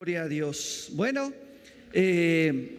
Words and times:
Gloria 0.00 0.22
a 0.22 0.28
Dios. 0.28 0.90
Bueno, 0.92 1.32
eh, 1.92 2.76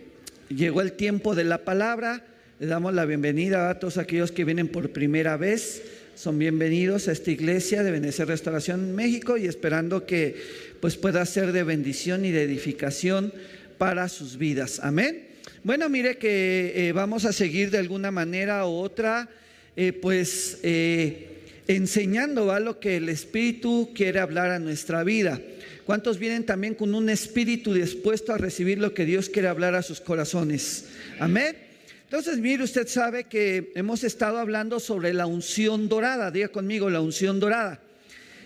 llegó 0.48 0.80
el 0.80 0.94
tiempo 0.94 1.36
de 1.36 1.44
la 1.44 1.66
palabra. 1.66 2.26
Le 2.62 2.68
damos 2.68 2.94
la 2.94 3.04
bienvenida 3.04 3.70
a 3.70 3.78
todos 3.78 3.98
aquellos 3.98 4.32
que 4.32 4.46
vienen 4.46 4.70
por 4.70 4.92
primera 4.92 5.36
vez. 5.36 5.84
Son 6.16 6.40
bienvenidos 6.40 7.10
a 7.10 7.12
esta 7.12 7.30
iglesia 7.30 7.84
de 7.84 7.92
Venecia 7.92 8.24
Restauración 8.24 8.96
México 8.96 9.36
y 9.36 9.48
esperando 9.48 10.06
que 10.06 10.38
pues 10.80 10.96
pueda 10.96 11.26
ser 11.26 11.52
de 11.52 11.64
bendición 11.64 12.24
y 12.24 12.32
de 12.32 12.44
edificación 12.44 13.34
para 13.78 14.08
sus 14.08 14.38
vidas. 14.38 14.80
Amén. 14.82 15.28
Bueno, 15.66 15.90
mire 15.90 16.18
que 16.18 16.72
eh, 16.74 16.94
vamos 16.94 17.26
a 17.26 17.34
seguir 17.34 17.70
de 17.70 17.80
alguna 17.80 18.12
manera 18.12 18.66
u 18.66 18.70
otra, 18.70 19.28
eh, 19.76 19.92
pues 19.92 20.60
enseñando 20.64 22.54
a 22.54 22.62
lo 22.62 22.80
que 22.80 22.96
el 22.96 23.10
Espíritu 23.10 23.92
quiere 23.94 24.22
hablar 24.22 24.52
a 24.52 24.60
nuestra 24.60 25.04
vida. 25.04 25.42
¿Cuántos 25.90 26.20
vienen 26.20 26.46
también 26.46 26.76
con 26.76 26.94
un 26.94 27.10
espíritu 27.10 27.74
dispuesto 27.74 28.32
a 28.32 28.38
recibir 28.38 28.78
lo 28.78 28.94
que 28.94 29.06
Dios 29.06 29.28
quiere 29.28 29.48
hablar 29.48 29.74
a 29.74 29.82
sus 29.82 30.00
corazones? 30.00 30.86
Amén. 31.20 31.58
Entonces, 32.04 32.38
mire, 32.38 32.64
usted 32.64 32.88
sabe 32.88 33.24
que 33.24 33.72
hemos 33.74 34.04
estado 34.04 34.38
hablando 34.38 34.80
sobre 34.80 35.14
la 35.14 35.26
unción 35.26 35.90
dorada. 35.90 36.30
Diga 36.30 36.50
conmigo, 36.50 36.92
la 36.92 37.02
unción 37.02 37.40
dorada. 37.40 37.82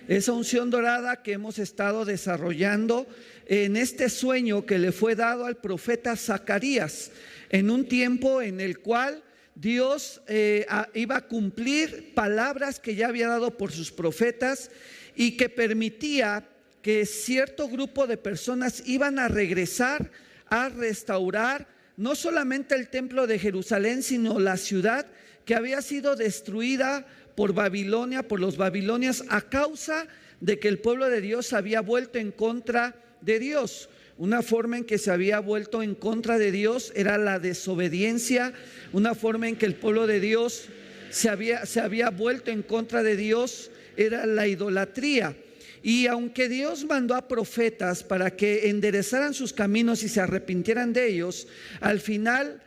Esa 0.07 0.31
unción 0.31 0.69
dorada 0.69 1.21
que 1.21 1.33
hemos 1.33 1.59
estado 1.59 2.05
desarrollando 2.05 3.07
en 3.45 3.75
este 3.75 4.07
sueño 4.07 4.66
que 4.66 4.80
le 4.80 4.94
fue 4.94 5.17
dado 5.17 5.45
al 5.45 5.57
profeta 5.57 6.16
Zacarías, 6.16 7.11
en 7.49 7.69
un 7.69 7.89
tiempo 7.89 8.41
en 8.41 8.61
el 8.61 8.80
cual 8.80 9.21
Dios 9.53 10.21
eh, 10.30 10.66
iba 10.94 11.17
a 11.17 11.27
cumplir 11.27 12.13
palabras 12.13 12.80
que 12.80 12.95
ya 12.95 13.09
había 13.09 13.27
dado 13.27 13.57
por 13.57 13.73
sus 13.73 13.91
profetas 13.91 14.71
y 15.13 15.35
que 15.35 15.49
permitía 15.49 16.47
que 16.83 17.05
cierto 17.05 17.69
grupo 17.69 18.05
de 18.05 18.17
personas 18.17 18.83
iban 18.85 19.17
a 19.17 19.29
regresar 19.29 20.11
a 20.47 20.69
restaurar 20.69 21.65
no 21.95 22.13
solamente 22.13 22.75
el 22.75 22.89
templo 22.89 23.25
de 23.25 23.39
Jerusalén, 23.39 24.03
sino 24.03 24.38
la 24.38 24.58
ciudad 24.58 25.08
que 25.45 25.55
había 25.55 25.81
sido 25.81 26.16
destruida 26.16 27.08
por 27.35 27.53
Babilonia, 27.53 28.27
por 28.27 28.39
los 28.39 28.58
babilonias, 28.58 29.23
a 29.30 29.41
causa 29.41 30.08
de 30.41 30.59
que 30.59 30.67
el 30.67 30.80
pueblo 30.80 31.09
de 31.09 31.21
Dios 31.21 31.53
había 31.53 31.81
vuelto 31.81 32.19
en 32.19 32.31
contra 32.31 32.95
de 33.21 33.39
Dios. 33.39 33.89
Una 34.17 34.41
forma 34.41 34.77
en 34.77 34.83
que 34.83 34.97
se 34.97 35.09
había 35.09 35.39
vuelto 35.39 35.81
en 35.81 35.95
contra 35.95 36.38
de 36.38 36.52
Dios 36.52 36.91
era 36.95 37.17
la 37.17 37.39
desobediencia, 37.39 38.53
una 38.91 39.15
forma 39.15 39.47
en 39.47 39.55
que 39.55 39.65
el 39.65 39.75
pueblo 39.75 40.05
de 40.05 40.19
Dios 40.19 40.65
se 41.09 41.30
había, 41.30 41.65
se 41.65 41.80
había 41.80 42.09
vuelto 42.09 42.52
en 42.52 42.61
contra 42.61 43.03
de 43.03 43.15
Dios 43.15 43.71
era 43.95 44.25
la 44.25 44.47
idolatría. 44.47 45.36
Y 45.84 46.08
aunque 46.08 46.48
Dios 46.48 46.86
mandó 46.86 47.14
a 47.14 47.28
profetas 47.28 48.06
para 48.06 48.31
que 48.38 48.70
enderezaran 48.70 49.34
sus 49.34 49.52
caminos 49.52 50.02
y 50.02 50.08
se 50.08 50.22
arrepintieran 50.22 50.94
de 50.94 51.09
ellos, 51.09 51.45
al 51.81 52.00
final 52.00 52.64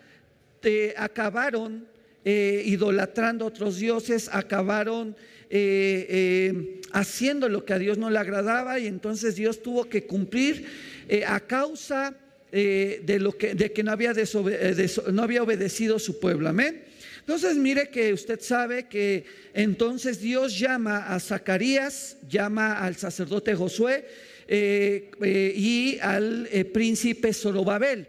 eh, 0.62 0.92
acabaron 0.98 1.89
eh, 2.27 2.62
idolatrando 2.67 3.47
a 3.47 3.48
otros 3.48 3.78
dioses, 3.78 4.28
acabaron 4.31 5.17
eh, 5.48 6.83
haciendo 6.92 7.48
lo 7.48 7.64
que 7.64 7.72
a 7.72 7.78
Dios 7.78 7.97
no 7.97 8.11
le 8.11 8.19
agradaba 8.19 8.78
y 8.78 8.87
entonces 8.87 9.34
Dios 9.34 9.62
tuvo 9.62 9.89
que 9.89 10.06
cumplir 10.06 10.67
a 11.27 11.41
causa 11.41 12.14
de, 12.50 13.19
lo 13.20 13.39
que, 13.39 13.55
de 13.55 13.72
que 13.72 13.83
no 13.83 13.92
había, 13.92 14.12
no 15.12 15.22
había 15.22 15.42
obedecido 15.42 15.98
su 15.98 16.20
pueblo. 16.20 16.48
Amén. 16.48 16.85
Entonces 17.27 17.56
mire 17.56 17.88
que 17.88 18.12
usted 18.12 18.41
sabe 18.41 18.84
que 18.84 19.24
entonces 19.52 20.20
Dios 20.20 20.56
llama 20.56 21.12
a 21.12 21.19
Zacarías, 21.19 22.19
llama 22.28 22.78
al 22.78 22.94
sacerdote 22.94 23.56
Josué 23.56 24.06
eh, 24.46 25.10
eh, 25.20 25.52
y 25.56 25.98
al 25.98 26.48
eh, 26.52 26.64
príncipe 26.64 27.34
Zorobabel 27.34 28.06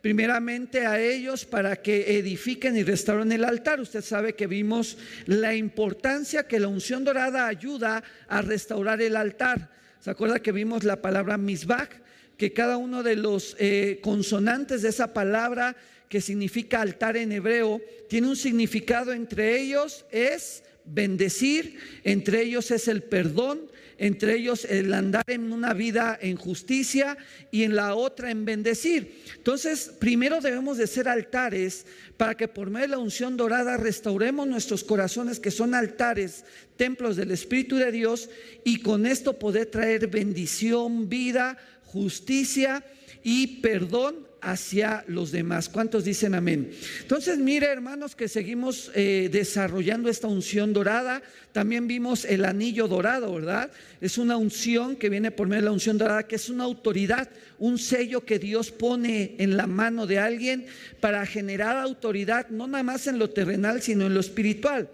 primeramente 0.00 0.86
a 0.86 1.00
ellos 1.00 1.44
para 1.44 1.82
que 1.82 2.16
edifiquen 2.16 2.76
y 2.76 2.84
restauren 2.84 3.32
el 3.32 3.44
altar. 3.44 3.80
Usted 3.80 4.02
sabe 4.02 4.34
que 4.34 4.46
vimos 4.46 4.98
la 5.26 5.54
importancia 5.56 6.46
que 6.46 6.60
la 6.60 6.68
unción 6.68 7.04
dorada 7.04 7.48
ayuda 7.48 8.04
a 8.28 8.40
restaurar 8.40 9.02
el 9.02 9.16
altar. 9.16 9.68
¿Se 9.98 10.10
acuerda 10.10 10.40
que 10.40 10.52
vimos 10.52 10.84
la 10.84 11.02
palabra 11.02 11.36
misbach? 11.36 11.90
Que 12.40 12.54
cada 12.54 12.78
uno 12.78 13.02
de 13.02 13.16
los 13.16 13.54
consonantes 14.00 14.80
de 14.80 14.88
esa 14.88 15.12
palabra 15.12 15.76
que 16.08 16.22
significa 16.22 16.80
altar 16.80 17.18
en 17.18 17.32
hebreo, 17.32 17.82
tiene 18.08 18.28
un 18.28 18.36
significado 18.36 19.12
entre 19.12 19.60
ellos, 19.60 20.06
es 20.10 20.62
bendecir, 20.86 21.76
entre 22.02 22.40
ellos 22.40 22.70
es 22.70 22.88
el 22.88 23.02
perdón, 23.02 23.70
entre 23.98 24.36
ellos 24.36 24.64
el 24.64 24.94
andar 24.94 25.24
en 25.26 25.52
una 25.52 25.74
vida 25.74 26.18
en 26.20 26.36
justicia 26.36 27.18
y 27.50 27.64
en 27.64 27.76
la 27.76 27.94
otra 27.94 28.30
en 28.30 28.46
bendecir. 28.46 29.22
Entonces, 29.36 29.92
primero 29.98 30.40
debemos 30.40 30.78
de 30.78 30.86
ser 30.86 31.06
altares 31.08 31.84
para 32.16 32.34
que 32.34 32.48
por 32.48 32.70
medio 32.70 32.86
de 32.86 32.92
la 32.92 32.98
unción 32.98 33.36
dorada 33.36 33.76
restauremos 33.76 34.48
nuestros 34.48 34.82
corazones 34.82 35.38
que 35.38 35.50
son 35.50 35.74
altares, 35.74 36.44
templos 36.76 37.16
del 37.16 37.30
Espíritu 37.32 37.76
de 37.76 37.92
Dios 37.92 38.30
y 38.64 38.80
con 38.80 39.04
esto 39.04 39.38
poder 39.38 39.66
traer 39.66 40.06
bendición, 40.06 41.10
vida, 41.10 41.58
justicia 41.92 42.84
y 43.22 43.58
perdón 43.60 44.30
hacia 44.40 45.04
los 45.06 45.32
demás. 45.32 45.68
¿Cuántos 45.68 46.04
dicen 46.04 46.34
amén? 46.34 46.70
Entonces, 47.00 47.38
mire 47.38 47.66
hermanos 47.66 48.16
que 48.16 48.28
seguimos 48.28 48.90
eh, 48.94 49.28
desarrollando 49.30 50.08
esta 50.08 50.28
unción 50.28 50.72
dorada. 50.72 51.22
También 51.52 51.86
vimos 51.86 52.24
el 52.24 52.44
anillo 52.44 52.88
dorado, 52.88 53.34
¿verdad? 53.34 53.70
Es 54.00 54.18
una 54.18 54.36
unción 54.36 54.96
que 54.96 55.10
viene 55.10 55.30
por 55.30 55.48
medio 55.48 55.62
de 55.62 55.66
la 55.66 55.72
unción 55.72 55.98
dorada, 55.98 56.26
que 56.26 56.36
es 56.36 56.48
una 56.48 56.64
autoridad, 56.64 57.28
un 57.58 57.78
sello 57.78 58.24
que 58.24 58.38
Dios 58.38 58.70
pone 58.70 59.34
en 59.38 59.56
la 59.56 59.66
mano 59.66 60.06
de 60.06 60.18
alguien 60.18 60.66
para 61.00 61.26
generar 61.26 61.76
autoridad, 61.76 62.48
no 62.48 62.66
nada 62.66 62.84
más 62.84 63.06
en 63.06 63.18
lo 63.18 63.30
terrenal, 63.30 63.82
sino 63.82 64.06
en 64.06 64.14
lo 64.14 64.20
espiritual. 64.20 64.88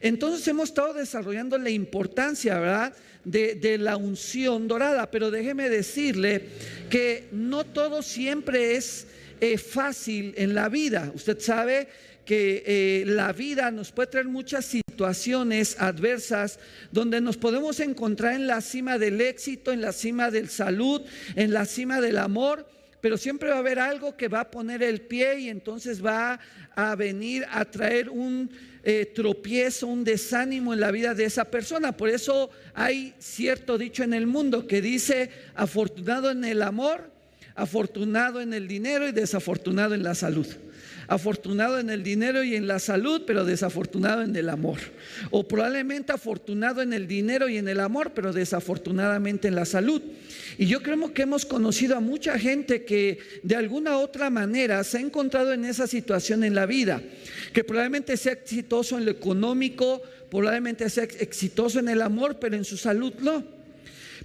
Entonces 0.00 0.46
hemos 0.48 0.68
estado 0.68 0.92
desarrollando 0.92 1.56
la 1.56 1.70
importancia, 1.70 2.58
¿verdad? 2.58 2.94
De, 3.24 3.78
la 3.78 3.96
unción 3.96 4.68
dorada. 4.68 5.10
Pero 5.10 5.30
déjeme 5.30 5.68
decirle 5.68 6.42
que 6.90 7.28
no 7.32 7.64
todo 7.64 8.02
siempre 8.02 8.76
es 8.76 9.06
eh, 9.40 9.58
fácil 9.58 10.34
en 10.36 10.54
la 10.54 10.68
vida. 10.68 11.10
Usted 11.14 11.40
sabe 11.40 11.88
que 12.24 12.62
eh, 12.66 13.04
la 13.06 13.32
vida 13.32 13.70
nos 13.70 13.92
puede 13.92 14.08
traer 14.08 14.28
muchas 14.28 14.64
situaciones 14.64 15.76
adversas 15.78 16.58
donde 16.90 17.20
nos 17.20 17.36
podemos 17.36 17.80
encontrar 17.80 18.34
en 18.34 18.46
la 18.46 18.60
cima 18.60 18.98
del 18.98 19.20
éxito, 19.20 19.72
en 19.72 19.82
la 19.82 19.92
cima 19.92 20.30
del 20.30 20.48
salud, 20.48 21.02
en 21.36 21.52
la 21.52 21.66
cima 21.66 22.00
del 22.00 22.18
amor, 22.18 22.66
pero 23.04 23.18
siempre 23.18 23.50
va 23.50 23.56
a 23.56 23.58
haber 23.58 23.78
algo 23.78 24.16
que 24.16 24.28
va 24.28 24.40
a 24.40 24.50
poner 24.50 24.82
el 24.82 25.02
pie 25.02 25.40
y 25.40 25.50
entonces 25.50 26.02
va 26.02 26.40
a 26.74 26.94
venir 26.94 27.44
a 27.50 27.66
traer 27.66 28.08
un 28.08 28.50
eh, 28.82 29.12
tropiezo, 29.14 29.88
un 29.88 30.04
desánimo 30.04 30.72
en 30.72 30.80
la 30.80 30.90
vida 30.90 31.12
de 31.12 31.26
esa 31.26 31.44
persona. 31.44 31.92
Por 31.92 32.08
eso 32.08 32.48
hay 32.72 33.12
cierto 33.18 33.76
dicho 33.76 34.04
en 34.04 34.14
el 34.14 34.26
mundo 34.26 34.66
que 34.66 34.80
dice, 34.80 35.28
afortunado 35.54 36.30
en 36.30 36.46
el 36.46 36.62
amor, 36.62 37.10
afortunado 37.54 38.40
en 38.40 38.54
el 38.54 38.66
dinero 38.66 39.06
y 39.06 39.12
desafortunado 39.12 39.94
en 39.94 40.02
la 40.02 40.14
salud. 40.14 40.46
Afortunado 41.08 41.78
en 41.78 41.90
el 41.90 42.02
dinero 42.02 42.42
y 42.42 42.54
en 42.54 42.66
la 42.66 42.78
salud, 42.78 43.22
pero 43.26 43.44
desafortunado 43.44 44.22
en 44.22 44.34
el 44.36 44.48
amor. 44.48 44.78
O 45.30 45.46
probablemente 45.46 46.12
afortunado 46.12 46.82
en 46.82 46.92
el 46.92 47.06
dinero 47.06 47.48
y 47.48 47.58
en 47.58 47.68
el 47.68 47.80
amor, 47.80 48.12
pero 48.14 48.32
desafortunadamente 48.32 49.48
en 49.48 49.54
la 49.54 49.64
salud. 49.64 50.02
Y 50.58 50.66
yo 50.66 50.82
creo 50.82 51.12
que 51.12 51.22
hemos 51.22 51.44
conocido 51.44 51.96
a 51.96 52.00
mucha 52.00 52.38
gente 52.38 52.84
que 52.84 53.18
de 53.42 53.56
alguna 53.56 53.98
otra 53.98 54.30
manera 54.30 54.82
se 54.84 54.98
ha 54.98 55.00
encontrado 55.00 55.52
en 55.52 55.64
esa 55.64 55.86
situación 55.86 56.44
en 56.44 56.54
la 56.54 56.66
vida, 56.66 57.02
que 57.52 57.64
probablemente 57.64 58.16
sea 58.16 58.32
exitoso 58.32 58.98
en 58.98 59.04
lo 59.04 59.10
económico, 59.10 60.02
probablemente 60.30 60.88
sea 60.90 61.04
exitoso 61.04 61.78
en 61.78 61.88
el 61.88 62.02
amor, 62.02 62.38
pero 62.38 62.56
en 62.56 62.64
su 62.64 62.76
salud 62.76 63.12
no. 63.20 63.53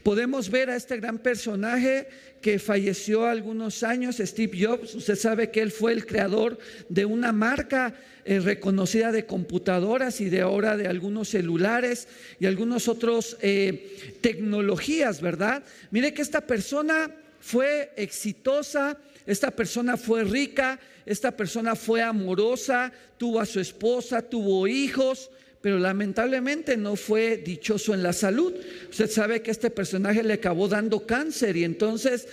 Podemos 0.04 0.50
ver 0.50 0.70
a 0.70 0.76
este 0.76 0.98
gran 0.98 1.20
personaje 1.20 2.08
que 2.42 2.60
falleció 2.60 3.25
algunos 3.25 3.84
años, 3.84 4.18
Steve 4.18 4.58
Jobs. 4.66 4.96
Usted 4.96 5.16
sabe 5.16 5.52
que 5.52 5.62
él 5.62 5.72
fue 5.72 5.92
el 5.92 6.06
creador 6.06 6.58
de 6.88 7.06
una 7.06 7.31
marca 7.31 7.94
eh, 8.25 8.40
reconocida 8.40 9.12
de 9.12 9.25
computadoras 9.25 10.22
y 10.22 10.30
de 10.30 10.42
ahora 10.42 10.78
de 10.78 10.88
algunos 10.88 11.30
celulares 11.30 12.08
y 12.40 12.46
algunos 12.46 12.88
otros 12.88 13.38
eh, 13.42 14.18
tecnologías, 14.22 15.22
¿verdad? 15.22 15.63
Mire 15.92 16.13
que 16.13 16.22
esta 16.22 16.42
persona 16.42 17.12
fue 17.40 17.92
exitosa, 17.96 18.98
esta 19.25 19.52
persona 19.52 19.98
fue 19.98 20.24
rica, 20.24 20.80
esta 21.06 21.31
persona 21.36 21.75
fue 21.75 22.02
amorosa, 22.02 22.92
tuvo 23.18 23.40
a 23.40 23.46
su 23.46 23.60
esposa, 23.60 24.22
tuvo 24.22 24.68
hijos, 24.68 25.31
pero 25.62 25.78
lamentablemente 25.78 26.78
no 26.78 26.96
fue 26.96 27.38
dichoso 27.38 27.94
en 27.94 28.04
la 28.04 28.14
salud. 28.14 28.54
Usted 28.90 29.10
sabe 29.10 29.42
que 29.42 29.52
este 29.52 29.70
personaje 29.70 30.24
le 30.24 30.34
acabó 30.34 30.68
dando 30.68 31.06
cáncer 31.06 31.58
y 31.58 31.64
entonces 31.64 32.28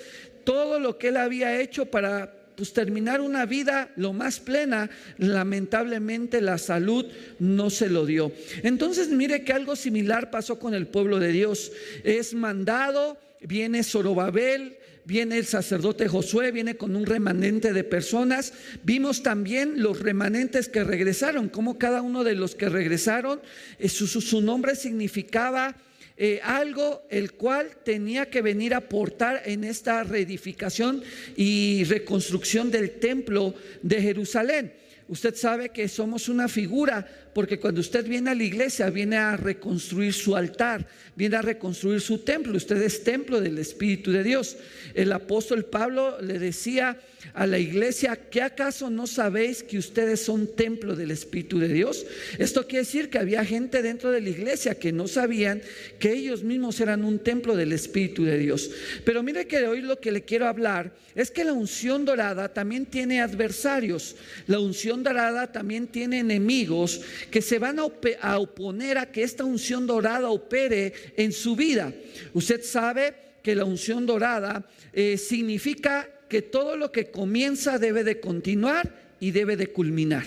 todo 0.45 0.79
lo 0.79 0.97
que 0.97 1.09
él 1.09 1.17
había 1.17 1.61
hecho 1.61 1.87
para 1.87 2.33
pues, 2.55 2.73
terminar 2.73 3.21
una 3.21 3.45
vida 3.45 3.91
lo 3.97 4.13
más 4.13 4.39
plena, 4.39 4.91
lamentablemente 5.19 6.41
la 6.41 6.59
salud 6.59 7.05
no 7.41 7.69
se 7.71 7.89
lo 7.89 8.07
dio. 8.07 8.33
Entonces 8.63 9.09
mire 9.09 9.43
que 9.45 9.53
algo 9.53 9.75
similar 9.75 10.31
pasó 10.31 10.59
con 10.59 10.75
el 10.75 10.87
pueblo 10.87 11.19
de 11.19 11.33
Dios. 11.33 11.73
Es 12.05 12.33
mandado 12.33 13.19
viene 13.41 13.85
Zorobabel, 13.85 14.77
viene 15.07 15.39
el 15.39 15.47
sacerdote 15.47 16.09
Josué, 16.09 16.51
viene 16.51 16.77
con 16.77 16.97
un 16.97 17.07
remanente 17.07 17.73
de 17.73 17.85
personas. 17.85 18.53
Vimos 18.83 19.23
también 19.23 19.81
los 19.83 20.01
remanentes 20.01 20.69
que 20.69 20.85
regresaron, 20.85 21.49
como 21.49 21.79
cada 21.79 22.03
uno 22.03 22.25
de 22.25 22.35
los 22.35 22.55
que 22.55 22.69
regresaron, 22.69 23.41
eh, 23.79 23.89
su, 23.89 24.41
nombre 24.43 24.75
significaba 24.75 25.77
eh, 26.17 26.41
algo 26.43 27.07
el 27.11 27.33
cual 27.33 27.71
tenía 27.85 28.27
que 28.27 28.43
venir 28.43 28.75
a 28.75 28.79
aportar 28.79 29.43
en 29.45 29.65
esta 29.65 30.03
reedificación 30.03 31.03
y 31.37 31.85
reconstrucción 31.85 32.71
del 32.71 32.99
templo 32.99 33.55
de 33.83 34.03
Jerusalén. 34.03 34.73
Usted 35.09 35.37
sabe 35.37 35.69
que 35.69 35.89
somos 35.89 36.29
una 36.29 36.49
figura 36.49 37.07
porque 37.33 37.61
cuando 37.61 37.81
usted 37.81 38.05
viene 38.07 38.31
a 38.31 38.35
la 38.35 38.43
iglesia 38.43 38.91
viene 38.91 39.17
a 39.17 39.37
reconstruir 39.37 40.13
su 40.13 40.35
altar, 40.35 40.87
viene 41.15 41.37
a 41.37 41.43
reconstruir 41.43 42.01
su 42.01 42.19
templo. 42.19 42.57
Usted 42.57 42.83
es 42.83 43.05
templo 43.05 43.41
del 43.41 43.59
Espíritu 43.59 44.11
de 44.11 44.25
Dios. 44.25 44.57
El 44.95 45.13
apóstol 45.13 45.65
Pablo 45.65 46.21
le 46.21 46.41
decía 46.41 46.99
a 47.35 47.47
la 47.47 47.59
iglesia, 47.59 48.17
¿qué 48.17 48.43
acaso 48.43 48.89
no 48.89 49.07
sabéis 49.07 49.63
que 49.63 49.79
ustedes 49.79 50.21
son 50.21 50.55
templo 50.55 50.97
del 50.97 51.11
Espíritu 51.11 51.59
de 51.59 51.69
Dios? 51.69 52.07
Esto 52.39 52.67
quiere 52.67 52.85
decir 52.85 53.11
que 53.11 53.19
había 53.19 53.45
gente 53.45 53.83
dentro 53.83 54.11
de 54.11 54.21
la 54.21 54.31
iglesia 54.31 54.79
que 54.79 54.93
no 54.93 55.07
sabían 55.07 55.61
que 55.99 56.13
ellos 56.13 56.43
mismos 56.43 56.81
eran 56.81 57.05
un 57.05 57.19
templo 57.19 57.55
del 57.55 57.73
Espíritu 57.73 58.25
de 58.25 58.39
Dios. 58.39 58.71
Pero 59.05 59.23
mire 59.23 59.47
que 59.47 59.67
hoy 59.67 59.83
lo 59.83 60.01
que 60.01 60.13
le 60.13 60.23
quiero 60.23 60.47
hablar 60.47 60.93
es 61.15 61.31
que 61.31 61.45
la 61.45 61.53
unción 61.53 62.05
dorada 62.05 62.53
también 62.53 62.87
tiene 62.87 63.21
adversarios. 63.21 64.17
La 64.47 64.59
unción 64.59 65.03
dorada 65.03 65.53
también 65.53 65.89
tiene 65.89 66.21
enemigos 66.21 67.01
que 67.31 67.43
se 67.43 67.59
van 67.59 67.79
a, 67.79 68.39
oponer 68.39 68.99
a 68.99 69.11
que 69.11 69.23
esta 69.23 69.45
unción 69.45 69.87
dorada 69.87 70.31
opere 70.31 70.93
en 71.17 71.33
su 71.33 71.55
vida. 71.55 71.93
Usted 72.33 72.63
sabe 72.63 73.15
que 73.43 73.55
la 73.55 73.65
unción 73.65 74.07
dorada 74.07 74.67
eh, 74.93 75.19
significa 75.19 76.09
que 76.29 76.43
todo 76.43 76.77
lo 76.77 76.93
que 76.93 77.11
comienza 77.11 77.79
debe 77.79 78.05
de 78.05 78.21
continuar 78.21 78.93
y 79.21 79.31
debe 79.31 79.57
de 79.57 79.69
culminar. 79.69 80.25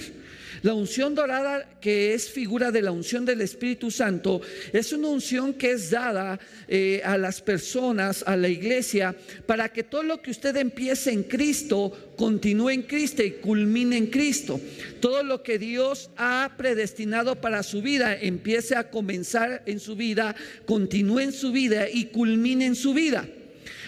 La 0.61 0.73
unción 0.73 1.15
dorada, 1.15 1.69
que 1.79 2.13
es 2.13 2.29
figura 2.29 2.71
de 2.71 2.81
la 2.81 2.91
unción 2.91 3.23
del 3.23 3.39
Espíritu 3.39 3.91
Santo, 3.91 4.41
es 4.73 4.91
una 4.91 5.07
unción 5.07 5.53
que 5.53 5.71
es 5.71 5.89
dada 5.89 6.39
eh, 6.67 7.01
a 7.05 7.17
las 7.17 7.41
personas, 7.41 8.23
a 8.27 8.35
la 8.35 8.49
iglesia, 8.49 9.15
para 9.45 9.69
que 9.69 9.83
todo 9.83 10.03
lo 10.03 10.21
que 10.21 10.31
usted 10.31 10.55
empiece 10.57 11.11
en 11.11 11.23
Cristo 11.23 12.13
continúe 12.17 12.71
en 12.71 12.81
Cristo 12.81 13.23
y 13.23 13.31
culmine 13.31 13.95
en 13.95 14.07
Cristo. 14.07 14.59
Todo 14.99 15.23
lo 15.23 15.43
que 15.43 15.59
Dios 15.59 16.09
ha 16.17 16.51
predestinado 16.57 17.39
para 17.39 17.63
su 17.63 17.81
vida 17.81 18.17
empiece 18.19 18.75
a 18.75 18.89
comenzar 18.89 19.63
en 19.65 19.79
su 19.79 19.95
vida, 19.95 20.35
continúe 20.65 21.19
en 21.19 21.31
su 21.31 21.53
vida 21.53 21.89
y 21.89 22.05
culmine 22.05 22.65
en 22.65 22.75
su 22.75 22.93
vida. 22.93 23.25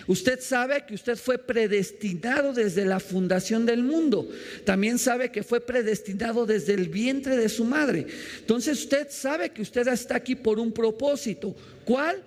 Usted 0.07 0.39
sabe 0.42 0.86
que 0.86 0.95
usted 0.95 1.15
fue 1.15 1.38
predestinado 1.38 2.53
desde 2.53 2.86
la 2.86 3.00
fundación 3.00 3.65
del 3.65 3.83
mundo. 3.83 4.30
También 4.65 4.98
sabe 4.98 5.31
que 5.31 5.44
fue 5.44 5.62
predestinado 5.62 6.45
desde 6.45 6.74
el 6.74 6.89
vientre 6.89 7.38
de 7.38 7.50
su 7.50 7.63
madre. 7.63 8.07
Entonces 8.39 8.80
usted 8.80 9.07
sabe 9.09 9.50
que 9.50 9.62
usted 9.62 9.88
está 9.88 10.15
aquí 10.15 10.36
por 10.36 10.59
un 10.59 10.71
propósito. 10.71 11.56
¿Cuál? 11.86 12.24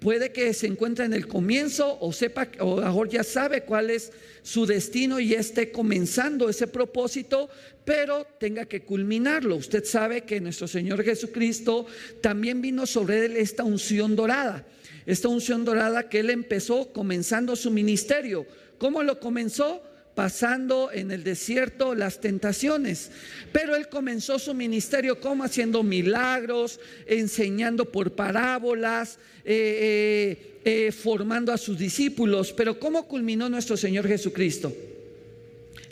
Puede 0.00 0.32
que 0.32 0.54
se 0.54 0.66
encuentre 0.66 1.04
en 1.04 1.12
el 1.12 1.26
comienzo 1.26 1.98
o 2.00 2.12
sepa 2.12 2.48
o 2.60 2.80
ahora 2.80 3.10
ya 3.10 3.24
sabe 3.24 3.62
cuál 3.62 3.90
es 3.90 4.12
su 4.42 4.64
destino 4.64 5.18
y 5.18 5.34
esté 5.34 5.72
comenzando 5.72 6.48
ese 6.48 6.68
propósito, 6.68 7.48
pero 7.84 8.26
tenga 8.38 8.66
que 8.66 8.82
culminarlo. 8.82 9.56
Usted 9.56 9.84
sabe 9.84 10.22
que 10.22 10.40
nuestro 10.40 10.68
Señor 10.68 11.02
Jesucristo 11.02 11.86
también 12.20 12.62
vino 12.62 12.86
sobre 12.86 13.24
él 13.24 13.36
esta 13.36 13.64
unción 13.64 14.14
dorada 14.14 14.64
esta 15.08 15.28
unción 15.28 15.64
dorada 15.64 16.10
que 16.10 16.20
él 16.20 16.28
empezó 16.28 16.92
comenzando 16.92 17.56
su 17.56 17.70
ministerio. 17.70 18.44
¿Cómo 18.76 19.02
lo 19.02 19.18
comenzó? 19.18 19.82
Pasando 20.18 20.90
en 20.92 21.12
el 21.12 21.22
desierto 21.22 21.94
las 21.94 22.20
tentaciones. 22.20 23.12
Pero 23.52 23.76
él 23.76 23.88
comenzó 23.88 24.40
su 24.40 24.52
ministerio 24.52 25.20
como 25.20 25.44
haciendo 25.44 25.84
milagros, 25.84 26.80
enseñando 27.06 27.84
por 27.84 28.16
parábolas, 28.16 29.20
eh, 29.44 30.58
eh, 30.64 30.86
eh, 30.88 30.90
formando 30.90 31.52
a 31.52 31.56
sus 31.56 31.78
discípulos. 31.78 32.52
Pero 32.52 32.80
¿cómo 32.80 33.06
culminó 33.06 33.48
nuestro 33.48 33.76
Señor 33.76 34.08
Jesucristo? 34.08 34.74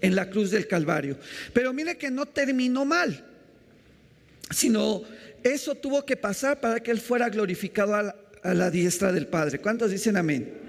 En 0.00 0.16
la 0.16 0.28
cruz 0.28 0.50
del 0.50 0.66
Calvario. 0.66 1.16
Pero 1.52 1.72
mire 1.72 1.96
que 1.96 2.10
no 2.10 2.26
terminó 2.26 2.84
mal, 2.84 3.24
sino 4.50 5.04
eso 5.44 5.76
tuvo 5.76 6.04
que 6.04 6.16
pasar 6.16 6.58
para 6.58 6.80
que 6.80 6.90
él 6.90 6.98
fuera 6.98 7.28
glorificado 7.28 7.94
a, 7.94 8.16
a 8.42 8.54
la 8.54 8.72
diestra 8.72 9.12
del 9.12 9.28
Padre. 9.28 9.60
¿Cuántos 9.60 9.92
dicen 9.92 10.16
amén? 10.16 10.66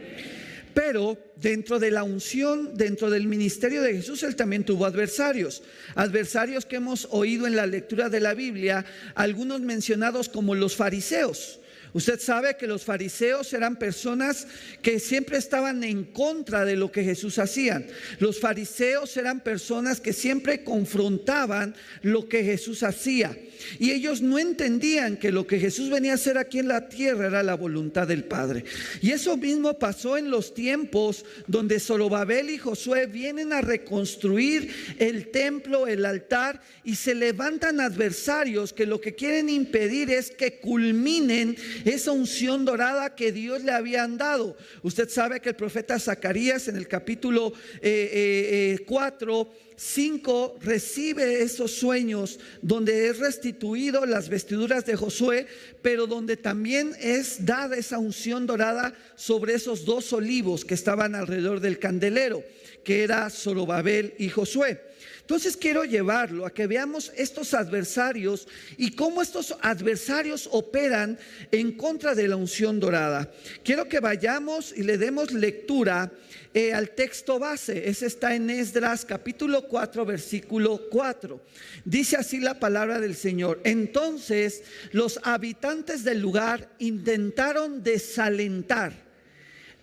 Pero 0.78 1.18
dentro 1.36 1.80
de 1.80 1.90
la 1.90 2.04
unción, 2.04 2.78
dentro 2.78 3.10
del 3.10 3.28
ministerio 3.28 3.82
de 3.82 3.94
Jesús, 3.94 4.22
él 4.22 4.36
también 4.36 4.64
tuvo 4.64 4.86
adversarios. 4.86 5.64
Adversarios 5.96 6.68
que 6.68 6.76
hemos 6.76 7.08
oído 7.10 7.48
en 7.48 7.56
la 7.56 7.66
lectura 7.66 8.10
de 8.10 8.20
la 8.20 8.36
Biblia, 8.36 8.86
algunos 9.16 9.62
mencionados 9.62 10.30
como 10.30 10.54
los 10.54 10.76
fariseos. 10.76 11.60
Usted 11.98 12.20
sabe 12.20 12.58
que 12.58 12.68
los 12.68 12.86
fariseos 12.86 13.52
eran 13.54 13.76
personas 13.76 14.46
que 14.84 15.00
siempre 15.00 15.40
estaban 15.40 15.84
en 15.84 16.04
contra 16.04 16.64
de 16.64 16.76
lo 16.76 16.92
que 16.92 17.04
Jesús 17.04 17.40
hacía. 17.40 17.84
Los 18.20 18.40
fariseos 18.40 19.18
eran 19.18 19.40
personas 19.40 20.00
que 20.00 20.14
siempre 20.14 20.64
confrontaban 20.64 21.74
lo 22.04 22.30
que 22.30 22.44
Jesús 22.44 22.84
hacía. 22.84 23.36
Y 23.80 23.90
ellos 23.90 24.22
no 24.22 24.38
entendían 24.38 25.18
que 25.18 25.32
lo 25.32 25.48
que 25.48 25.60
Jesús 25.60 25.90
venía 25.90 26.12
a 26.12 26.16
hacer 26.16 26.38
aquí 26.38 26.60
en 26.60 26.68
la 26.68 26.88
tierra 26.88 27.26
era 27.26 27.42
la 27.42 27.56
voluntad 27.56 28.08
del 28.08 28.26
Padre. 28.26 28.64
Y 29.02 29.10
eso 29.10 29.36
mismo 29.36 29.80
pasó 29.80 30.18
en 30.18 30.30
los 30.30 30.54
tiempos 30.54 31.26
donde 31.48 31.80
Zorobabel 31.80 32.52
y 32.52 32.60
Josué 32.60 33.08
vienen 33.08 33.54
a 33.54 33.62
reconstruir 33.62 34.72
el 35.00 35.32
templo, 35.32 35.88
el 35.88 36.06
altar, 36.06 36.62
y 36.84 36.94
se 36.94 37.16
levantan 37.16 37.82
adversarios 37.82 38.72
que 38.72 38.86
lo 38.86 39.02
que 39.02 39.16
quieren 39.16 39.50
impedir 39.50 40.12
es 40.12 40.30
que 40.30 40.60
culminen 40.60 41.58
esa 41.88 42.12
unción 42.12 42.66
dorada 42.66 43.16
que 43.16 43.32
Dios 43.32 43.64
le 43.64 43.72
habían 43.72 44.18
dado. 44.18 44.58
Usted 44.84 45.10
sabe 45.10 45.40
que 45.40 45.50
el 45.50 45.56
profeta 45.56 46.00
Zacarías 46.00 46.68
en 46.68 46.76
el 46.76 46.88
capítulo 46.88 47.52
4, 47.52 47.58
eh, 47.82 49.48
5 49.76 50.56
eh, 50.56 50.58
eh, 50.60 50.66
recibe 50.66 51.42
esos 51.44 51.72
sueños 51.72 52.40
donde 52.62 53.08
es 53.08 53.20
restituido 53.20 54.06
las 54.06 54.30
vestiduras 54.30 54.86
de 54.86 54.96
Josué, 54.96 55.48
pero 55.82 56.08
donde 56.08 56.36
también 56.38 56.94
es 57.00 57.46
dada 57.46 57.76
esa 57.78 58.00
unción 58.00 58.48
dorada 58.48 58.94
sobre 59.16 59.54
esos 59.54 59.86
dos 59.86 60.12
olivos 60.14 60.66
que 60.66 60.74
estaban 60.74 61.16
alrededor 61.16 61.60
del 61.60 61.80
candelero, 61.80 62.44
que 62.84 63.04
era 63.04 63.30
Zorobabel 63.30 64.14
y 64.18 64.30
Josué. 64.30 64.82
Entonces 65.28 65.58
quiero 65.58 65.84
llevarlo 65.84 66.46
a 66.46 66.54
que 66.54 66.68
veamos 66.68 67.12
estos 67.18 67.54
adversarios 67.54 68.48
y 68.78 68.92
cómo 68.92 69.22
estos 69.22 69.58
adversarios 69.60 70.48
operan 70.54 71.20
en 71.52 71.74
contra 71.74 72.16
de 72.16 72.30
la 72.30 72.38
unción 72.38 72.80
dorada. 72.80 73.30
Quiero 73.62 73.90
que 73.90 74.00
vayamos 74.00 74.74
y 74.74 74.84
le 74.84 74.98
demos 74.98 75.34
lectura 75.34 76.14
eh, 76.54 76.74
al 76.74 76.92
texto 76.92 77.40
base. 77.40 77.90
Ese 77.90 78.06
está 78.06 78.36
en 78.36 78.50
Esdras 78.50 79.04
capítulo 79.04 79.68
4, 79.68 80.06
versículo 80.06 80.84
4. 80.90 81.42
Dice 81.84 82.16
así 82.16 82.40
la 82.40 82.58
palabra 82.58 83.02
del 83.02 83.14
Señor. 83.14 83.60
Entonces 83.66 84.64
los 84.94 85.20
habitantes 85.24 86.06
del 86.06 86.22
lugar 86.22 86.70
intentaron 86.80 87.84
desalentar 87.84 88.94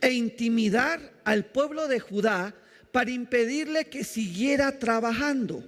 e 0.01 0.11
intimidar 0.11 1.13
al 1.23 1.45
pueblo 1.45 1.87
de 1.87 2.01
Judá 2.01 2.55
para 2.95 3.11
impedirle 3.11 3.87
que 3.87 4.05
siguiera 4.05 4.79
trabajando. 4.79 5.65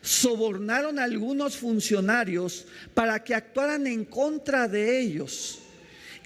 Sobornaron 0.00 0.98
algunos 0.98 1.56
funcionarios 1.56 2.66
para 2.92 3.22
que 3.22 3.36
actuaran 3.36 3.86
en 3.86 4.04
contra 4.04 4.66
de 4.66 4.98
ellos 4.98 5.60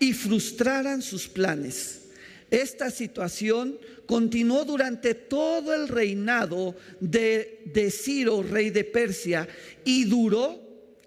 y 0.01 0.15
frustraran 0.15 1.03
sus 1.03 1.29
planes. 1.29 2.07
Esta 2.51 2.91
situación 2.91 3.79
continuó 4.07 4.65
durante 4.65 5.13
todo 5.13 5.75
el 5.75 5.89
reinado 5.89 6.75
de, 7.01 7.61
de 7.67 7.91
Ciro, 7.91 8.43
rey 8.43 8.71
de 8.71 8.85
Persia, 8.85 9.47
y 9.85 10.07
duró 10.07 10.66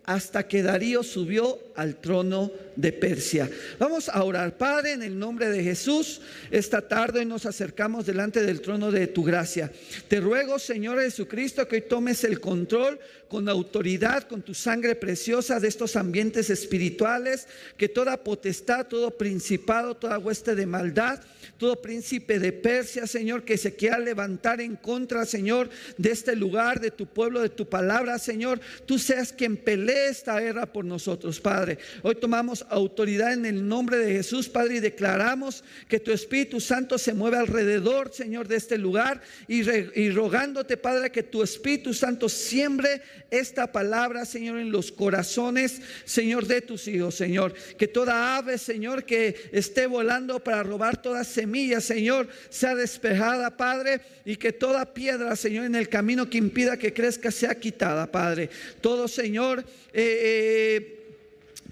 hasta 0.10 0.48
que 0.48 0.63
Darío 0.63 1.04
subió 1.04 1.60
al 1.75 1.98
trono 1.98 2.51
de 2.75 2.92
Persia. 2.92 3.48
Vamos 3.78 4.10
a 4.10 4.24
orar, 4.24 4.58
Padre, 4.58 4.94
en 4.94 5.04
el 5.04 5.20
nombre 5.20 5.50
de 5.50 5.63
Jesús. 5.63 6.20
Esta 6.50 6.82
tarde 6.82 7.25
nos 7.25 7.46
acercamos 7.46 8.08
delante 8.08 8.42
del 8.42 8.60
trono 8.60 8.92
de 8.92 9.06
tu 9.06 9.24
gracia. 9.24 9.72
Te 10.08 10.20
ruego, 10.20 10.58
Señor 10.58 11.00
Jesucristo, 11.00 11.68
que 11.68 11.75
hoy 11.75 11.82
tomes 11.84 12.24
el 12.24 12.39
control 12.39 13.00
con 13.28 13.48
autoridad, 13.48 14.24
con 14.24 14.42
tu 14.42 14.56
sangre 14.56 14.96
preciosa 14.96 15.60
de 15.60 15.68
estos 15.68 15.96
ambientes 15.96 16.50
espirituales, 16.50 17.46
que 17.78 17.88
toda 17.88 18.24
potestad, 18.24 18.88
todo 18.88 19.12
principado, 19.12 19.96
toda 19.96 20.18
hueste 20.18 20.56
de 20.56 20.66
maldad, 20.66 21.22
todo 21.60 21.82
príncipe 21.82 22.39
de 22.39 22.54
Persia, 22.54 23.06
Señor, 23.06 23.44
que 23.44 23.58
se 23.58 23.75
quiera 23.75 24.00
levantar 24.00 24.62
en 24.62 24.78
contra, 24.78 25.25
Señor, 25.25 25.70
de 25.98 26.10
este 26.10 26.34
lugar, 26.36 26.80
de 26.80 26.89
tu 26.89 27.06
pueblo, 27.06 27.42
de 27.42 27.50
tu 27.50 27.68
palabra, 27.68 28.18
Señor, 28.18 28.62
tú 28.86 28.98
seas 28.98 29.34
quien 29.34 29.58
pelee 29.58 30.08
esta 30.08 30.39
guerra 30.39 30.66
por 30.72 30.86
nosotros, 30.86 31.42
Padre. 31.42 31.78
Hoy 32.01 32.16
tomamos 32.16 32.66
autoridad 32.70 33.34
en 33.34 33.46
el 33.46 33.68
nombre 33.68 33.98
de 33.98 34.13
Jesús, 34.13 34.48
Padre, 34.48 34.78
y 34.78 34.80
declaramos 34.80 35.66
que 35.89 36.00
tu 36.00 36.12
Espíritu 36.12 36.62
Santo 36.62 36.98
se 36.98 37.13
mueve 37.13 37.36
alrededor, 37.36 38.13
Señor, 38.13 38.48
de 38.48 38.56
este 38.56 38.78
lugar 38.78 39.22
y, 39.50 39.70
y 39.70 40.12
rogándote, 40.12 40.78
Padre, 40.78 41.12
que 41.12 41.24
tu 41.24 41.44
Espíritu 41.44 41.94
Santo 41.94 42.30
siembre 42.30 43.01
esta 43.32 43.72
palabra, 43.72 44.25
Señor, 44.25 44.60
en 44.60 44.72
los 44.72 44.94
corazones, 44.94 45.82
Señor, 46.06 46.48
de 46.48 46.62
tus 46.62 46.88
hijos, 46.88 47.16
Señor. 47.16 47.54
Que 47.78 47.88
toda 47.88 48.38
ave, 48.38 48.58
Señor, 48.58 49.04
que 49.04 49.50
esté 49.51 49.88
volando 49.88 50.42
para 50.42 50.63
robar 50.63 51.01
toda 51.01 51.25
semilla, 51.25 51.49
Señor, 51.82 52.27
sea 52.50 52.75
despejada, 52.75 53.58
Padre, 53.58 54.01
y 54.25 54.36
que 54.36 54.53
toda 54.53 54.94
piedra, 54.94 55.36
Señor, 55.36 55.65
en 55.65 55.75
el 55.75 55.89
camino 55.89 56.29
que 56.29 56.38
impida 56.38 56.77
que 56.77 56.94
crezca 56.94 57.32
sea 57.32 57.56
quitada, 57.56 58.12
Padre. 58.12 58.50
Todo, 58.82 59.08
Señor, 59.08 59.63
eh, 59.94 60.75
eh, 60.84 61.00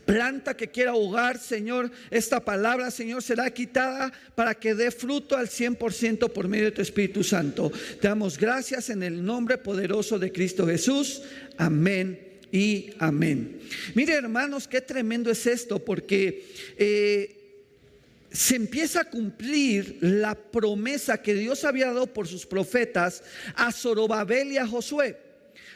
planta 0.06 0.56
que 0.56 0.70
quiera 0.70 0.92
ahogar, 0.92 1.38
Señor, 1.38 1.92
esta 2.10 2.44
palabra, 2.44 2.90
Señor, 2.90 3.22
será 3.22 3.52
quitada 3.52 4.12
para 4.36 4.56
que 4.56 4.74
dé 4.74 4.90
fruto 4.90 5.36
al 5.36 5.48
100% 5.50 6.30
por 6.32 6.48
medio 6.48 6.66
de 6.66 6.72
tu 6.72 6.82
Espíritu 6.82 7.24
Santo. 7.24 7.72
Te 8.00 8.08
damos 8.08 8.38
gracias 8.38 8.90
en 8.90 9.04
el 9.04 9.24
nombre 9.24 9.58
poderoso 9.58 10.18
de 10.18 10.32
Cristo 10.32 10.66
Jesús. 10.66 11.22
Amén 11.58 12.20
y 12.52 12.92
amén. 13.00 13.60
Mire, 13.96 14.14
hermanos, 14.14 14.68
qué 14.68 14.80
tremendo 14.82 15.30
es 15.30 15.46
esto, 15.46 15.84
porque 15.84 16.46
eh, 16.78 17.37
se 18.32 18.56
empieza 18.56 19.02
a 19.02 19.10
cumplir 19.10 19.98
la 20.02 20.36
promesa 20.36 21.22
que 21.22 21.34
Dios 21.34 21.64
había 21.64 21.88
dado 21.88 22.08
por 22.08 22.28
sus 22.28 22.46
profetas 22.46 23.24
a 23.56 23.72
Zorobabel 23.72 24.52
y 24.52 24.58
a 24.58 24.68
Josué. 24.68 25.18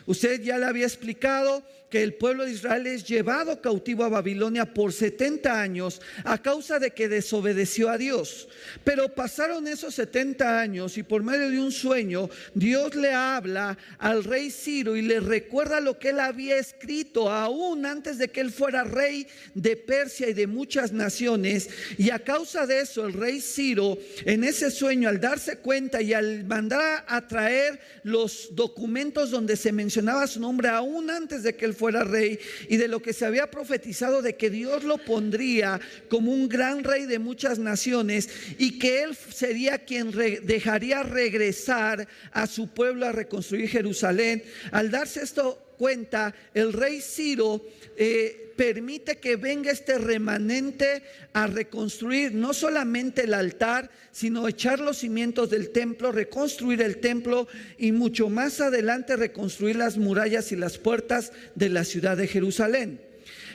Usted 0.05 0.41
ya 0.41 0.57
le 0.57 0.65
había 0.65 0.85
explicado 0.85 1.63
que 1.91 2.01
el 2.01 2.13
pueblo 2.13 2.45
de 2.45 2.53
Israel 2.53 2.87
es 2.87 3.03
llevado 3.03 3.61
cautivo 3.61 4.05
a 4.05 4.09
Babilonia 4.09 4.73
por 4.73 4.93
70 4.93 5.61
años 5.61 6.01
a 6.23 6.41
causa 6.41 6.79
de 6.79 6.91
que 6.91 7.09
desobedeció 7.09 7.89
a 7.89 7.97
Dios. 7.97 8.47
Pero 8.85 9.13
pasaron 9.13 9.67
esos 9.67 9.93
70 9.95 10.59
años 10.59 10.97
y 10.97 11.03
por 11.03 11.21
medio 11.21 11.49
de 11.49 11.59
un 11.59 11.71
sueño 11.71 12.29
Dios 12.53 12.95
le 12.95 13.11
habla 13.11 13.77
al 13.99 14.23
rey 14.23 14.49
Ciro 14.49 14.95
y 14.95 15.01
le 15.01 15.19
recuerda 15.19 15.81
lo 15.81 15.99
que 15.99 16.09
él 16.09 16.21
había 16.21 16.57
escrito 16.57 17.29
aún 17.29 17.85
antes 17.85 18.17
de 18.17 18.29
que 18.29 18.39
él 18.39 18.51
fuera 18.51 18.85
rey 18.85 19.27
de 19.53 19.75
Persia 19.75 20.29
y 20.29 20.33
de 20.33 20.47
muchas 20.47 20.93
naciones. 20.93 21.69
Y 21.97 22.09
a 22.09 22.19
causa 22.19 22.65
de 22.65 22.79
eso 22.79 23.05
el 23.05 23.13
rey 23.13 23.41
Ciro 23.41 23.97
en 24.25 24.45
ese 24.45 24.71
sueño 24.71 25.09
al 25.09 25.19
darse 25.19 25.57
cuenta 25.57 26.01
y 26.01 26.13
al 26.13 26.45
mandar 26.45 27.03
a 27.05 27.27
traer 27.27 27.81
los 28.03 28.55
documentos 28.55 29.29
donde 29.29 29.57
se 29.57 29.73
mencionaba 29.73 30.25
su 30.25 30.39
nombre 30.39 30.69
aún 30.69 31.09
antes 31.09 31.43
de 31.43 31.53
que 31.53 31.65
él 31.65 31.73
fuera 31.81 32.03
rey 32.03 32.37
y 32.69 32.77
de 32.77 32.87
lo 32.87 33.01
que 33.01 33.11
se 33.11 33.25
había 33.25 33.49
profetizado 33.49 34.21
de 34.21 34.35
que 34.35 34.51
Dios 34.51 34.83
lo 34.83 34.99
pondría 34.99 35.81
como 36.09 36.31
un 36.31 36.47
gran 36.47 36.83
rey 36.83 37.07
de 37.07 37.17
muchas 37.17 37.57
naciones 37.57 38.29
y 38.59 38.77
que 38.77 39.01
él 39.01 39.15
sería 39.15 39.79
quien 39.79 40.11
dejaría 40.11 41.01
regresar 41.01 42.07
a 42.33 42.45
su 42.45 42.67
pueblo 42.67 43.07
a 43.07 43.13
reconstruir 43.13 43.67
Jerusalén. 43.67 44.43
Al 44.71 44.91
darse 44.91 45.23
esto 45.23 45.70
cuenta, 45.81 46.35
el 46.53 46.73
rey 46.73 47.01
Ciro 47.01 47.65
eh, 47.97 48.53
permite 48.55 49.17
que 49.17 49.35
venga 49.35 49.71
este 49.71 49.97
remanente 49.97 51.01
a 51.33 51.47
reconstruir 51.47 52.35
no 52.35 52.53
solamente 52.53 53.23
el 53.23 53.33
altar, 53.33 53.89
sino 54.11 54.47
echar 54.47 54.79
los 54.79 54.99
cimientos 54.99 55.49
del 55.49 55.71
templo, 55.71 56.11
reconstruir 56.11 56.83
el 56.83 56.97
templo 56.97 57.47
y 57.79 57.93
mucho 57.93 58.29
más 58.29 58.61
adelante 58.61 59.15
reconstruir 59.15 59.75
las 59.75 59.97
murallas 59.97 60.51
y 60.51 60.55
las 60.55 60.77
puertas 60.77 61.31
de 61.55 61.69
la 61.69 61.83
ciudad 61.83 62.15
de 62.15 62.27
Jerusalén. 62.27 63.01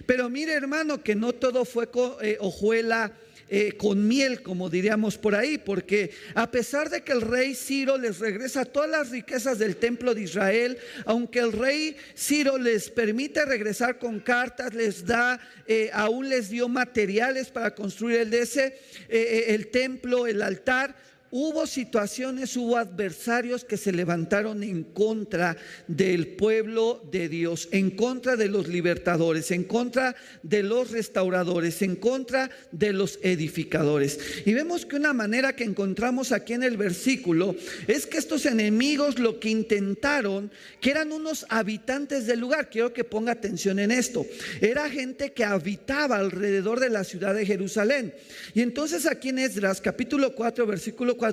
Pero 0.05 0.29
mire 0.29 0.55
hermano 0.55 1.05
que 1.05 1.15
no 1.15 1.33
todo 1.33 1.65
fue 1.65 1.89
eh, 2.23 2.39
hojuela 2.41 3.13
eh, 3.49 3.77
con 3.77 4.09
miel, 4.09 4.43
como 4.43 4.69
diríamos 4.69 5.19
por 5.19 5.35
ahí, 5.35 5.57
porque 5.59 6.11
a 6.35 6.51
pesar 6.51 6.91
de 6.91 7.03
que 7.03 7.13
el 7.13 7.21
rey 7.21 7.55
Ciro 7.55 7.97
les 7.97 8.19
regresa 8.19 8.65
todas 8.65 8.91
las 8.91 9.11
riquezas 9.11 9.59
del 9.59 9.77
templo 9.77 10.15
de 10.15 10.23
Israel, 10.23 10.79
aunque 11.05 11.39
el 11.39 11.53
rey 11.53 11.97
Ciro 12.17 12.59
les 12.59 12.91
permite 12.91 13.45
regresar 13.45 13.99
con 13.99 14.19
cartas, 14.21 14.75
les 14.75 15.07
da, 15.07 15.41
eh, 15.67 15.91
aún 15.93 16.29
les 16.29 16.51
dio 16.51 16.69
materiales 16.69 17.51
para 17.51 17.75
construir 17.75 18.19
el, 18.19 18.35
ese, 18.35 18.79
eh, 19.09 19.47
el 19.49 19.69
templo, 19.69 20.27
el 20.27 20.43
altar, 20.43 20.97
hubo 21.39 21.67
situaciones, 21.67 22.57
hubo 22.57 22.79
adversarios 22.79 23.63
que 23.63 23.77
se 23.77 23.93
levantaron 23.93 24.63
en 24.63 24.85
contra 24.85 25.59
del 25.87 26.29
pueblo 26.29 27.07
de 27.13 27.29
Dios, 27.29 27.69
en 27.73 27.91
contra 27.91 28.37
de 28.37 28.49
los 28.49 28.69
libertadores, 28.69 29.51
en 29.51 29.65
contra 29.65 30.17
de 30.43 30.63
los 30.63 30.93
restauradores, 30.93 31.83
en 31.83 31.97
contra 31.97 32.49
de 32.73 32.95
los 32.95 33.19
edificadores. 33.23 34.19
Y 34.47 34.55
vemos 34.55 34.87
que 34.87 34.97
una 34.97 35.13
manera 35.13 35.55
que 35.55 35.65
encontramos 35.65 36.33
aquí 36.33 36.55
en 36.55 36.63
el 36.63 36.79
versículo 36.79 37.55
es 37.87 38.07
que 38.07 38.17
estos 38.17 38.47
enemigos 38.47 39.19
lo 39.19 39.39
que 39.39 39.51
intentaron, 39.51 40.51
que 40.81 40.91
eran 40.91 41.13
unos 41.13 41.45
habitantes 41.51 42.27
del 42.27 42.41
lugar, 42.41 42.71
quiero 42.71 42.95
que 42.95 43.05
ponga 43.05 43.33
atención 43.33 43.79
en 43.79 43.91
esto, 43.91 44.25
era 44.63 44.89
gente 44.89 45.33
que 45.33 45.45
habitaba 45.45 46.17
alrededor 46.17 46.81
de 46.81 46.89
la 46.89 47.05
ciudad 47.05 47.35
de 47.35 47.45
Jerusalén. 47.45 48.15
Y 48.55 48.63
entonces 48.63 49.05
aquí 49.05 49.29
en 49.29 49.41
Esdras 49.41 49.83
capítulo 49.83 50.35
4, 50.35 50.67
versículo 50.67 51.15
4, 51.15 51.26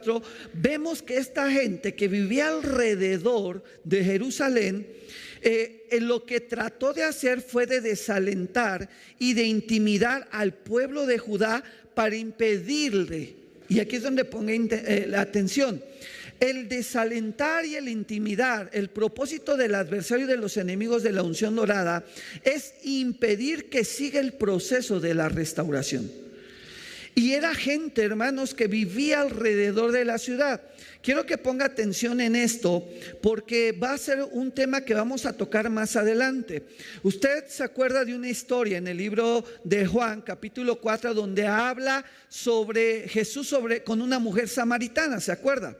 vemos 0.53 1.01
que 1.01 1.17
esta 1.17 1.51
gente 1.51 1.95
que 1.95 2.07
vivía 2.07 2.49
alrededor 2.49 3.63
de 3.83 4.03
Jerusalén, 4.03 4.87
eh, 5.41 5.87
lo 6.01 6.25
que 6.25 6.39
trató 6.39 6.93
de 6.93 7.03
hacer 7.03 7.41
fue 7.41 7.65
de 7.65 7.81
desalentar 7.81 8.89
y 9.19 9.33
de 9.33 9.43
intimidar 9.43 10.27
al 10.31 10.53
pueblo 10.53 11.05
de 11.05 11.17
Judá 11.17 11.63
para 11.93 12.15
impedirle, 12.15 13.35
y 13.69 13.79
aquí 13.79 13.97
es 13.97 14.03
donde 14.03 14.25
ponga 14.25 14.53
eh, 14.53 15.05
la 15.07 15.21
atención, 15.21 15.81
el 16.39 16.67
desalentar 16.67 17.65
y 17.65 17.75
el 17.75 17.87
intimidar, 17.87 18.69
el 18.73 18.89
propósito 18.89 19.55
del 19.55 19.75
adversario 19.75 20.27
de 20.27 20.37
los 20.37 20.57
enemigos 20.57 21.03
de 21.03 21.11
la 21.11 21.23
unción 21.23 21.55
dorada 21.55 22.03
es 22.43 22.73
impedir 22.83 23.69
que 23.69 23.85
siga 23.85 24.19
el 24.19 24.33
proceso 24.33 24.99
de 24.99 25.13
la 25.13 25.29
restauración. 25.29 26.22
Y 27.15 27.33
era 27.33 27.53
gente, 27.53 28.03
hermanos, 28.03 28.53
que 28.53 28.67
vivía 28.67 29.21
alrededor 29.21 29.91
de 29.91 30.05
la 30.05 30.17
ciudad. 30.17 30.61
Quiero 31.03 31.25
que 31.25 31.37
ponga 31.37 31.65
atención 31.65 32.21
en 32.21 32.35
esto 32.35 32.87
porque 33.21 33.71
va 33.73 33.91
a 33.91 33.97
ser 33.97 34.23
un 34.31 34.51
tema 34.51 34.81
que 34.81 34.93
vamos 34.93 35.25
a 35.25 35.33
tocar 35.33 35.69
más 35.69 35.95
adelante. 35.95 36.63
Usted 37.03 37.45
se 37.47 37.63
acuerda 37.63 38.05
de 38.05 38.15
una 38.15 38.29
historia 38.29 38.77
en 38.77 38.87
el 38.87 38.97
libro 38.97 39.43
de 39.63 39.85
Juan, 39.85 40.21
capítulo 40.21 40.79
4, 40.79 41.13
donde 41.13 41.45
habla 41.45 42.05
sobre 42.29 43.07
Jesús 43.09 43.47
sobre, 43.47 43.83
con 43.83 44.01
una 44.01 44.17
mujer 44.17 44.47
samaritana, 44.47 45.19
¿se 45.19 45.33
acuerda? 45.33 45.75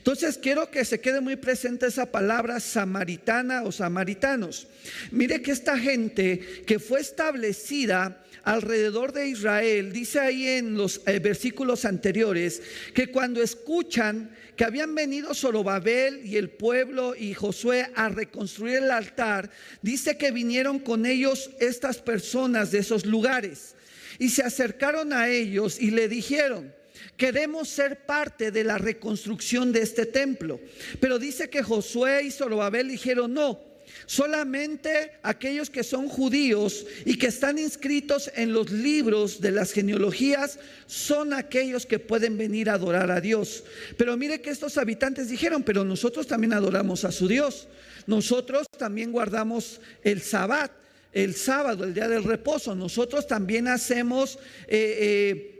Entonces 0.00 0.38
quiero 0.38 0.70
que 0.70 0.86
se 0.86 0.98
quede 0.98 1.20
muy 1.20 1.36
presente 1.36 1.86
esa 1.86 2.06
palabra 2.06 2.58
samaritana 2.58 3.64
o 3.64 3.70
samaritanos. 3.70 4.66
Mire 5.10 5.42
que 5.42 5.50
esta 5.52 5.78
gente 5.78 6.40
que 6.66 6.78
fue 6.78 7.00
establecida 7.00 8.24
alrededor 8.42 9.12
de 9.12 9.28
Israel, 9.28 9.92
dice 9.92 10.18
ahí 10.18 10.48
en 10.48 10.74
los 10.74 11.02
eh, 11.06 11.18
versículos 11.18 11.84
anteriores, 11.84 12.62
que 12.94 13.08
cuando 13.08 13.42
escuchan 13.42 14.30
que 14.56 14.64
habían 14.64 14.94
venido 14.94 15.34
Zorobabel 15.34 16.24
y 16.24 16.38
el 16.38 16.48
pueblo 16.48 17.14
y 17.14 17.34
Josué 17.34 17.90
a 17.94 18.08
reconstruir 18.08 18.76
el 18.76 18.90
altar, 18.90 19.50
dice 19.82 20.16
que 20.16 20.30
vinieron 20.30 20.78
con 20.78 21.04
ellos 21.04 21.50
estas 21.60 21.98
personas 21.98 22.70
de 22.70 22.78
esos 22.78 23.04
lugares 23.04 23.74
y 24.18 24.30
se 24.30 24.42
acercaron 24.42 25.12
a 25.12 25.28
ellos 25.28 25.78
y 25.78 25.90
le 25.90 26.08
dijeron, 26.08 26.72
queremos 27.16 27.68
ser 27.68 28.04
parte 28.06 28.50
de 28.50 28.64
la 28.64 28.78
reconstrucción 28.78 29.72
de 29.72 29.82
este 29.82 30.06
templo. 30.06 30.60
Pero 31.00 31.18
dice 31.18 31.50
que 31.50 31.62
Josué 31.62 32.22
y 32.24 32.30
Zorobabel 32.30 32.88
dijeron, 32.88 33.34
no, 33.34 33.70
Solamente 34.06 35.12
aquellos 35.22 35.70
que 35.70 35.84
son 35.84 36.08
judíos 36.08 36.86
y 37.04 37.16
que 37.16 37.28
están 37.28 37.58
inscritos 37.58 38.30
en 38.34 38.52
los 38.52 38.70
libros 38.70 39.40
de 39.40 39.50
las 39.50 39.72
genealogías 39.72 40.58
son 40.86 41.32
aquellos 41.32 41.86
que 41.86 41.98
pueden 41.98 42.36
venir 42.36 42.70
a 42.70 42.74
adorar 42.74 43.10
a 43.10 43.20
Dios. 43.20 43.64
Pero 43.96 44.16
mire 44.16 44.40
que 44.40 44.50
estos 44.50 44.78
habitantes 44.78 45.28
dijeron, 45.28 45.62
pero 45.62 45.84
nosotros 45.84 46.26
también 46.26 46.52
adoramos 46.52 47.04
a 47.04 47.12
su 47.12 47.28
Dios. 47.28 47.68
Nosotros 48.06 48.66
también 48.78 49.12
guardamos 49.12 49.80
el 50.02 50.20
sabbat, 50.22 50.72
el 51.12 51.34
sábado, 51.34 51.84
el 51.84 51.94
día 51.94 52.08
del 52.08 52.24
reposo. 52.24 52.74
Nosotros 52.74 53.26
también 53.26 53.68
hacemos... 53.68 54.38
Eh, 54.66 55.50
eh, 55.50 55.56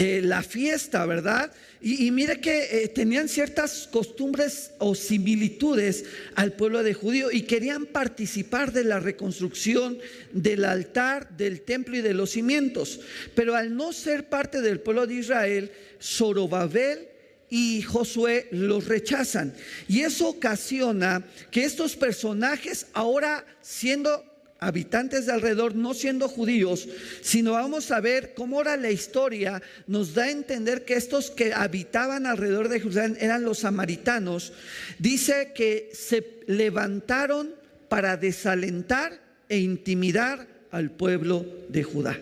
la 0.00 0.42
fiesta, 0.42 1.04
¿verdad? 1.04 1.52
Y, 1.82 2.10
mire 2.10 2.40
que 2.40 2.84
eh, 2.84 2.88
tenían 2.88 3.28
ciertas 3.28 3.88
costumbres 3.90 4.72
o 4.78 4.94
similitudes 4.94 6.04
al 6.34 6.52
pueblo 6.52 6.82
de 6.82 6.94
judío 6.94 7.30
y 7.30 7.42
querían 7.42 7.86
participar 7.86 8.72
de 8.72 8.84
la 8.84 9.00
reconstrucción 9.00 9.98
del 10.32 10.64
altar, 10.64 11.36
del 11.36 11.62
templo 11.62 11.96
y 11.96 12.00
de 12.00 12.14
los 12.14 12.30
cimientos. 12.30 13.00
Pero 13.34 13.56
al 13.56 13.76
no 13.76 13.92
ser 13.92 14.28
parte 14.28 14.62
del 14.62 14.80
pueblo 14.80 15.06
de 15.06 15.14
Israel, 15.14 15.72
Zorobabel 16.00 17.08
y 17.50 17.82
Josué 17.82 18.48
los 18.52 18.86
rechazan. 18.86 19.54
Y 19.86 20.00
eso 20.00 20.28
ocasiona 20.28 21.24
que 21.50 21.64
estos 21.64 21.96
personajes, 21.96 22.86
ahora 22.94 23.44
siendo 23.60 24.29
habitantes 24.60 25.26
de 25.26 25.32
alrededor, 25.32 25.74
no 25.74 25.94
siendo 25.94 26.28
judíos, 26.28 26.86
sino 27.22 27.52
vamos 27.52 27.90
a 27.90 28.00
ver 28.00 28.34
cómo 28.34 28.60
era 28.60 28.76
la 28.76 28.90
historia, 28.90 29.62
nos 29.86 30.14
da 30.14 30.24
a 30.24 30.30
entender 30.30 30.84
que 30.84 30.94
estos 30.94 31.30
que 31.30 31.54
habitaban 31.54 32.26
alrededor 32.26 32.68
de 32.68 32.78
Jerusalén 32.78 33.16
eran 33.20 33.42
los 33.42 33.60
samaritanos. 33.60 34.52
Dice 34.98 35.52
que 35.54 35.90
se 35.94 36.40
levantaron 36.46 37.54
para 37.88 38.16
desalentar 38.16 39.18
e 39.48 39.58
intimidar 39.58 40.46
al 40.70 40.90
pueblo 40.90 41.46
de 41.68 41.82
Judá. 41.82 42.18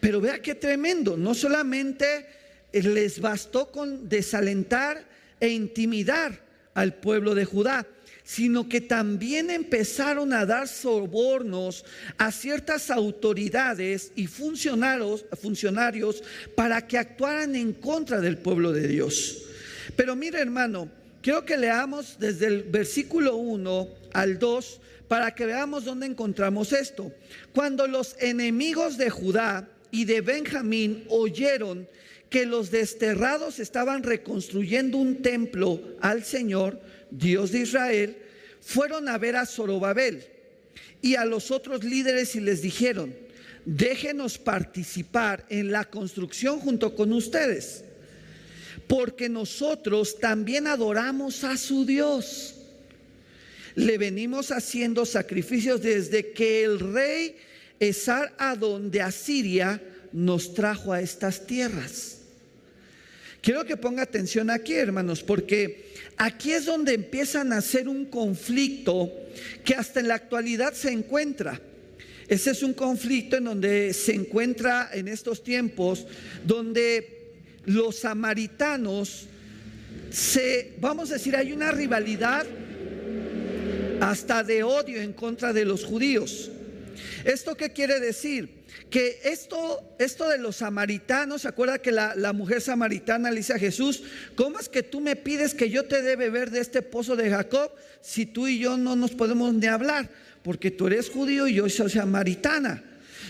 Pero 0.00 0.20
vea 0.20 0.40
qué 0.40 0.54
tremendo, 0.54 1.16
no 1.16 1.34
solamente 1.34 2.26
les 2.72 3.20
bastó 3.20 3.70
con 3.70 4.08
desalentar 4.08 5.04
e 5.38 5.48
intimidar 5.48 6.40
al 6.74 6.94
pueblo 6.94 7.34
de 7.34 7.44
Judá, 7.44 7.86
sino 8.30 8.68
que 8.68 8.80
también 8.80 9.50
empezaron 9.50 10.32
a 10.32 10.46
dar 10.46 10.68
sobornos 10.68 11.84
a 12.16 12.30
ciertas 12.30 12.88
autoridades 12.88 14.12
y 14.14 14.28
funcionarios, 14.28 15.24
funcionarios 15.42 16.22
para 16.54 16.86
que 16.86 16.96
actuaran 16.96 17.56
en 17.56 17.72
contra 17.72 18.20
del 18.20 18.38
pueblo 18.38 18.70
de 18.70 18.86
Dios. 18.86 19.46
Pero 19.96 20.14
mire 20.14 20.38
hermano, 20.38 20.88
quiero 21.20 21.44
que 21.44 21.56
leamos 21.56 22.18
desde 22.20 22.46
el 22.46 22.62
versículo 22.62 23.34
1 23.34 23.88
al 24.12 24.38
2 24.38 24.80
para 25.08 25.34
que 25.34 25.46
veamos 25.46 25.84
dónde 25.84 26.06
encontramos 26.06 26.72
esto. 26.72 27.10
Cuando 27.52 27.88
los 27.88 28.14
enemigos 28.20 28.96
de 28.96 29.10
Judá 29.10 29.68
y 29.90 30.04
de 30.04 30.20
Benjamín 30.20 31.02
oyeron 31.08 31.88
que 32.28 32.46
los 32.46 32.70
desterrados 32.70 33.58
estaban 33.58 34.04
reconstruyendo 34.04 34.98
un 34.98 35.16
templo 35.16 35.82
al 36.00 36.22
Señor, 36.22 36.80
Dios 37.10 37.52
de 37.52 37.60
Israel, 37.60 38.16
fueron 38.60 39.08
a 39.08 39.18
ver 39.18 39.36
a 39.36 39.46
Zorobabel 39.46 40.24
y 41.02 41.14
a 41.14 41.24
los 41.24 41.50
otros 41.50 41.84
líderes 41.84 42.34
y 42.36 42.40
les 42.40 42.62
dijeron, 42.62 43.14
déjenos 43.64 44.38
participar 44.38 45.44
en 45.48 45.70
la 45.70 45.84
construcción 45.84 46.60
junto 46.60 46.94
con 46.94 47.12
ustedes, 47.12 47.84
porque 48.86 49.28
nosotros 49.28 50.18
también 50.18 50.66
adoramos 50.66 51.44
a 51.44 51.56
su 51.56 51.84
Dios. 51.84 52.56
Le 53.74 53.98
venimos 53.98 54.50
haciendo 54.50 55.06
sacrificios 55.06 55.80
desde 55.80 56.32
que 56.32 56.64
el 56.64 56.80
rey 56.80 57.36
Esar 57.78 58.34
Adón 58.36 58.90
de 58.90 59.00
Asiria 59.00 59.80
nos 60.12 60.54
trajo 60.54 60.92
a 60.92 61.00
estas 61.00 61.46
tierras. 61.46 62.19
Quiero 63.40 63.64
que 63.64 63.76
ponga 63.76 64.02
atención 64.02 64.50
aquí, 64.50 64.74
hermanos, 64.74 65.22
porque 65.22 65.92
aquí 66.18 66.52
es 66.52 66.66
donde 66.66 66.92
empiezan 66.92 67.52
a 67.52 67.58
hacer 67.58 67.88
un 67.88 68.04
conflicto 68.04 69.10
que 69.64 69.74
hasta 69.74 70.00
en 70.00 70.08
la 70.08 70.14
actualidad 70.14 70.74
se 70.74 70.92
encuentra. 70.92 71.60
Ese 72.28 72.50
es 72.50 72.62
un 72.62 72.74
conflicto 72.74 73.36
en 73.36 73.44
donde 73.44 73.94
se 73.94 74.14
encuentra 74.14 74.90
en 74.92 75.08
estos 75.08 75.42
tiempos, 75.42 76.06
donde 76.44 77.32
los 77.64 77.96
samaritanos 77.96 79.26
se, 80.10 80.74
vamos 80.78 81.10
a 81.10 81.14
decir, 81.14 81.34
hay 81.34 81.52
una 81.52 81.72
rivalidad 81.72 82.46
hasta 84.00 84.42
de 84.42 84.62
odio 84.62 85.00
en 85.00 85.12
contra 85.12 85.52
de 85.52 85.64
los 85.64 85.84
judíos. 85.84 86.50
¿Esto 87.24 87.56
qué 87.56 87.72
quiere 87.72 88.00
decir? 88.00 88.60
que 88.88 89.20
esto, 89.24 89.94
esto 89.98 90.28
de 90.28 90.38
los 90.38 90.56
samaritanos, 90.56 91.42
¿se 91.42 91.48
acuerda 91.48 91.78
que 91.78 91.92
la, 91.92 92.14
la, 92.16 92.32
mujer 92.32 92.60
samaritana 92.60 93.30
le 93.30 93.38
dice 93.38 93.52
a 93.52 93.58
Jesús, 93.58 94.02
¿cómo 94.34 94.58
es 94.58 94.68
que 94.68 94.82
tú 94.82 95.00
me 95.00 95.16
pides 95.16 95.54
que 95.54 95.70
yo 95.70 95.84
te 95.84 96.02
dé 96.02 96.16
beber 96.16 96.50
de 96.50 96.60
este 96.60 96.82
pozo 96.82 97.14
de 97.14 97.30
Jacob 97.30 97.72
si 98.00 98.26
tú 98.26 98.48
y 98.48 98.58
yo 98.58 98.76
no 98.76 98.96
nos 98.96 99.12
podemos 99.12 99.54
ni 99.54 99.66
hablar? 99.66 100.08
Porque 100.42 100.70
tú 100.70 100.88
eres 100.88 101.08
judío 101.08 101.46
y 101.46 101.54
yo 101.54 101.68
soy 101.68 101.90
samaritana. 101.90 102.82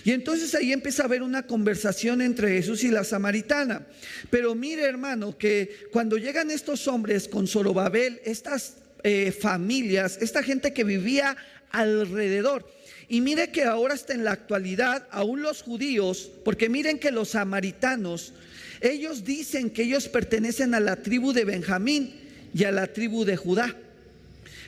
Y 0.05 0.13
entonces 0.13 0.55
ahí 0.55 0.73
empieza 0.73 1.03
a 1.03 1.07
haber 1.07 1.23
una 1.23 1.47
conversación 1.47 2.23
entre 2.23 2.51
Jesús 2.51 2.85
y 2.85 2.91
la 2.91 3.05
samaritana. 3.05 3.87
Pero 4.31 4.55
mire 4.55 4.85
hermano, 4.85 5.37
que 5.37 5.89
cuando 5.93 6.17
llegan 6.17 6.51
estos 6.51 6.89
hombres 6.89 7.29
con 7.29 7.47
Zorobabel, 7.47 8.21
estas 8.25 8.77
eh, 9.03 9.33
familias, 9.33 10.19
esta 10.21 10.43
gente 10.43 10.73
que 10.73 10.85
vivía 10.85 11.37
alrededor, 11.71 12.67
y 13.11 13.21
mire 13.21 13.51
que 13.51 13.65
ahora 13.65 13.95
está 13.95 14.15
en 14.15 14.23
la 14.23 14.31
actualidad, 14.31 15.09
aún 15.11 15.43
los 15.43 15.63
judíos, 15.63 16.31
porque 16.45 16.69
miren 16.69 17.01
que 17.01 17.11
los 17.11 17.31
samaritanos, 17.31 18.33
ellos 18.81 19.25
dicen 19.25 19.69
que 19.71 19.83
ellos 19.83 20.07
pertenecen 20.07 20.75
a 20.75 20.81
la 20.81 20.95
tribu 20.95 21.33
de 21.33 21.45
Benjamín 21.45 22.15
y 22.55 22.63
a 22.63 22.71
la 22.71 22.87
tribu 22.87 23.25
de 23.25 23.37
Judá. 23.37 23.75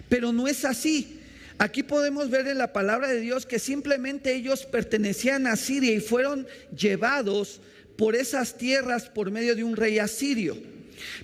Pero 0.08 0.32
no 0.32 0.48
es 0.48 0.64
así. 0.64 1.20
Aquí 1.58 1.84
podemos 1.84 2.30
ver 2.30 2.48
en 2.48 2.58
la 2.58 2.72
palabra 2.72 3.06
de 3.06 3.20
Dios 3.20 3.46
que 3.46 3.60
simplemente 3.60 4.34
ellos 4.34 4.66
pertenecían 4.66 5.46
a 5.46 5.54
Siria 5.54 5.92
y 5.92 6.00
fueron 6.00 6.48
llevados 6.76 7.60
por 7.96 8.16
esas 8.16 8.58
tierras 8.58 9.08
por 9.08 9.30
medio 9.30 9.54
de 9.54 9.62
un 9.62 9.76
rey 9.76 10.00
asirio. 10.00 10.56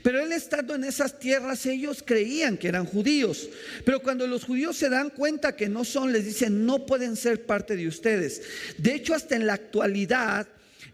Pero 0.03 0.21
él 0.21 0.33
estando 0.33 0.75
en 0.75 0.85
esas 0.85 1.19
tierras, 1.19 1.67
ellos 1.67 2.03
creían 2.05 2.57
que 2.57 2.69
eran 2.69 2.87
judíos. 2.87 3.49
Pero 3.85 4.01
cuando 4.01 4.27
los 4.27 4.45
judíos 4.45 4.77
se 4.77 4.89
dan 4.89 5.11
cuenta 5.11 5.57
que 5.57 5.69
no 5.69 5.85
son, 5.85 6.13
les 6.13 6.25
dicen, 6.25 6.67
no 6.67 6.87
pueden 6.87 7.17
ser 7.17 7.47
parte 7.47 7.77
de 7.77 7.89
ustedes. 7.89 8.43
De 8.79 8.95
hecho, 8.95 9.15
hasta 9.15 9.37
en 9.37 9.47
la 9.47 9.55
actualidad... 9.55 10.47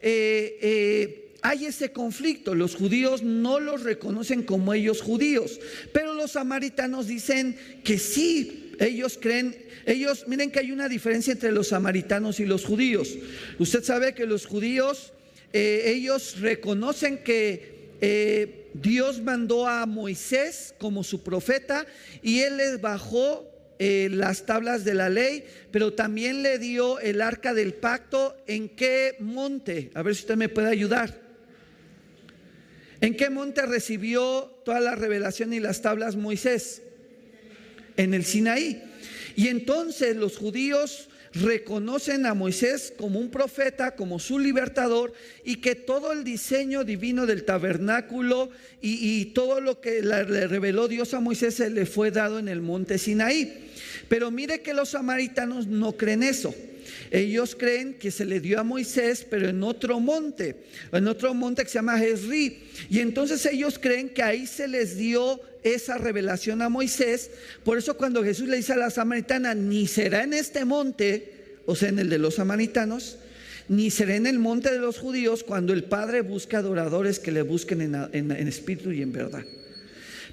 Eh, 0.07 0.59
eh, 0.61 1.21
hay 1.45 1.67
ese 1.67 1.93
conflicto. 1.93 2.55
Los 2.55 2.75
judíos 2.75 3.23
no 3.23 3.61
los 3.61 3.83
reconocen 3.83 4.45
como 4.45 4.73
ellos 4.73 5.03
judíos, 5.03 5.61
pero 5.93 6.15
los 6.15 6.33
samaritanos 6.33 7.07
dicen 7.07 7.55
que 7.85 7.99
sí, 7.99 8.73
ellos 8.81 9.19
creen, 9.21 9.55
ellos, 9.85 10.25
miren 10.27 10.51
que 10.51 10.61
hay 10.61 10.73
una 10.73 10.89
diferencia 10.89 11.35
entre 11.35 11.53
los 11.53 11.69
samaritanos 11.69 12.41
y 12.41 12.47
los 12.47 12.65
judíos. 12.65 13.19
Usted 13.59 13.85
sabe 13.85 14.15
que 14.15 14.25
los 14.25 14.47
judíos, 14.47 15.13
eh, 15.53 15.83
ellos 15.85 16.41
reconocen 16.41 17.19
que 17.19 17.74
eh, 18.01 18.71
Dios 18.75 19.23
mandó 19.23 19.67
a 19.67 19.87
Moisés 19.87 20.75
como 20.79 21.05
su 21.05 21.23
profeta 21.23 21.87
y 22.23 22.41
él 22.41 22.57
les 22.57 22.81
bajó 22.81 23.49
eh, 23.79 24.09
las 24.11 24.47
tablas 24.47 24.85
de 24.85 24.95
la 24.95 25.09
ley, 25.09 25.45
pero 25.71 25.93
también 25.93 26.43
le 26.43 26.59
dio 26.59 26.99
el 27.01 27.21
arca 27.21 27.55
del 27.55 27.75
pacto. 27.75 28.37
¿En 28.47 28.69
qué 28.69 29.17
monte? 29.21 29.91
A 29.95 30.03
ver 30.03 30.15
si 30.15 30.23
usted 30.23 30.37
me 30.37 30.49
puede 30.49 30.69
ayudar. 30.69 31.21
¿En 33.01 33.17
qué 33.17 33.31
monte 33.31 33.63
recibió 33.67 34.61
toda 34.65 34.81
la 34.81 34.95
revelación 34.95 35.53
y 35.53 35.61
las 35.61 35.83
tablas 35.83 36.17
Moisés? 36.17 36.83
En 37.97 38.15
el 38.15 38.25
Sinaí. 38.25 38.83
Y 39.37 39.49
entonces 39.49 40.17
los 40.17 40.37
judíos 40.37 41.09
reconocen 41.35 42.27
a 42.27 42.35
Moisés 42.35 42.93
como 42.97 43.19
un 43.19 43.31
profeta, 43.31 43.97
como 43.97 44.19
su 44.19 44.39
libertador, 44.39 45.13
y 45.45 45.57
que 45.57 45.75
todo 45.75 46.13
el 46.13 46.25
diseño 46.25 46.85
divino 46.85 47.27
del 47.27 47.45
tabernáculo 47.45 48.51
y, 48.81 49.25
todo 49.27 49.61
lo 49.61 49.81
que 49.81 50.03
le 50.03 50.47
reveló 50.47 50.89
Dios 50.89 51.15
a 51.15 51.21
Moisés 51.21 51.55
se 51.55 51.71
le 51.71 51.87
fue 51.87 52.11
dado 52.11 52.39
en 52.39 52.49
el 52.49 52.61
monte 52.61 52.99
Sinaí. 52.99 53.71
Pero 54.09 54.31
mire 54.31 54.61
que 54.61 54.75
los 54.75 54.91
samaritanos 54.91 55.67
no 55.67 55.97
creen 55.97 56.23
eso. 56.23 56.55
Ellos 57.11 57.57
creen 57.59 57.95
que 57.95 58.11
se 58.11 58.25
le 58.25 58.41
dio 58.41 58.61
a 58.61 58.65
Moisés, 58.65 59.27
pero 59.29 59.49
en 59.49 59.63
otro 59.63 60.01
monte, 60.01 60.57
en 60.93 61.09
otro 61.09 61.33
monte 61.35 61.63
que 61.63 61.69
se 61.69 61.79
llama 61.79 61.99
Jezrí. 61.99 62.59
Y 62.91 63.01
entonces 63.01 63.45
ellos 63.47 63.79
creen 63.79 64.11
que 64.11 64.23
ahí 64.23 64.47
se 64.47 64.69
les 64.69 64.97
dio 64.97 65.41
esa 65.65 65.99
revelación 65.99 66.63
a 66.63 66.69
Moisés. 66.69 67.31
Por 67.65 67.79
eso 67.79 67.97
cuando 67.97 68.23
Jesús 68.23 68.49
le 68.49 68.59
dice 68.59 68.75
a 68.75 68.77
la 68.77 68.91
samaritana, 68.91 69.55
ni 69.55 69.89
será 69.89 70.23
en 70.23 70.35
este 70.35 70.65
monte, 70.65 71.57
o 71.67 71.75
sea, 71.75 71.89
en 71.89 71.99
el 71.99 72.09
de 72.09 72.19
los 72.19 72.37
samaritanos, 72.37 73.19
ni 73.69 73.91
será 73.91 74.15
en 74.15 74.27
el 74.27 74.39
monte 74.39 74.71
de 74.71 74.79
los 74.79 74.99
judíos 74.99 75.43
cuando 75.43 75.73
el 75.73 75.85
Padre 75.85 76.21
busca 76.21 76.59
adoradores 76.59 77.19
que 77.19 77.33
le 77.33 77.43
busquen 77.43 77.81
en, 77.81 78.49
espíritu 78.49 78.93
y 78.93 79.03
en 79.03 79.13
verdad. 79.13 79.43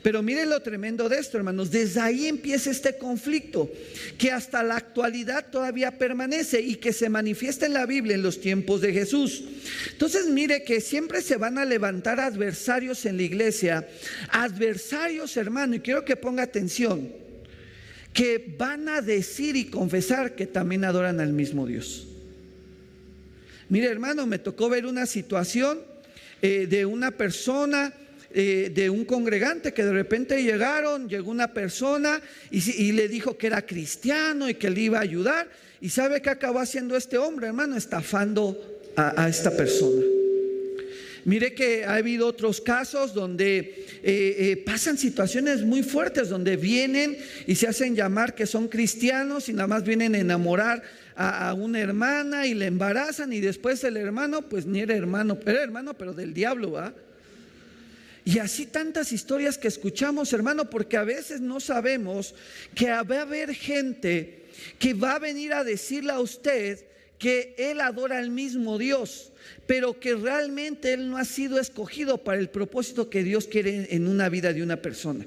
Pero 0.02 0.24
miren 0.24 0.50
lo 0.50 0.62
tremendo 0.62 1.10
de 1.10 1.20
esto, 1.20 1.38
hermanos. 1.38 1.70
Desde 1.70 2.00
ahí 2.00 2.26
empieza 2.26 2.72
este 2.72 2.98
conflicto 2.98 3.72
que 4.18 4.32
hasta 4.32 4.64
la 4.64 4.78
actualidad 4.78 5.46
todavía 5.52 5.98
permanece 5.98 6.60
y 6.60 6.76
que 6.76 6.92
se 6.92 7.10
manifiesta 7.10 7.68
en 7.68 7.74
la 7.74 7.86
Biblia 7.86 8.16
en 8.16 8.24
los 8.24 8.42
tiempos 8.42 8.82
de 8.82 8.94
Jesús. 8.94 9.44
Entonces 9.92 10.26
mire 10.28 10.64
que 10.64 10.82
siempre 10.82 11.22
se 11.22 11.38
van 11.38 11.60
a 11.60 11.66
levantar 11.66 12.20
adversarios 12.20 13.06
en 13.06 13.18
la 13.18 13.24
iglesia. 13.24 13.88
Adversarios, 14.30 15.38
hermano, 15.38 15.76
y 15.76 15.82
quiero 15.82 16.04
que 16.04 16.16
ponga 16.16 16.44
atención, 16.44 17.12
que 18.12 18.56
van 18.58 18.90
a 18.90 19.02
decir 19.02 19.56
y 19.56 19.66
confesar 19.66 20.36
que 20.36 20.48
también 20.48 20.84
adoran 20.84 21.20
al 21.20 21.32
mismo 21.32 21.68
Dios. 21.68 22.08
Mire, 23.70 23.88
hermano, 23.88 24.26
me 24.26 24.40
tocó 24.40 24.68
ver 24.68 24.88
una 24.88 25.06
situación 25.06 25.80
eh, 26.42 26.66
de 26.68 26.88
una 26.88 27.12
persona 27.12 27.94
eh, 28.34 28.72
de 28.74 28.89
un 28.89 29.04
congregante 29.04 29.74
que 29.74 29.84
de 29.84 29.91
repente 29.91 30.41
llegaron, 30.41 31.10
llegó 31.10 31.32
una 31.32 31.54
persona 31.54 32.22
y, 32.50 32.91
le 32.94 33.08
dijo 33.10 33.38
que 33.38 33.48
era 33.48 33.65
cristiano 33.65 34.48
y 34.48 34.56
que 34.56 34.70
le 34.70 34.82
iba 34.82 35.00
a 35.00 35.02
ayudar. 35.02 35.50
¿Y 35.82 35.89
sabe 35.89 36.22
qué 36.22 36.30
acabó 36.30 36.60
haciendo 36.60 36.96
este 36.96 37.17
hombre, 37.17 37.48
hermano? 37.48 37.76
Estafando 37.76 38.80
a, 38.96 39.28
esta 39.28 39.52
persona. 39.52 40.02
Mire 41.26 41.54
que 41.54 41.84
ha 41.84 41.96
habido 41.96 42.26
otros 42.26 42.62
casos 42.62 43.13
donde 43.13 43.58
eh, 43.58 44.36
eh, 44.39 44.63
pasan 44.65 44.98
situaciones 44.98 45.63
muy 45.63 45.84
fuertes, 45.84 46.30
donde 46.30 46.56
vienen 46.58 47.17
y 47.46 47.56
se 47.56 47.67
hacen 47.67 47.96
llamar 47.96 48.34
que 48.34 48.46
son 48.46 48.67
cristianos 48.67 49.50
y 49.50 49.54
nada 49.54 49.67
más 49.67 49.84
vienen 49.84 50.15
a 50.15 50.20
enamorar 50.20 50.82
a, 51.15 51.54
una 51.54 51.80
hermana 51.80 52.48
y 52.48 52.54
le 52.54 52.65
embarazan 52.65 53.34
y 53.34 53.39
después 53.39 53.84
el 53.84 53.98
hermano, 53.98 54.48
pues 54.48 54.65
ni 54.65 54.80
era 54.80 54.96
hermano, 54.96 55.38
era 55.46 55.62
hermano, 55.62 55.96
pero 55.96 56.13
del 56.13 56.34
diablo, 56.34 56.72
¿va? 56.72 56.94
Y 58.32 58.39
así 58.39 58.65
tantas 58.65 59.12
historias 59.12 59.58
que 59.58 59.67
escuchamos, 59.67 60.32
hermano, 60.32 60.70
porque 60.70 60.96
a 60.96 61.04
veces 61.04 61.41
no 61.41 61.60
sabemos 61.60 62.34
que 62.74 62.89
va 62.89 63.17
a 63.17 63.22
haber 63.24 63.54
gente 63.54 64.46
que 64.80 64.94
va 64.94 65.15
a 65.15 65.20
venir 65.20 65.52
a 65.52 65.65
decirle 65.65 66.13
a 66.13 66.22
usted 66.22 66.80
que 67.20 67.54
él 67.58 67.82
adora 67.82 68.20
al 68.20 68.30
mismo 68.30 68.78
Dios, 68.78 69.34
pero 69.67 70.00
que 70.00 70.15
realmente 70.15 70.94
él 70.94 71.10
no 71.10 71.17
ha 71.17 71.26
sido 71.26 71.60
escogido 71.60 72.20
para 72.20 72.39
el 72.39 72.50
propósito 72.50 73.10
que 73.10 73.22
Dios 73.22 73.48
quiere 73.48 73.94
en 73.94 74.08
una 74.08 74.30
vida 74.30 74.54
de 74.54 74.63
una 74.63 74.78
persona. 74.78 75.26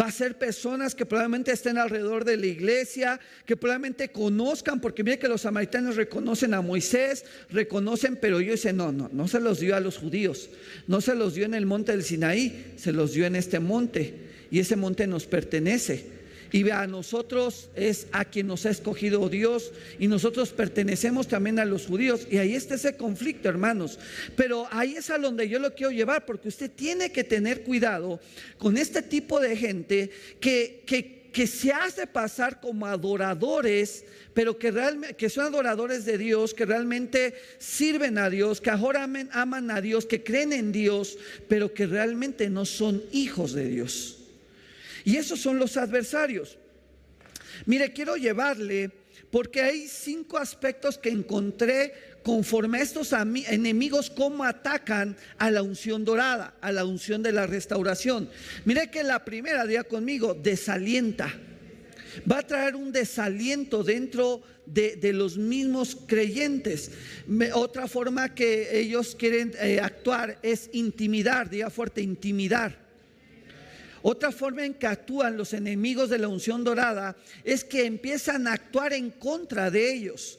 Va 0.00 0.06
a 0.06 0.12
ser 0.12 0.38
personas 0.38 0.94
que 0.94 1.06
probablemente 1.06 1.52
estén 1.52 1.78
alrededor 1.78 2.24
de 2.24 2.36
la 2.36 2.46
iglesia, 2.46 3.20
que 3.46 3.56
probablemente 3.56 4.10
conozcan, 4.10 4.80
porque 4.80 5.04
mire 5.04 5.18
que 5.18 5.28
los 5.28 5.42
samaritanos 5.42 5.96
reconocen 5.96 6.54
a 6.54 6.62
Moisés, 6.62 7.24
reconocen, 7.50 8.16
pero 8.16 8.40
yo 8.40 8.52
dice, 8.52 8.72
no, 8.72 8.92
no, 8.92 9.10
no 9.12 9.28
se 9.28 9.40
los 9.40 9.60
dio 9.60 9.76
a 9.76 9.80
los 9.80 9.98
judíos, 9.98 10.50
no 10.86 11.00
se 11.00 11.14
los 11.14 11.34
dio 11.34 11.44
en 11.44 11.54
el 11.54 11.66
monte 11.66 11.92
del 11.92 12.04
Sinaí, 12.04 12.74
se 12.76 12.92
los 12.92 13.12
dio 13.12 13.26
en 13.26 13.36
este 13.36 13.60
monte, 13.60 14.14
y 14.50 14.60
ese 14.60 14.76
monte 14.76 15.06
nos 15.06 15.26
pertenece. 15.26 16.21
Y 16.52 16.68
a 16.68 16.86
nosotros 16.86 17.70
es 17.74 18.06
a 18.12 18.26
quien 18.26 18.46
nos 18.46 18.66
ha 18.66 18.70
escogido 18.70 19.30
Dios 19.30 19.72
y 19.98 20.06
nosotros 20.06 20.50
pertenecemos 20.50 21.26
también 21.26 21.58
a 21.58 21.64
los 21.64 21.86
judíos. 21.86 22.26
Y 22.30 22.36
ahí 22.36 22.54
está 22.54 22.74
ese 22.74 22.94
conflicto, 22.94 23.48
hermanos. 23.48 23.98
Pero 24.36 24.68
ahí 24.70 24.94
es 24.94 25.08
a 25.08 25.16
donde 25.16 25.48
yo 25.48 25.58
lo 25.58 25.74
quiero 25.74 25.90
llevar 25.90 26.26
porque 26.26 26.48
usted 26.48 26.70
tiene 26.70 27.10
que 27.10 27.24
tener 27.24 27.62
cuidado 27.62 28.20
con 28.58 28.76
este 28.76 29.00
tipo 29.00 29.40
de 29.40 29.56
gente 29.56 30.10
que, 30.40 30.82
que, 30.86 31.46
se 31.46 31.72
hace 31.72 32.06
pasar 32.06 32.60
como 32.60 32.84
adoradores, 32.84 34.04
pero 34.34 34.58
que, 34.58 34.70
realmente, 34.70 35.16
que 35.16 35.30
son 35.30 35.46
adoradores 35.46 36.04
de 36.04 36.18
Dios, 36.18 36.52
que 36.52 36.66
realmente 36.66 37.34
sirven 37.58 38.18
a 38.18 38.28
Dios, 38.28 38.60
que 38.60 38.68
ahora 38.68 39.08
aman 39.32 39.70
a 39.70 39.80
Dios, 39.80 40.04
que 40.04 40.22
creen 40.22 40.52
en 40.52 40.70
Dios, 40.70 41.16
pero 41.48 41.72
que 41.72 41.86
realmente 41.86 42.50
no 42.50 42.66
son 42.66 43.02
hijos 43.10 43.54
de 43.54 43.68
Dios. 43.68 44.21
Y 45.04 45.16
esos 45.16 45.40
son 45.40 45.58
los 45.58 45.76
adversarios. 45.76 46.58
Mire, 47.66 47.92
quiero 47.92 48.16
llevarle, 48.16 48.90
porque 49.30 49.60
hay 49.60 49.88
cinco 49.88 50.38
aspectos 50.38 50.98
que 50.98 51.10
encontré 51.10 51.92
conforme 52.22 52.78
a 52.78 52.82
estos 52.82 53.12
enemigos, 53.12 54.10
cómo 54.10 54.44
atacan 54.44 55.16
a 55.38 55.50
la 55.50 55.62
unción 55.62 56.04
dorada, 56.04 56.54
a 56.60 56.72
la 56.72 56.84
unción 56.84 57.22
de 57.22 57.32
la 57.32 57.46
restauración. 57.46 58.28
Mire 58.64 58.90
que 58.90 59.02
la 59.02 59.24
primera, 59.24 59.66
día 59.66 59.84
conmigo, 59.84 60.34
desalienta. 60.34 61.32
Va 62.30 62.38
a 62.38 62.46
traer 62.46 62.76
un 62.76 62.92
desaliento 62.92 63.82
dentro 63.82 64.42
de, 64.66 65.12
los 65.12 65.36
mismos 65.36 65.96
creyentes. 66.06 66.90
otra 67.54 67.88
forma 67.88 68.34
que 68.34 68.78
ellos 68.78 69.16
quieren 69.16 69.52
eh, 69.60 69.80
actuar 69.80 70.38
es 70.42 70.70
intimidar, 70.72 71.50
diga 71.50 71.70
fuerte, 71.70 72.02
intimidar. 72.02 72.82
Otra 74.02 74.32
forma 74.32 74.64
en 74.64 74.74
que 74.74 74.86
actúan 74.86 75.36
los 75.36 75.52
enemigos 75.52 76.10
de 76.10 76.18
la 76.18 76.28
unción 76.28 76.64
dorada 76.64 77.16
es 77.44 77.64
que 77.64 77.86
empiezan 77.86 78.48
a 78.48 78.54
actuar 78.54 78.92
en 78.92 79.10
contra 79.10 79.70
de 79.70 79.92
ellos. 79.92 80.38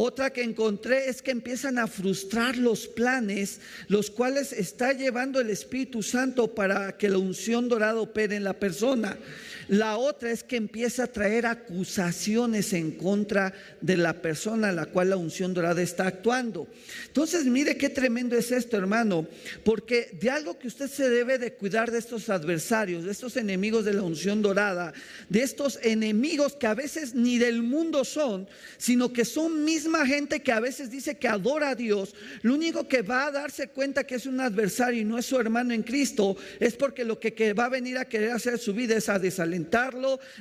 Otra 0.00 0.32
que 0.32 0.44
encontré 0.44 1.08
es 1.08 1.22
que 1.22 1.32
empiezan 1.32 1.76
a 1.76 1.88
frustrar 1.88 2.56
los 2.56 2.86
planes, 2.86 3.58
los 3.88 4.12
cuales 4.12 4.52
está 4.52 4.92
llevando 4.92 5.40
el 5.40 5.50
Espíritu 5.50 6.04
Santo 6.04 6.54
para 6.54 6.96
que 6.96 7.08
la 7.08 7.18
unción 7.18 7.68
dorada 7.68 8.00
opere 8.00 8.36
en 8.36 8.44
la 8.44 8.52
persona. 8.52 9.18
La 9.66 9.98
otra 9.98 10.30
es 10.30 10.44
que 10.44 10.54
empieza 10.54 11.04
a 11.04 11.06
traer 11.08 11.46
acusaciones 11.46 12.72
en 12.72 12.92
contra 12.92 13.52
de 13.80 13.96
la 13.96 14.22
persona 14.22 14.68
a 14.68 14.72
la 14.72 14.86
cual 14.86 15.10
la 15.10 15.16
unción 15.16 15.52
dorada 15.52 15.82
está 15.82 16.06
actuando. 16.06 16.68
Entonces, 17.08 17.44
mire 17.44 17.76
qué 17.76 17.90
tremendo 17.90 18.36
es 18.36 18.52
esto, 18.52 18.76
hermano, 18.76 19.26
porque 19.64 20.16
de 20.18 20.30
algo 20.30 20.58
que 20.58 20.68
usted 20.68 20.88
se 20.88 21.10
debe 21.10 21.38
de 21.38 21.54
cuidar 21.54 21.90
de 21.90 21.98
estos 21.98 22.30
adversarios, 22.30 23.04
de 23.04 23.10
estos 23.10 23.36
enemigos 23.36 23.84
de 23.84 23.94
la 23.94 24.02
unción 24.02 24.40
dorada, 24.42 24.94
de 25.28 25.42
estos 25.42 25.80
enemigos 25.82 26.54
que 26.54 26.68
a 26.68 26.74
veces 26.74 27.14
ni 27.14 27.38
del 27.38 27.62
mundo 27.62 28.04
son, 28.04 28.48
sino 28.78 29.12
que 29.12 29.26
son 29.26 29.64
misma 29.88 30.06
gente 30.06 30.40
que 30.40 30.52
a 30.52 30.60
veces 30.60 30.90
dice 30.90 31.16
que 31.16 31.26
adora 31.26 31.70
a 31.70 31.74
Dios, 31.74 32.14
lo 32.42 32.54
único 32.54 32.86
que 32.86 33.02
va 33.02 33.26
a 33.26 33.30
darse 33.30 33.68
cuenta 33.68 34.04
que 34.04 34.16
es 34.16 34.26
un 34.26 34.40
adversario 34.40 35.00
y 35.00 35.04
no 35.04 35.18
es 35.18 35.26
su 35.26 35.38
hermano 35.38 35.72
en 35.72 35.82
Cristo, 35.82 36.36
es 36.60 36.74
porque 36.74 37.04
lo 37.04 37.18
que, 37.18 37.54
va 37.54 37.64
a 37.64 37.70
venir 37.70 37.96
a 37.98 38.04
querer 38.04 38.32
hacer 38.32 38.58
su 38.58 38.74
vida 38.74 38.96
es 38.96 39.08
a 39.08 39.18
desalentar 39.18 39.78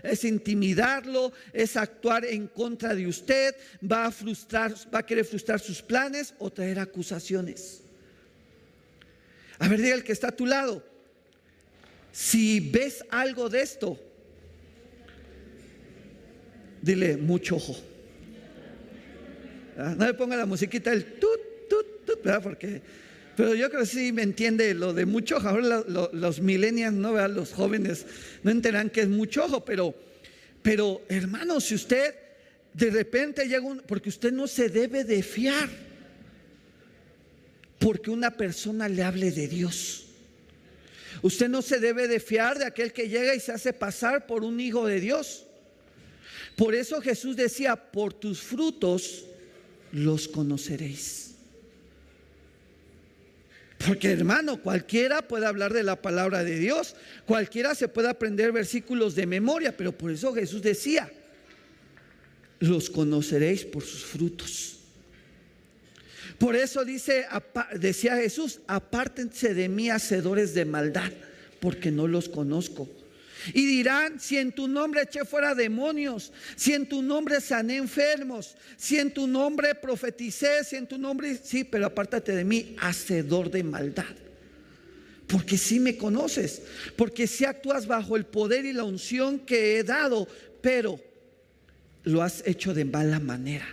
es 0.03 0.23
intimidarlo, 0.23 1.31
es 1.53 1.77
actuar 1.77 2.25
en 2.25 2.47
contra 2.47 2.93
de 2.93 3.07
usted, 3.07 3.55
va 3.79 4.05
a 4.05 4.11
frustrar, 4.11 4.73
va 4.93 4.99
a 4.99 5.05
querer 5.05 5.25
frustrar 5.25 5.59
sus 5.59 5.81
planes 5.81 6.33
o 6.39 6.49
traer 6.49 6.79
acusaciones. 6.79 7.81
A 9.59 9.67
ver, 9.67 9.81
diga 9.81 9.95
el 9.95 10.03
que 10.03 10.11
está 10.11 10.29
a 10.29 10.35
tu 10.35 10.45
lado. 10.45 10.83
Si 12.11 12.59
ves 12.59 13.03
algo 13.09 13.49
de 13.49 13.61
esto, 13.61 13.99
dile 16.81 17.17
mucho 17.17 17.55
ojo. 17.55 17.96
Ah, 19.77 19.95
no 19.97 20.05
le 20.05 20.13
ponga 20.13 20.35
la 20.35 20.45
musiquita 20.45 20.89
del 20.89 21.05
tut, 21.19 21.69
tut, 21.69 22.05
tut, 22.05 22.23
¿verdad? 22.23 22.41
Porque 22.41 22.81
pero 23.37 23.53
yo 23.53 23.69
creo 23.69 23.81
que 23.81 23.87
sí 23.87 24.11
me 24.11 24.23
entiende 24.23 24.73
lo 24.73 24.95
de 24.95 25.05
mucho 25.05 25.37
ojo. 25.37 25.49
Ahora 25.49 25.85
los 26.11 26.41
millennials, 26.41 26.95
no 26.95 27.27
los 27.27 27.53
jóvenes 27.53 28.07
no 28.41 28.49
entenderán 28.49 28.89
que 28.89 29.01
es 29.01 29.07
mucho 29.07 29.45
ojo, 29.45 29.63
pero, 29.63 29.93
pero 30.63 31.03
hermano, 31.07 31.61
si 31.61 31.75
usted 31.75 32.15
de 32.73 32.89
repente 32.89 33.47
llega 33.47 33.61
un, 33.61 33.81
porque 33.81 34.09
usted 34.09 34.31
no 34.31 34.47
se 34.47 34.69
debe 34.69 35.03
de 35.03 35.21
fiar, 35.21 35.69
porque 37.77 38.09
una 38.09 38.31
persona 38.31 38.89
le 38.89 39.03
hable 39.03 39.29
de 39.29 39.47
Dios. 39.47 40.07
Usted 41.21 41.47
no 41.47 41.61
se 41.61 41.79
debe 41.79 42.07
de 42.07 42.19
fiar 42.19 42.57
de 42.57 42.65
aquel 42.65 42.91
que 42.91 43.07
llega 43.07 43.35
y 43.35 43.39
se 43.39 43.51
hace 43.51 43.71
pasar 43.71 44.25
por 44.25 44.43
un 44.43 44.59
hijo 44.59 44.87
de 44.87 44.99
Dios. 44.99 45.45
Por 46.55 46.73
eso 46.73 47.01
Jesús 47.01 47.35
decía, 47.35 47.75
por 47.75 48.13
tus 48.13 48.41
frutos 48.41 49.26
los 49.91 50.27
conoceréis. 50.27 51.35
Porque 53.85 54.11
hermano, 54.11 54.61
cualquiera 54.61 55.21
puede 55.21 55.45
hablar 55.45 55.71
de 55.73 55.83
la 55.83 56.01
palabra 56.01 56.43
de 56.43 56.57
Dios, 56.57 56.95
cualquiera 57.25 57.75
se 57.75 57.87
puede 57.87 58.09
aprender 58.09 58.51
versículos 58.51 59.15
de 59.15 59.25
memoria, 59.25 59.75
pero 59.75 59.91
por 59.91 60.11
eso 60.11 60.33
Jesús 60.33 60.61
decía, 60.61 61.11
los 62.59 62.89
conoceréis 62.89 63.65
por 63.65 63.83
sus 63.83 64.03
frutos. 64.03 64.77
Por 66.39 66.55
eso 66.55 66.85
dice, 66.85 67.25
decía 67.79 68.15
Jesús, 68.15 68.59
apártense 68.67 69.53
de 69.53 69.69
mí, 69.69 69.89
hacedores 69.89 70.53
de 70.53 70.65
maldad, 70.65 71.11
porque 71.59 71.91
no 71.91 72.07
los 72.07 72.29
conozco. 72.29 72.89
Y 73.53 73.65
dirán, 73.65 74.19
si 74.19 74.37
en 74.37 74.51
tu 74.51 74.67
nombre 74.67 75.01
eché 75.01 75.25
fuera 75.25 75.55
demonios, 75.55 76.31
si 76.55 76.73
en 76.73 76.87
tu 76.87 77.01
nombre 77.01 77.41
sané 77.41 77.77
enfermos, 77.77 78.55
si 78.77 78.97
en 78.97 79.13
tu 79.13 79.27
nombre 79.27 79.75
profeticé, 79.75 80.63
si 80.63 80.75
en 80.75 80.87
tu 80.87 80.97
nombre, 80.97 81.37
sí, 81.41 81.63
pero 81.63 81.85
apártate 81.85 82.35
de 82.35 82.43
mí, 82.43 82.75
hacedor 82.79 83.49
de 83.51 83.63
maldad. 83.63 84.15
Porque 85.27 85.57
si 85.57 85.79
me 85.79 85.97
conoces, 85.97 86.61
porque 86.95 87.27
si 87.27 87.45
actúas 87.45 87.85
bajo 87.85 88.15
el 88.15 88.25
poder 88.25 88.65
y 88.65 88.73
la 88.73 88.85
unción 88.85 89.39
que 89.39 89.77
he 89.77 89.83
dado, 89.83 90.27
pero 90.61 90.99
lo 92.03 92.21
has 92.21 92.41
hecho 92.45 92.73
de 92.73 92.85
mala 92.85 93.19
manera. 93.19 93.67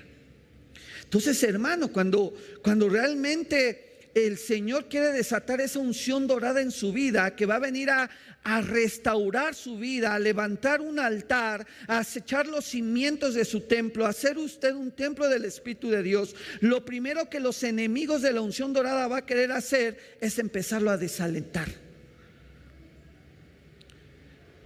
Entonces, 1.05 1.41
hermano, 1.45 1.93
cuando, 1.93 2.35
cuando 2.63 2.89
realmente 2.89 3.85
el 4.15 4.37
Señor 4.37 4.89
quiere 4.89 5.13
desatar 5.13 5.61
esa 5.61 5.79
unción 5.79 6.27
dorada 6.27 6.61
en 6.61 6.71
su 6.73 6.93
vida, 6.93 7.35
que 7.37 7.47
va 7.47 7.57
a 7.57 7.61
venir 7.61 7.91
a, 7.91 8.11
a 8.45 8.61
restaurar 8.61 9.55
su 9.55 9.79
vida, 9.79 10.15
a 10.15 10.19
levantar 10.19 10.83
un 10.83 10.99
altar, 10.99 11.67
a 11.89 11.99
acechar 11.99 12.47
los 12.47 12.67
cimientos 12.67 13.35
de 13.35 13.47
su 13.47 13.63
templo, 13.63 14.05
a 14.05 14.11
hacer 14.11 14.37
usted 14.37 14.75
un 14.75 14.93
templo 14.93 15.29
del 15.29 15.47
Espíritu 15.47 15.91
de 15.91 16.03
Dios, 16.03 16.37
lo 16.61 16.85
primero 16.85 17.31
que 17.31 17.41
los 17.41 17.63
enemigos 17.63 18.21
de 18.21 18.33
la 18.33 18.43
unción 18.43 18.75
dorada 18.75 19.09
va 19.09 19.19
a 19.19 19.27
querer 19.27 19.51
hacer 19.51 20.19
es 20.21 20.39
empezarlo 20.39 20.91
a 20.91 20.99
desalentar. 20.99 21.69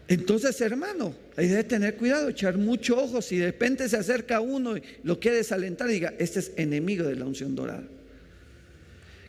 Entonces, 0.08 0.58
hermano, 0.62 1.14
hay 1.36 1.48
que 1.48 1.64
tener 1.64 1.96
cuidado, 1.96 2.30
echar 2.30 2.56
mucho 2.56 2.96
ojo. 2.96 3.20
Si 3.20 3.36
de 3.36 3.46
repente 3.46 3.88
se 3.90 3.98
acerca 3.98 4.40
uno 4.40 4.76
y 4.76 4.82
lo 5.04 5.20
quiere 5.20 5.36
desalentar, 5.36 5.86
diga, 5.86 6.14
este 6.18 6.40
es 6.40 6.52
enemigo 6.56 7.04
de 7.04 7.14
la 7.14 7.26
unción 7.26 7.54
dorada. 7.54 7.86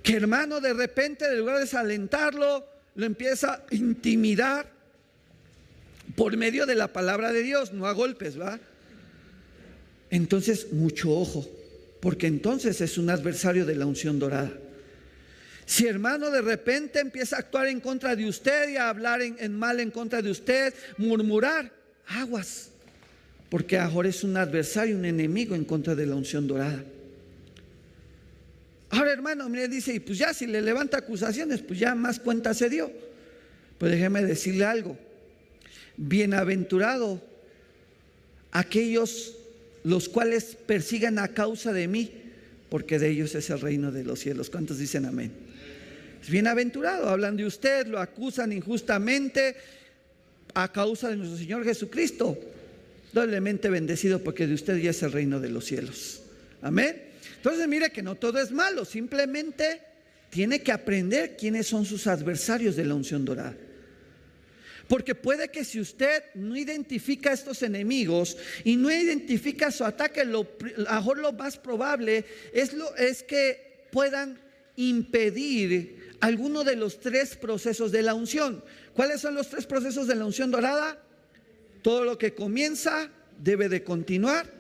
Que 0.02 0.16
hermano, 0.16 0.62
de 0.62 0.74
repente, 0.74 1.26
en 1.26 1.38
lugar 1.38 1.56
de 1.56 1.62
desalentarlo, 1.62 2.79
lo 3.00 3.06
empieza 3.06 3.54
a 3.54 3.76
intimidar 3.76 4.70
por 6.18 6.36
medio 6.36 6.66
de 6.66 6.76
la 6.76 6.92
palabra 6.92 7.32
de 7.32 7.44
Dios, 7.44 7.72
no 7.72 7.86
a 7.86 7.94
golpes, 7.94 8.38
¿va? 8.38 8.60
Entonces, 10.10 10.74
mucho 10.74 11.12
ojo, 11.12 11.48
porque 12.02 12.28
entonces 12.28 12.82
es 12.82 12.98
un 12.98 13.10
adversario 13.10 13.66
de 13.66 13.76
la 13.76 13.86
unción 13.86 14.20
dorada. 14.20 14.52
Si 15.66 15.88
hermano 15.88 16.30
de 16.30 16.42
repente 16.42 17.00
empieza 17.00 17.38
a 17.38 17.40
actuar 17.40 17.68
en 17.68 17.80
contra 17.80 18.18
de 18.18 18.28
usted 18.28 18.70
y 18.70 18.76
a 18.76 18.90
hablar 18.90 19.22
en, 19.22 19.58
mal 19.58 19.80
en 19.80 19.92
contra 19.92 20.22
de 20.22 20.32
usted, 20.32 20.74
murmurar, 20.98 21.72
aguas, 22.06 22.72
porque 23.50 23.78
ahora 23.78 24.10
es 24.10 24.26
un 24.26 24.36
adversario, 24.36 24.98
un 24.98 25.06
enemigo 25.06 25.56
en 25.56 25.64
contra 25.64 25.96
de 25.96 26.06
la 26.06 26.16
unción 26.16 26.48
dorada. 26.48 26.84
Ahora 28.90 29.14
hermano, 29.14 29.48
mire, 29.50 29.68
dice, 29.68 29.94
y 29.94 30.00
pues 30.00 30.18
ya 30.18 30.34
si 30.34 30.48
le 30.48 30.62
levanta 30.62 30.98
acusaciones, 30.98 31.62
pues 31.62 31.80
ya 31.80 31.94
más 31.96 32.20
cuenta 32.20 32.54
se 32.54 32.70
dio. 32.70 32.92
Pues 33.78 33.92
déjeme 33.92 34.24
decirle 34.24 34.66
algo. 34.66 34.98
Bienaventurado 35.98 37.22
aquellos 38.52 39.36
los 39.84 40.10
cuales 40.10 40.58
persigan 40.66 41.20
a 41.20 41.30
causa 41.30 41.72
de 41.72 41.88
mí, 41.88 42.12
porque 42.70 43.00
de 43.00 43.10
ellos 43.10 43.36
es 43.36 43.50
el 43.50 43.62
reino 43.62 43.92
de 43.92 44.04
los 44.04 44.20
cielos. 44.20 44.50
¿Cuántos 44.50 44.78
dicen 44.78 45.06
amén? 45.06 45.32
Bienaventurado, 46.28 47.10
hablan 47.10 47.38
de 47.38 47.46
usted, 47.46 47.88
lo 47.88 48.00
acusan 48.00 48.52
injustamente 48.52 49.56
a 50.54 50.72
causa 50.72 51.10
de 51.10 51.16
nuestro 51.16 51.38
Señor 51.38 51.64
Jesucristo. 51.64 52.38
Doblemente 53.14 53.70
bendecido 53.70 54.20
porque 54.20 54.46
de 54.46 54.54
usted 54.54 54.78
ya 54.78 54.92
es 54.92 55.02
el 55.02 55.12
reino 55.12 55.40
de 55.40 55.50
los 55.50 55.66
cielos. 55.66 56.22
Amén. 56.62 57.09
Entonces 57.40 57.70
mire 57.70 57.90
que 57.90 58.04
no 58.04 58.16
todo 58.16 58.38
es 58.40 58.52
malo, 58.52 58.84
simplemente 58.84 59.82
tiene 60.30 60.62
que 60.62 60.74
aprender 60.74 61.38
quiénes 61.38 61.68
son 61.68 61.86
sus 61.86 62.06
adversarios 62.06 62.76
de 62.76 62.86
la 62.86 62.96
unción 62.96 63.24
dorada. 63.24 63.56
Porque 64.90 65.16
puede 65.16 65.50
que 65.50 65.64
si 65.64 65.80
usted 65.80 66.22
no 66.36 66.58
identifica 66.58 67.30
a 67.30 67.34
estos 67.34 67.64
enemigos 67.64 68.36
y 68.66 68.76
no 68.76 68.92
identifica 68.92 69.72
su 69.72 69.86
ataque, 69.86 70.26
lo, 70.26 70.48
mejor 70.78 71.20
lo 71.20 71.32
más 71.32 71.58
probable 71.58 72.26
es, 72.52 72.74
lo, 72.74 72.94
es 72.98 73.24
que 73.24 73.88
puedan 73.90 74.38
impedir 74.76 76.16
alguno 76.20 76.66
de 76.66 76.76
los 76.76 77.00
tres 77.00 77.38
procesos 77.38 77.94
de 77.94 78.02
la 78.02 78.16
unción. 78.16 78.62
¿Cuáles 78.94 79.22
son 79.22 79.36
los 79.36 79.50
tres 79.50 79.66
procesos 79.66 80.08
de 80.08 80.16
la 80.16 80.26
unción 80.26 80.52
dorada? 80.52 81.02
Todo 81.84 82.04
lo 82.04 82.18
que 82.18 82.34
comienza 82.34 83.10
debe 83.42 83.70
de 83.70 83.84
continuar 83.86 84.52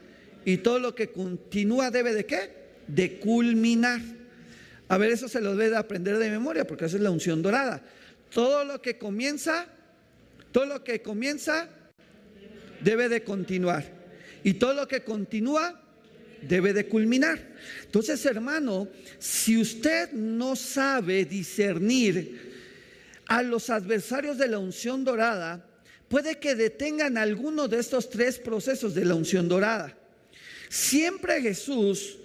y 0.45 0.57
todo 0.57 0.79
lo 0.79 0.95
que 0.95 1.09
continúa 1.09 1.91
debe 1.91 2.13
de 2.13 2.25
qué? 2.25 2.58
De 2.93 3.19
culminar. 3.19 4.01
A 4.87 4.97
ver, 4.97 5.11
eso 5.11 5.27
se 5.29 5.41
lo 5.41 5.55
debe 5.55 5.71
de 5.71 5.77
aprender 5.77 6.17
de 6.17 6.29
memoria 6.29 6.65
porque 6.65 6.85
esa 6.85 6.97
es 6.97 7.03
la 7.03 7.11
unción 7.11 7.41
dorada. 7.41 7.81
Todo 8.31 8.65
lo 8.65 8.81
que 8.81 8.97
comienza, 8.97 9.67
todo 10.51 10.65
lo 10.65 10.83
que 10.83 11.01
comienza 11.01 11.69
debe 12.81 13.09
de 13.09 13.23
continuar. 13.23 13.85
Y 14.43 14.53
todo 14.53 14.73
lo 14.73 14.87
que 14.87 15.03
continúa 15.03 15.81
debe 16.41 16.73
de 16.73 16.87
culminar. 16.87 17.39
Entonces, 17.83 18.25
hermano, 18.25 18.87
si 19.19 19.59
usted 19.59 20.11
no 20.13 20.55
sabe 20.55 21.25
discernir 21.25 22.49
a 23.27 23.43
los 23.43 23.69
adversarios 23.69 24.37
de 24.37 24.47
la 24.47 24.59
unción 24.59 25.03
dorada, 25.03 25.65
puede 26.07 26.39
que 26.39 26.55
detengan 26.55 27.17
alguno 27.17 27.67
de 27.67 27.79
estos 27.79 28.09
tres 28.09 28.39
procesos 28.39 28.95
de 28.95 29.05
la 29.05 29.15
unción 29.15 29.47
dorada. 29.47 29.95
Siempre 30.69 31.41
Jesús 31.41 32.18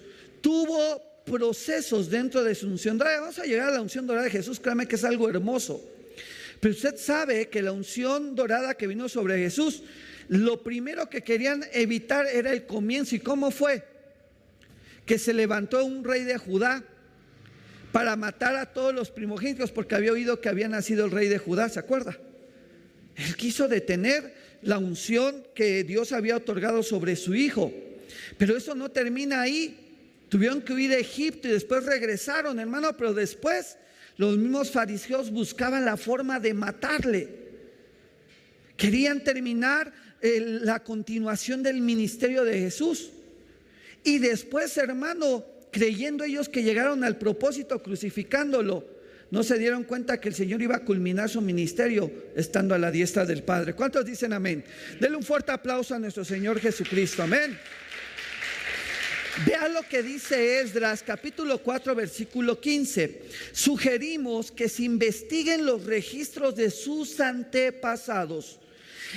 tuvo 0.45 1.01
procesos 1.25 2.11
dentro 2.11 2.45
de 2.45 2.55
su 2.55 2.67
unción 2.67 2.99
dorada. 2.99 3.21
Vamos 3.21 3.39
a 3.39 3.45
llegar 3.45 3.71
a 3.71 3.73
la 3.73 3.81
unción 3.81 4.07
dorada 4.07 4.27
de 4.27 4.31
Jesús, 4.31 4.61
créame 4.61 4.87
que 4.87 4.97
es 4.97 5.05
algo 5.05 5.31
hermoso. 5.31 5.83
Pero 6.61 6.75
usted 6.75 6.99
sabe 6.99 7.49
que 7.49 7.63
la 7.63 7.73
unción 7.73 8.35
dorada 8.35 8.75
que 8.75 8.87
vino 8.87 9.09
sobre 9.09 9.39
Jesús, 9.39 9.83
lo 10.29 10.63
primero 10.63 11.09
que 11.09 11.23
querían 11.23 11.65
evitar 11.73 12.27
era 12.27 12.53
el 12.53 12.67
comienzo. 12.67 13.15
¿Y 13.15 13.21
cómo 13.21 13.51
fue? 13.51 13.95
que 15.07 15.19
se 15.19 15.35
levantó 15.35 15.85
un 15.85 16.05
rey 16.05 16.25
de 16.25 16.39
Judá 16.39 16.83
para 17.93 18.17
matar 18.17 18.57
a 18.57 18.67
todos 18.67 18.95
los 18.95 19.11
primogénitos 19.11 19.71
porque 19.71 19.95
había 19.95 20.13
oído 20.13 20.41
que 20.41 20.49
había 20.49 20.69
nacido 20.69 21.05
el 21.05 21.11
rey 21.11 21.29
de 21.29 21.39
Judá, 21.39 21.69
¿se 21.69 21.79
acuerda? 21.79 22.19
Él 23.15 23.37
quiso 23.37 23.69
detener 23.69 24.35
la 24.63 24.79
unción 24.79 25.47
que 25.55 25.85
Dios 25.85 26.13
había 26.13 26.37
otorgado 26.37 26.83
sobre 26.83 27.17
su 27.17 27.35
hijo. 27.35 27.73
Pero 28.39 28.57
eso 28.57 28.75
no 28.75 28.91
termina 28.91 29.43
ahí. 29.43 29.84
Tuvieron 30.35 30.63
que 30.63 30.73
huir 30.73 30.91
a 30.91 30.99
Egipto 30.99 31.47
y 31.47 31.53
después 31.53 31.85
regresaron, 31.85 32.59
hermano, 32.59 32.97
pero 32.97 33.15
después 33.15 33.77
los 34.17 34.37
mismos 34.37 34.69
fariseos 34.69 35.31
buscaban 35.31 35.85
la 35.85 35.97
forma 35.97 36.41
de 36.41 36.53
matarle. 36.53 37.29
Querían 38.77 39.23
terminar 39.23 39.93
la 40.21 40.83
continuación 40.83 41.63
del 41.63 41.81
ministerio 41.81 42.43
de 42.43 42.59
Jesús. 42.59 43.13
Y 44.03 44.19
después, 44.19 44.77
hermano, 44.77 45.45
creyendo 45.71 46.25
ellos 46.25 46.49
que 46.49 46.65
llegaron 46.65 47.05
al 47.05 47.17
propósito 47.17 47.81
crucificándolo, 47.81 48.85
no 49.31 49.45
se 49.45 49.57
dieron 49.57 49.85
cuenta 49.85 50.21
que 50.21 50.31
el 50.31 50.35
Señor 50.35 50.61
iba 50.63 50.75
a 50.75 50.85
culminar 50.85 51.31
su 51.31 51.43
ministerio 51.43 52.11
estando 52.35 52.75
a 52.75 52.79
la 52.79 52.91
diestra 52.91 53.25
del 53.25 53.45
Padre. 53.45 53.75
¿Cuántos 53.75 54.05
dicen 54.05 54.33
amén? 54.33 54.65
Denle 54.99 55.17
un 55.17 55.23
fuerte 55.23 55.53
aplauso 55.53 55.95
a 55.95 56.01
nuestro 56.01 56.25
Señor 56.25 56.59
Jesucristo. 56.59 57.23
Amén. 57.23 57.57
Vea 59.47 59.69
lo 59.69 59.83
que 59.83 60.03
dice 60.03 60.61
Esdras 60.61 61.03
capítulo 61.03 61.59
4 61.59 61.95
versículo 61.95 62.61
15. 62.61 63.23
Sugerimos 63.53 64.53
que 64.53 64.69
se 64.69 64.85
investiguen 64.85 65.67
los 65.67 65.85
registros 65.85 66.55
de 66.55 66.71
sus 66.71 67.19
antepasados, 67.21 68.61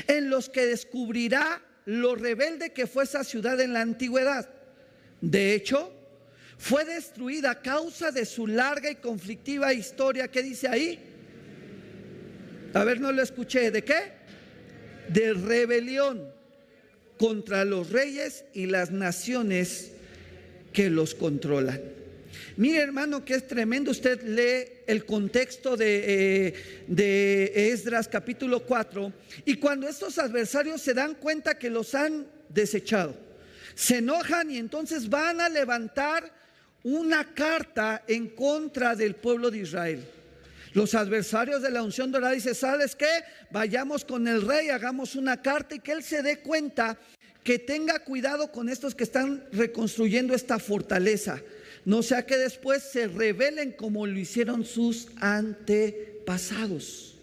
en 0.07 0.29
los 0.29 0.49
que 0.49 0.65
descubrirá 0.65 1.61
lo 1.85 2.15
rebelde 2.15 2.71
que 2.71 2.87
fue 2.87 3.03
esa 3.03 3.23
ciudad 3.23 3.59
en 3.61 3.73
la 3.73 3.81
antigüedad 3.81 4.49
de 5.21 5.53
hecho, 5.55 5.91
fue 6.57 6.85
destruida 6.85 7.51
a 7.51 7.61
causa 7.61 8.11
de 8.11 8.25
su 8.25 8.47
larga 8.47 8.89
y 8.89 8.95
conflictiva 8.95 9.73
historia. 9.73 10.27
¿Qué 10.27 10.43
dice 10.43 10.67
ahí? 10.67 10.99
A 12.73 12.83
ver, 12.83 12.99
no 12.99 13.11
lo 13.11 13.21
escuché. 13.21 13.71
¿De 13.71 13.83
qué? 13.83 14.13
De 15.09 15.33
rebelión 15.33 16.31
contra 17.17 17.65
los 17.65 17.89
reyes 17.89 18.45
y 18.53 18.67
las 18.67 18.91
naciones 18.91 19.91
que 20.77 20.91
los 20.91 21.15
controlan. 21.15 21.81
Mire 22.55 22.77
hermano 22.77 23.25
que 23.25 23.33
es 23.33 23.47
tremendo, 23.47 23.89
usted 23.89 24.21
lee 24.21 24.83
el 24.85 25.05
contexto 25.05 25.75
de, 25.75 26.03
eh, 26.05 26.83
de 26.85 27.71
Esdras 27.71 28.07
capítulo 28.07 28.59
4 28.59 29.11
y 29.45 29.55
cuando 29.55 29.89
estos 29.89 30.19
adversarios 30.19 30.79
se 30.79 30.93
dan 30.93 31.15
cuenta 31.15 31.57
que 31.57 31.71
los 31.71 31.95
han 31.95 32.27
desechado, 32.49 33.15
se 33.73 33.97
enojan 33.97 34.51
y 34.51 34.59
entonces 34.59 35.09
van 35.09 35.41
a 35.41 35.49
levantar 35.49 36.31
una 36.83 37.33
carta 37.33 38.03
en 38.07 38.27
contra 38.27 38.95
del 38.95 39.15
pueblo 39.15 39.49
de 39.49 39.57
Israel. 39.57 40.07
Los 40.73 40.93
adversarios 40.93 41.63
de 41.63 41.71
la 41.71 41.81
unción 41.81 42.11
dorada 42.11 42.33
dicen, 42.33 42.53
¿sabes 42.53 42.95
qué? 42.95 43.09
Vayamos 43.49 44.05
con 44.05 44.27
el 44.27 44.43
rey, 44.43 44.69
hagamos 44.69 45.15
una 45.15 45.41
carta 45.41 45.73
y 45.73 45.79
que 45.79 45.93
él 45.93 46.03
se 46.03 46.21
dé 46.21 46.41
cuenta 46.41 46.99
que 47.47 47.59
tenga 47.59 47.99
cuidado 47.99 48.51
con 48.51 48.67
estos 48.67 48.93
que 48.93 49.05
están 49.05 49.41
reconstruyendo 49.53 50.35
esta 50.35 50.59
fortaleza. 50.59 51.41
No 51.85 52.03
sea 52.03 52.25
que 52.25 52.35
después 52.35 52.83
se 52.83 53.07
rebelen 53.07 53.71
como 53.71 54.05
lo 54.05 54.19
hicieron 54.19 54.65
sus 54.65 55.07
antepasados. 55.21 57.15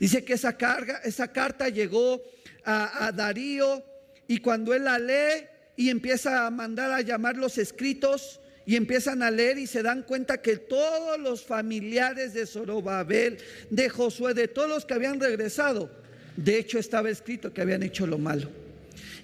Dice 0.00 0.24
que 0.24 0.32
esa, 0.32 0.56
carga, 0.56 1.00
esa 1.04 1.30
carta 1.30 1.68
llegó 1.68 2.20
a, 2.64 3.06
a 3.06 3.12
Darío 3.12 3.84
y 4.26 4.38
cuando 4.38 4.74
él 4.74 4.86
la 4.86 4.98
lee, 4.98 5.46
y 5.76 5.90
empieza 5.90 6.44
a 6.44 6.50
mandar 6.50 6.90
a 6.90 7.02
llamar 7.02 7.36
los 7.36 7.58
escritos 7.58 8.40
y 8.66 8.74
empiezan 8.74 9.22
a 9.22 9.30
leer 9.30 9.56
y 9.58 9.68
se 9.68 9.84
dan 9.84 10.02
cuenta 10.02 10.42
que 10.42 10.56
todos 10.56 11.16
los 11.20 11.44
familiares 11.44 12.34
de 12.34 12.44
Zorobabel, 12.44 13.38
de 13.70 13.88
Josué, 13.88 14.34
de 14.34 14.48
todos 14.48 14.68
los 14.68 14.84
que 14.84 14.94
habían 14.94 15.20
regresado, 15.20 15.92
de 16.36 16.58
hecho 16.58 16.80
estaba 16.80 17.08
escrito 17.08 17.54
que 17.54 17.60
habían 17.60 17.84
hecho 17.84 18.04
lo 18.04 18.18
malo. 18.18 18.66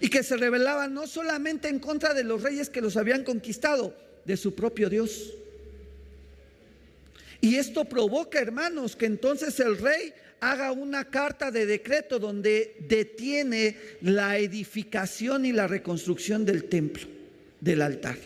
Y 0.00 0.08
que 0.08 0.22
se 0.22 0.36
rebelaban 0.36 0.92
no 0.92 1.06
solamente 1.06 1.68
en 1.68 1.78
contra 1.78 2.14
de 2.14 2.24
los 2.24 2.42
reyes 2.42 2.70
que 2.70 2.80
los 2.80 2.96
habían 2.96 3.24
conquistado, 3.24 3.94
de 4.24 4.36
su 4.36 4.54
propio 4.54 4.88
Dios. 4.88 5.32
Y 7.40 7.56
esto 7.56 7.84
provoca, 7.84 8.40
hermanos, 8.40 8.96
que 8.96 9.06
entonces 9.06 9.60
el 9.60 9.76
rey 9.76 10.14
haga 10.40 10.72
una 10.72 11.04
carta 11.10 11.50
de 11.50 11.66
decreto 11.66 12.18
donde 12.18 12.76
detiene 12.80 13.76
la 14.00 14.38
edificación 14.38 15.44
y 15.44 15.52
la 15.52 15.66
reconstrucción 15.66 16.44
del 16.44 16.64
templo, 16.64 17.06
del 17.60 17.82
altar. 17.82 18.16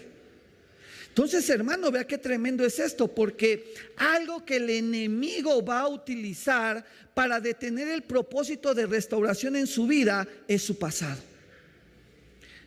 Entonces, 1.09 1.51
hermano, 1.51 1.91
vea 1.91 2.07
qué 2.07 2.19
tremendo 2.19 2.65
es 2.65 2.79
esto, 2.79 3.13
porque 3.13 3.75
algo 3.97 4.45
que 4.45 4.57
el 4.57 4.71
enemigo 4.71 5.65
va 5.65 5.81
a 5.81 5.89
utilizar 5.89 6.85
para 7.13 7.41
detener 7.41 7.89
el 7.89 8.03
propósito 8.03 8.73
de 8.73 8.87
restauración 8.87 9.57
en 9.57 9.67
su 9.67 9.89
vida 9.89 10.29
es 10.47 10.63
su 10.63 10.79
pasado. 10.79 11.28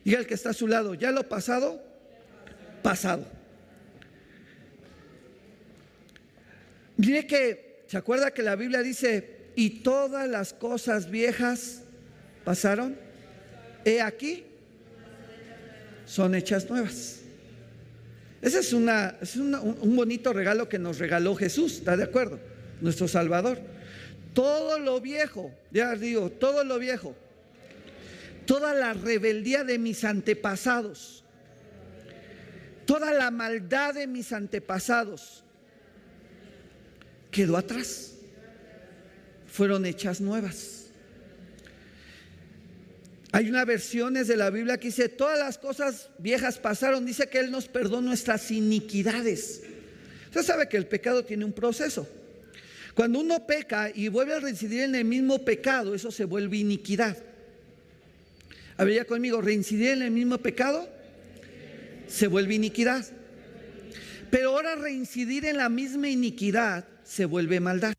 Diga 0.04 0.18
el 0.18 0.26
que 0.26 0.34
está 0.34 0.50
a 0.50 0.54
su 0.54 0.66
lado, 0.66 0.94
¿ya 0.94 1.10
lo 1.10 1.28
pasado? 1.28 1.82
Pasado. 2.82 3.26
Mire 6.96 7.26
que, 7.26 7.84
¿se 7.86 7.96
acuerda 7.96 8.32
que 8.32 8.42
la 8.42 8.56
Biblia 8.56 8.82
dice, 8.82 9.42
y 9.54 9.70
todas 9.82 10.28
las 10.28 10.52
cosas 10.52 11.10
viejas 11.10 11.82
pasaron. 12.44 12.96
He 13.84 14.00
aquí, 14.00 14.44
son 16.06 16.34
hechas 16.34 16.68
nuevas. 16.68 17.20
Ese 18.40 18.58
es, 18.58 18.72
una, 18.72 19.16
es 19.20 19.36
un, 19.36 19.54
un 19.54 19.96
bonito 19.96 20.32
regalo 20.32 20.68
que 20.68 20.78
nos 20.78 20.98
regaló 20.98 21.34
Jesús, 21.36 21.74
¿está 21.78 21.96
de 21.96 22.04
acuerdo? 22.04 22.40
Nuestro 22.80 23.06
Salvador. 23.06 23.58
Todo 24.34 24.78
lo 24.78 25.00
viejo, 25.00 25.52
ya 25.70 25.94
digo, 25.94 26.30
todo 26.30 26.64
lo 26.64 26.78
viejo, 26.78 27.14
toda 28.46 28.74
la 28.74 28.92
rebeldía 28.92 29.64
de 29.64 29.78
mis 29.78 30.04
antepasados, 30.04 31.24
toda 32.86 33.12
la 33.12 33.30
maldad 33.30 33.94
de 33.94 34.06
mis 34.06 34.32
antepasados 34.32 35.44
quedó 37.30 37.56
atrás. 37.56 38.14
Fueron 39.46 39.84
hechas 39.84 40.20
nuevas. 40.20 40.86
Hay 43.32 43.48
una 43.48 43.64
versiones 43.64 44.28
de 44.28 44.36
la 44.36 44.50
Biblia 44.50 44.78
que 44.78 44.88
dice, 44.88 45.08
todas 45.08 45.38
las 45.38 45.56
cosas 45.56 46.10
viejas 46.18 46.58
pasaron, 46.58 47.06
dice 47.06 47.28
que 47.28 47.38
Él 47.38 47.50
nos 47.50 47.66
perdonó 47.66 48.08
nuestras 48.08 48.50
iniquidades. 48.50 49.62
Usted 50.26 50.42
sabe 50.42 50.68
que 50.68 50.76
el 50.76 50.86
pecado 50.86 51.24
tiene 51.24 51.44
un 51.44 51.52
proceso. 51.52 52.08
Cuando 52.94 53.20
uno 53.20 53.46
peca 53.46 53.90
y 53.94 54.08
vuelve 54.08 54.34
a 54.34 54.40
reincidir 54.40 54.82
en 54.82 54.94
el 54.94 55.06
mismo 55.06 55.42
pecado, 55.44 55.94
eso 55.94 56.10
se 56.10 56.26
vuelve 56.26 56.58
iniquidad. 56.58 57.16
Habría 58.76 59.04
conmigo, 59.04 59.40
reincidir 59.40 59.90
en 59.90 60.02
el 60.02 60.10
mismo 60.10 60.38
pecado 60.38 60.88
se 62.06 62.26
vuelve 62.26 62.54
iniquidad. 62.54 63.06
Pero 64.30 64.50
ahora 64.50 64.74
reincidir 64.76 65.46
en 65.46 65.56
la 65.56 65.68
misma 65.68 66.08
iniquidad 66.08 66.84
se 67.04 67.24
vuelve 67.24 67.60
maldad. 67.60 67.94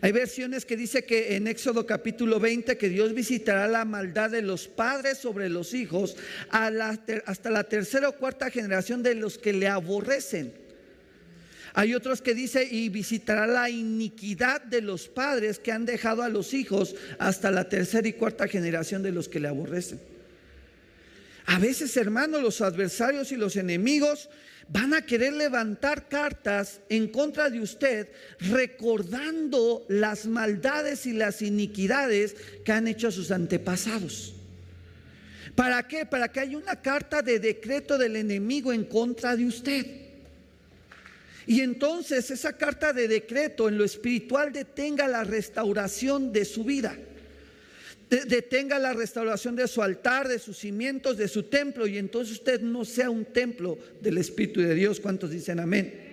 Hay 0.00 0.10
versiones 0.10 0.64
que 0.64 0.76
dice 0.76 1.04
que 1.04 1.36
en 1.36 1.46
Éxodo 1.46 1.86
capítulo 1.86 2.40
20 2.40 2.76
que 2.76 2.88
Dios 2.88 3.14
visitará 3.14 3.68
la 3.68 3.84
maldad 3.84 4.30
de 4.30 4.42
los 4.42 4.66
padres 4.66 5.18
sobre 5.18 5.48
los 5.48 5.74
hijos 5.74 6.16
hasta 6.50 7.50
la 7.50 7.64
tercera 7.64 8.08
o 8.08 8.16
cuarta 8.16 8.50
generación 8.50 9.02
de 9.02 9.14
los 9.14 9.38
que 9.38 9.52
le 9.52 9.68
aborrecen. 9.68 10.61
Hay 11.74 11.94
otros 11.94 12.20
que 12.20 12.34
dice 12.34 12.68
y 12.70 12.88
visitará 12.90 13.46
la 13.46 13.70
iniquidad 13.70 14.62
de 14.62 14.82
los 14.82 15.08
padres 15.08 15.58
que 15.58 15.72
han 15.72 15.86
dejado 15.86 16.22
a 16.22 16.28
los 16.28 16.52
hijos 16.52 16.94
hasta 17.18 17.50
la 17.50 17.68
tercera 17.68 18.06
y 18.06 18.12
cuarta 18.12 18.46
generación 18.46 19.02
de 19.02 19.12
los 19.12 19.28
que 19.28 19.40
le 19.40 19.48
aborrecen. 19.48 20.00
A 21.46 21.58
veces, 21.58 21.96
hermanos, 21.96 22.42
los 22.42 22.60
adversarios 22.60 23.32
y 23.32 23.36
los 23.36 23.56
enemigos 23.56 24.28
van 24.68 24.94
a 24.94 25.04
querer 25.04 25.32
levantar 25.32 26.08
cartas 26.08 26.80
en 26.88 27.08
contra 27.08 27.50
de 27.50 27.60
usted 27.60 28.08
recordando 28.38 29.84
las 29.88 30.26
maldades 30.26 31.06
y 31.06 31.12
las 31.12 31.42
iniquidades 31.42 32.36
que 32.64 32.72
han 32.72 32.86
hecho 32.86 33.10
sus 33.10 33.30
antepasados. 33.30 34.34
¿Para 35.54 35.86
qué? 35.86 36.06
Para 36.06 36.28
que 36.30 36.40
haya 36.40 36.56
una 36.56 36.80
carta 36.80 37.22
de 37.22 37.38
decreto 37.38 37.98
del 37.98 38.16
enemigo 38.16 38.72
en 38.72 38.84
contra 38.84 39.36
de 39.36 39.46
usted. 39.46 40.01
Y 41.46 41.60
entonces 41.60 42.30
esa 42.30 42.56
carta 42.56 42.92
de 42.92 43.08
decreto 43.08 43.68
en 43.68 43.78
lo 43.78 43.84
espiritual 43.84 44.52
detenga 44.52 45.08
la 45.08 45.24
restauración 45.24 46.32
de 46.32 46.44
su 46.44 46.64
vida 46.64 46.96
detenga 48.26 48.78
la 48.78 48.92
restauración 48.92 49.56
de 49.56 49.66
su 49.66 49.82
altar, 49.82 50.28
de 50.28 50.38
sus 50.38 50.58
cimientos, 50.58 51.16
de 51.16 51.28
su 51.28 51.44
templo, 51.44 51.86
y 51.86 51.96
entonces 51.96 52.34
usted 52.34 52.60
no 52.60 52.84
sea 52.84 53.08
un 53.08 53.24
templo 53.24 53.78
del 54.02 54.18
Espíritu 54.18 54.60
de 54.60 54.74
Dios. 54.74 55.00
¿Cuántos 55.00 55.30
dicen 55.30 55.60
amén? 55.60 56.11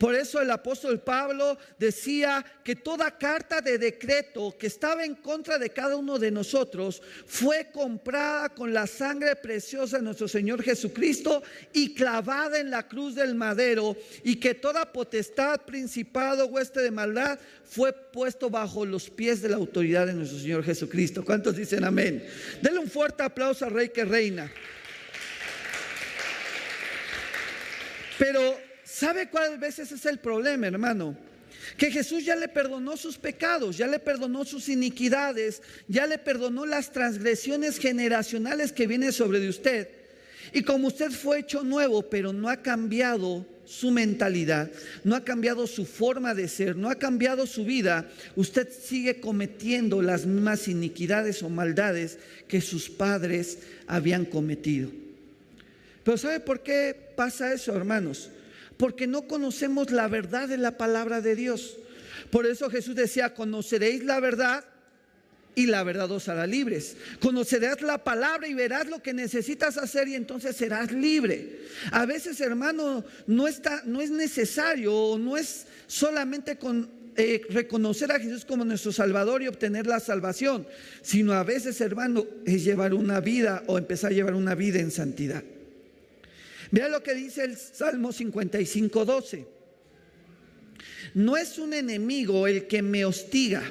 Por 0.00 0.14
eso 0.14 0.40
el 0.40 0.50
apóstol 0.50 0.98
Pablo 1.00 1.58
decía 1.78 2.42
que 2.64 2.74
toda 2.74 3.18
carta 3.18 3.60
de 3.60 3.76
decreto 3.76 4.56
que 4.58 4.66
estaba 4.66 5.04
en 5.04 5.14
contra 5.14 5.58
de 5.58 5.68
cada 5.68 5.96
uno 5.96 6.18
de 6.18 6.30
nosotros 6.30 7.02
fue 7.26 7.68
comprada 7.70 8.48
con 8.48 8.72
la 8.72 8.86
sangre 8.86 9.36
preciosa 9.36 9.98
de 9.98 10.02
nuestro 10.04 10.26
Señor 10.26 10.62
Jesucristo 10.62 11.42
y 11.74 11.92
clavada 11.92 12.58
en 12.58 12.70
la 12.70 12.88
cruz 12.88 13.14
del 13.14 13.34
madero 13.34 13.94
y 14.24 14.36
que 14.36 14.54
toda 14.54 14.90
potestad, 14.90 15.60
principado, 15.66 16.46
hueste 16.46 16.80
de 16.80 16.90
maldad 16.90 17.38
fue 17.66 17.92
puesto 17.92 18.48
bajo 18.48 18.86
los 18.86 19.10
pies 19.10 19.42
de 19.42 19.50
la 19.50 19.56
autoridad 19.56 20.06
de 20.06 20.14
nuestro 20.14 20.38
Señor 20.38 20.64
Jesucristo. 20.64 21.26
¿Cuántos 21.26 21.56
dicen 21.56 21.84
amén? 21.84 22.26
Denle 22.62 22.78
un 22.78 22.88
fuerte 22.88 23.22
aplauso 23.22 23.66
al 23.66 23.72
Rey 23.72 23.90
que 23.90 24.06
reina. 24.06 24.50
Pero 28.18 28.69
¿Sabe 29.00 29.30
cuál 29.30 29.56
veces 29.56 29.90
es 29.92 30.04
el 30.04 30.18
problema, 30.18 30.66
hermano? 30.66 31.16
Que 31.78 31.90
Jesús 31.90 32.22
ya 32.22 32.36
le 32.36 32.48
perdonó 32.48 32.98
sus 32.98 33.16
pecados, 33.16 33.78
ya 33.78 33.86
le 33.86 33.98
perdonó 33.98 34.44
sus 34.44 34.68
iniquidades, 34.68 35.62
ya 35.88 36.06
le 36.06 36.18
perdonó 36.18 36.66
las 36.66 36.92
transgresiones 36.92 37.78
generacionales 37.78 38.72
que 38.72 38.86
vienen 38.86 39.12
sobre 39.12 39.40
de 39.40 39.48
usted. 39.48 39.88
Y 40.52 40.64
como 40.64 40.88
usted 40.88 41.12
fue 41.12 41.38
hecho 41.38 41.64
nuevo, 41.64 42.10
pero 42.10 42.34
no 42.34 42.50
ha 42.50 42.58
cambiado 42.58 43.46
su 43.64 43.90
mentalidad, 43.90 44.70
no 45.02 45.16
ha 45.16 45.24
cambiado 45.24 45.66
su 45.66 45.86
forma 45.86 46.34
de 46.34 46.46
ser, 46.46 46.76
no 46.76 46.90
ha 46.90 46.96
cambiado 46.96 47.46
su 47.46 47.64
vida, 47.64 48.06
usted 48.36 48.68
sigue 48.70 49.18
cometiendo 49.18 50.02
las 50.02 50.26
mismas 50.26 50.68
iniquidades 50.68 51.42
o 51.42 51.48
maldades 51.48 52.18
que 52.48 52.60
sus 52.60 52.90
padres 52.90 53.60
habían 53.86 54.26
cometido. 54.26 54.90
Pero 56.04 56.18
¿sabe 56.18 56.40
por 56.40 56.62
qué 56.62 56.94
pasa 57.16 57.50
eso, 57.54 57.74
hermanos? 57.74 58.28
Porque 58.80 59.06
no 59.06 59.28
conocemos 59.28 59.90
la 59.90 60.08
verdad 60.08 60.48
de 60.48 60.56
la 60.56 60.78
palabra 60.78 61.20
de 61.20 61.36
Dios. 61.36 61.76
Por 62.30 62.46
eso 62.46 62.70
Jesús 62.70 62.94
decía, 62.94 63.34
conoceréis 63.34 64.02
la 64.04 64.20
verdad 64.20 64.64
y 65.54 65.66
la 65.66 65.82
verdad 65.82 66.10
os 66.10 66.30
hará 66.30 66.46
libres. 66.46 66.96
Conocerás 67.20 67.82
la 67.82 68.02
palabra 68.02 68.48
y 68.48 68.54
verás 68.54 68.88
lo 68.88 69.02
que 69.02 69.12
necesitas 69.12 69.76
hacer 69.76 70.08
y 70.08 70.14
entonces 70.14 70.56
serás 70.56 70.92
libre. 70.92 71.60
A 71.92 72.06
veces, 72.06 72.40
hermano, 72.40 73.04
no, 73.26 73.46
está, 73.46 73.82
no 73.84 74.00
es 74.00 74.10
necesario 74.10 75.18
no 75.18 75.36
es 75.36 75.66
solamente 75.86 76.56
eh, 77.16 77.42
reconocer 77.50 78.10
a 78.12 78.18
Jesús 78.18 78.46
como 78.46 78.64
nuestro 78.64 78.92
Salvador 78.92 79.42
y 79.42 79.48
obtener 79.48 79.86
la 79.86 80.00
salvación, 80.00 80.66
sino 81.02 81.34
a 81.34 81.44
veces, 81.44 81.78
hermano, 81.82 82.24
es 82.46 82.64
llevar 82.64 82.94
una 82.94 83.20
vida 83.20 83.62
o 83.66 83.76
empezar 83.76 84.12
a 84.12 84.14
llevar 84.14 84.34
una 84.34 84.54
vida 84.54 84.78
en 84.78 84.90
santidad. 84.90 85.44
Vea 86.70 86.88
lo 86.88 87.02
que 87.02 87.14
dice 87.14 87.44
el 87.44 87.56
Salmo 87.56 88.12
55, 88.12 89.04
12. 89.04 89.46
No 91.14 91.36
es 91.36 91.58
un 91.58 91.74
enemigo 91.74 92.46
el 92.46 92.66
que 92.66 92.82
me 92.82 93.04
hostiga. 93.04 93.62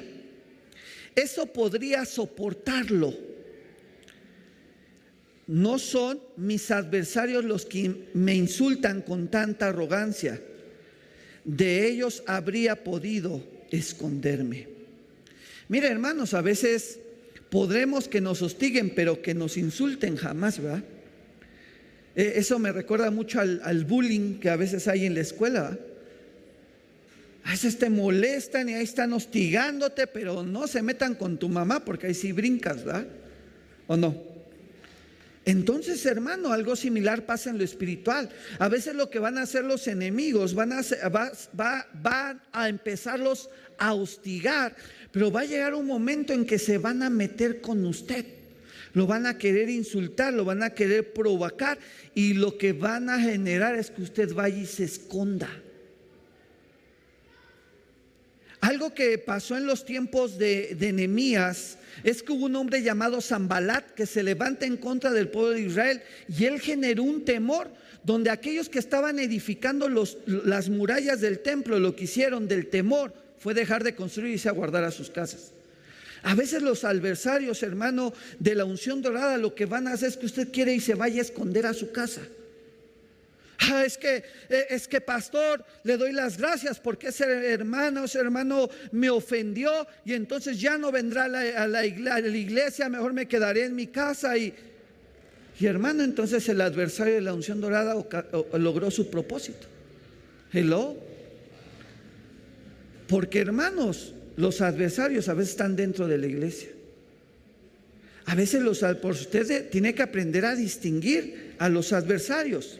Eso 1.14 1.46
podría 1.46 2.04
soportarlo. 2.04 3.14
No 5.46 5.78
son 5.78 6.20
mis 6.36 6.70
adversarios 6.70 7.44
los 7.44 7.66
que 7.66 8.08
me 8.14 8.34
insultan 8.34 9.02
con 9.02 9.28
tanta 9.28 9.68
arrogancia. 9.68 10.40
De 11.44 11.88
ellos 11.88 12.22
habría 12.26 12.84
podido 12.84 13.42
esconderme. 13.70 14.68
Mire, 15.68 15.88
hermanos, 15.88 16.34
a 16.34 16.42
veces 16.42 17.00
podremos 17.48 18.06
que 18.06 18.20
nos 18.20 18.42
hostiguen, 18.42 18.94
pero 18.94 19.22
que 19.22 19.34
nos 19.34 19.56
insulten 19.56 20.16
jamás, 20.16 20.60
¿verdad? 20.60 20.84
Eh, 22.16 22.32
eso 22.36 22.58
me 22.58 22.72
recuerda 22.72 23.10
mucho 23.10 23.40
al, 23.40 23.84
bullying 23.84 24.38
que 24.40 24.50
a 24.50 24.56
veces 24.56 24.88
hay 24.88 25.06
en 25.06 25.14
la 25.14 25.20
escuela. 25.20 25.78
A 27.44 27.50
veces 27.52 27.78
te 27.78 27.88
molestan 27.88 28.68
y 28.68 28.74
ahí 28.74 28.84
están 28.84 29.12
hostigándote, 29.12 30.06
pero 30.06 30.42
no 30.42 30.66
se 30.66 30.82
metan 30.82 31.14
con 31.14 31.38
tu 31.38 31.48
mamá 31.48 31.84
porque 31.84 32.08
ahí 32.08 32.14
sí 32.14 32.32
brincas, 32.32 32.84
¿verdad? 32.84 33.06
¿O 33.86 33.96
no? 33.96 34.30
Entonces, 35.46 36.04
hermano, 36.04 36.52
algo 36.52 36.76
similar 36.76 37.24
pasa 37.24 37.50
en 37.50 37.58
lo 37.58 37.64
espiritual. 37.64 38.28
A 38.58 38.68
veces 38.68 38.94
lo 38.94 39.08
que 39.08 39.18
van 39.18 39.38
a 39.38 39.42
hacer 39.42 39.64
los 39.64 39.88
enemigos, 39.88 40.54
van 40.54 40.72
a, 40.72 40.82
van 41.52 42.42
a 42.52 42.68
empezarlos 42.68 43.48
a 43.78 43.94
hostigar, 43.94 44.76
pero 45.10 45.32
va 45.32 45.40
a 45.40 45.46
llegar 45.46 45.74
un 45.74 45.86
momento 45.86 46.34
en 46.34 46.44
que 46.44 46.58
se 46.58 46.76
van 46.76 47.02
a 47.02 47.08
meter 47.08 47.60
con 47.62 47.84
usted. 47.86 48.39
Lo 48.92 49.06
van 49.06 49.26
a 49.26 49.38
querer 49.38 49.70
insultar, 49.70 50.32
lo 50.32 50.44
van 50.44 50.62
a 50.62 50.70
querer 50.70 51.12
provocar 51.12 51.78
y 52.14 52.34
lo 52.34 52.58
que 52.58 52.72
van 52.72 53.08
a 53.08 53.20
generar 53.20 53.76
es 53.76 53.90
que 53.90 54.02
usted 54.02 54.32
vaya 54.32 54.56
y 54.56 54.66
se 54.66 54.84
esconda. 54.84 55.48
Algo 58.60 58.92
que 58.92 59.16
pasó 59.16 59.56
en 59.56 59.66
los 59.66 59.86
tiempos 59.86 60.36
de, 60.36 60.74
de 60.78 61.60
es 62.04 62.22
que 62.22 62.32
hubo 62.32 62.44
un 62.44 62.56
hombre 62.56 62.82
llamado 62.82 63.20
Zambalat 63.20 63.92
que 63.92 64.04
se 64.06 64.22
levanta 64.22 64.66
en 64.66 64.76
contra 64.76 65.10
del 65.12 65.28
pueblo 65.28 65.50
de 65.50 65.62
Israel 65.62 66.02
y 66.28 66.44
él 66.44 66.60
generó 66.60 67.02
un 67.02 67.24
temor 67.24 67.70
donde 68.04 68.30
aquellos 68.30 68.68
que 68.68 68.78
estaban 68.78 69.18
edificando 69.18 69.88
las 70.26 70.68
murallas 70.68 71.20
del 71.20 71.40
templo 71.40 71.78
lo 71.78 71.96
que 71.96 72.04
hicieron 72.04 72.48
del 72.48 72.68
temor 72.68 73.14
fue 73.38 73.54
dejar 73.54 73.82
de 73.82 73.94
construir 73.94 74.34
y 74.34 74.38
se 74.38 74.50
a 74.50 74.52
guardar 74.52 74.84
a 74.84 74.90
sus 74.90 75.10
casas. 75.10 75.52
A 76.22 76.34
veces 76.34 76.62
los 76.62 76.84
adversarios, 76.84 77.62
hermano, 77.62 78.12
de 78.38 78.54
la 78.54 78.64
unción 78.64 79.00
dorada, 79.00 79.38
lo 79.38 79.54
que 79.54 79.66
van 79.66 79.86
a 79.86 79.92
hacer 79.92 80.10
es 80.10 80.16
que 80.16 80.26
usted 80.26 80.52
quiere 80.52 80.74
y 80.74 80.80
se 80.80 80.94
vaya 80.94 81.18
a 81.18 81.22
esconder 81.24 81.66
a 81.66 81.74
su 81.74 81.92
casa. 81.92 82.22
Ah, 83.62 83.84
es 83.84 83.98
que, 83.98 84.24
eh, 84.48 84.66
es 84.70 84.88
que 84.88 85.00
pastor, 85.00 85.64
le 85.84 85.98
doy 85.98 86.12
las 86.12 86.38
gracias 86.38 86.80
porque 86.80 87.08
ese 87.08 87.24
hermano, 87.24 88.04
ese 88.04 88.18
hermano 88.18 88.70
me 88.90 89.10
ofendió 89.10 89.86
y 90.04 90.14
entonces 90.14 90.58
ya 90.58 90.78
no 90.78 90.90
vendrá 90.90 91.24
a 91.24 91.66
la, 91.68 91.86
iglesia, 91.86 92.88
mejor 92.88 93.12
me 93.12 93.28
quedaré 93.28 93.64
en 93.64 93.74
mi 93.74 93.86
casa 93.86 94.36
y 94.38 94.54
Y 95.58 95.66
hermano, 95.66 96.02
entonces 96.02 96.48
el 96.48 96.62
adversario 96.62 97.14
de 97.14 97.20
la 97.20 97.34
unción 97.34 97.60
dorada 97.60 97.94
logró 98.54 98.90
su 98.90 99.10
propósito. 99.10 99.66
Hello. 100.52 100.96
Porque 103.06 103.40
hermanos, 103.40 104.14
los 104.36 104.60
adversarios 104.60 105.28
a 105.28 105.34
veces 105.34 105.52
están 105.52 105.76
dentro 105.76 106.06
de 106.06 106.18
la 106.18 106.26
iglesia. 106.26 106.70
A 108.26 108.34
veces 108.34 108.62
los, 108.62 108.80
por 109.00 109.12
usted 109.12 109.70
tiene 109.70 109.94
que 109.94 110.02
aprender 110.02 110.44
a 110.44 110.54
distinguir 110.54 111.54
a 111.58 111.68
los 111.68 111.92
adversarios. 111.92 112.78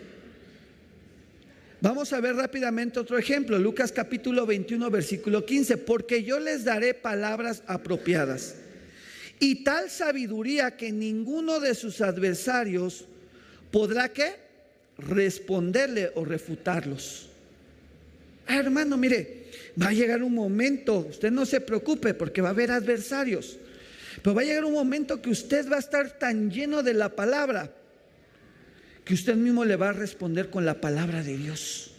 Vamos 1.80 2.12
a 2.12 2.20
ver 2.20 2.36
rápidamente 2.36 3.00
otro 3.00 3.18
ejemplo, 3.18 3.58
Lucas 3.58 3.90
capítulo 3.90 4.44
21, 4.46 4.90
versículo 4.90 5.46
15, 5.46 5.78
porque 5.78 6.22
yo 6.22 6.38
les 6.38 6.64
daré 6.64 6.94
palabras 6.94 7.62
apropiadas 7.66 8.56
y 9.40 9.64
tal 9.64 9.88
sabiduría 9.88 10.76
que 10.76 10.92
ninguno 10.92 11.58
de 11.58 11.74
sus 11.74 12.02
adversarios 12.02 13.06
podrá 13.72 14.10
que 14.12 14.34
responderle 14.98 16.12
o 16.14 16.24
refutarlos. 16.26 17.30
Ah, 18.46 18.58
hermano, 18.58 18.98
mire, 18.98 19.39
va 19.80 19.88
a 19.88 19.92
llegar 19.92 20.22
un 20.22 20.34
momento, 20.34 21.06
usted 21.08 21.30
no 21.30 21.46
se 21.46 21.60
preocupe 21.60 22.14
porque 22.14 22.42
va 22.42 22.48
a 22.48 22.52
haber 22.52 22.70
adversarios, 22.70 23.58
pero 24.22 24.34
va 24.34 24.42
a 24.42 24.44
llegar 24.44 24.64
un 24.64 24.74
momento 24.74 25.20
que 25.22 25.30
usted 25.30 25.70
va 25.70 25.76
a 25.76 25.80
estar 25.80 26.18
tan 26.18 26.50
lleno 26.50 26.82
de 26.82 26.94
la 26.94 27.10
palabra 27.10 27.72
que 29.04 29.14
usted 29.14 29.34
mismo 29.34 29.64
le 29.64 29.76
va 29.76 29.88
a 29.88 29.92
responder 29.92 30.50
con 30.50 30.64
la 30.64 30.80
palabra 30.80 31.22
de 31.22 31.36
Dios. 31.36 31.92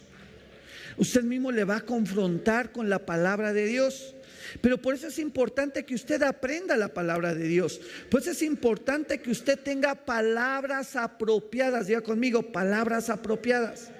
Usted 0.96 1.22
mismo 1.22 1.52
le 1.52 1.64
va 1.64 1.76
a 1.76 1.80
confrontar 1.80 2.72
con 2.72 2.88
la 2.88 3.00
palabra 3.00 3.52
de 3.52 3.66
Dios. 3.66 4.14
Pero 4.60 4.78
por 4.78 4.94
eso 4.94 5.06
es 5.06 5.18
importante 5.18 5.84
que 5.84 5.94
usted 5.94 6.22
aprenda 6.22 6.76
la 6.76 6.88
palabra 6.88 7.34
de 7.34 7.46
Dios. 7.46 7.80
Por 8.10 8.20
eso 8.20 8.32
es 8.32 8.42
importante 8.42 9.20
que 9.20 9.30
usted 9.30 9.58
tenga 9.58 9.94
palabras 9.94 10.96
apropiadas. 10.96 11.86
Diga 11.86 12.02
conmigo, 12.02 12.52
palabras 12.52 13.08
apropiadas. 13.08 13.90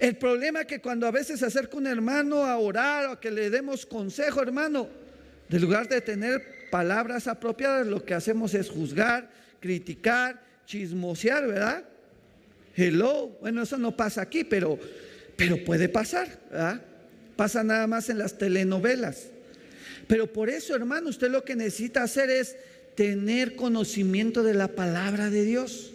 El 0.00 0.16
problema 0.16 0.62
es 0.62 0.66
que 0.66 0.80
cuando 0.80 1.06
a 1.06 1.10
veces 1.10 1.40
se 1.40 1.46
acerca 1.46 1.76
un 1.76 1.86
hermano 1.86 2.46
a 2.46 2.56
orar 2.58 3.06
o 3.06 3.10
a 3.12 3.20
que 3.20 3.30
le 3.30 3.50
demos 3.50 3.84
consejo, 3.84 4.40
hermano, 4.40 4.88
de 5.48 5.60
lugar 5.60 5.88
de 5.88 6.00
tener 6.00 6.70
palabras 6.70 7.26
apropiadas, 7.26 7.86
lo 7.86 8.02
que 8.04 8.14
hacemos 8.14 8.54
es 8.54 8.70
juzgar, 8.70 9.30
criticar 9.60 10.40
chismosear, 10.70 11.48
¿verdad? 11.48 11.84
Hello. 12.76 13.36
Bueno, 13.40 13.62
eso 13.62 13.76
no 13.76 13.96
pasa 13.96 14.22
aquí, 14.22 14.44
pero, 14.44 14.78
pero 15.36 15.62
puede 15.64 15.88
pasar, 15.88 16.38
¿verdad? 16.48 16.80
Pasa 17.34 17.64
nada 17.64 17.86
más 17.88 18.08
en 18.08 18.18
las 18.18 18.38
telenovelas. 18.38 19.26
Pero 20.06 20.32
por 20.32 20.48
eso, 20.48 20.74
hermano, 20.76 21.08
usted 21.08 21.28
lo 21.28 21.44
que 21.44 21.56
necesita 21.56 22.04
hacer 22.04 22.30
es 22.30 22.56
tener 22.94 23.56
conocimiento 23.56 24.44
de 24.44 24.54
la 24.54 24.68
palabra 24.68 25.28
de 25.28 25.44
Dios. 25.44 25.92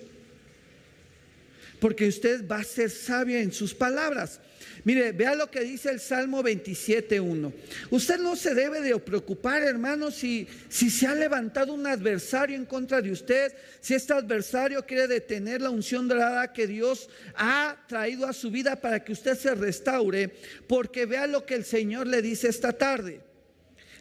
Porque 1.86 2.08
usted 2.08 2.48
va 2.48 2.62
a 2.62 2.64
ser 2.64 2.90
sabio 2.90 3.38
en 3.38 3.54
sus 3.54 3.76
palabras. 3.76 4.40
Mire, 4.86 5.12
vea 5.12 5.36
lo 5.36 5.52
que 5.52 5.60
dice 5.60 5.92
el 5.92 6.00
Salmo 6.00 6.42
27.1. 6.42 7.54
Usted 7.92 8.18
no 8.18 8.36
se 8.36 8.56
debe 8.56 8.82
de 8.82 8.98
preocupar, 8.98 9.62
hermano, 9.62 10.10
si, 10.10 10.48
si 10.68 10.90
se 10.90 11.06
ha 11.06 11.14
levantado 11.14 11.76
un 11.76 11.86
adversario 11.86 12.56
en 12.56 12.66
contra 12.66 13.04
de 13.04 13.12
usted, 13.12 13.54
si 13.82 13.94
este 13.94 14.14
adversario 14.14 14.84
quiere 14.84 15.08
detener 15.08 15.62
la 15.62 15.70
unción 15.70 16.08
dorada 16.08 16.52
que 16.52 16.66
Dios 16.66 17.08
ha 17.36 17.78
traído 17.88 18.26
a 18.26 18.34
su 18.34 18.50
vida 18.50 18.82
para 18.82 19.04
que 19.04 19.12
usted 19.12 19.38
se 19.38 19.54
restaure, 19.54 20.34
porque 20.66 21.06
vea 21.06 21.28
lo 21.28 21.46
que 21.46 21.54
el 21.54 21.66
Señor 21.66 22.08
le 22.08 22.24
dice 22.24 22.48
esta 22.48 22.74
tarde. 22.74 23.22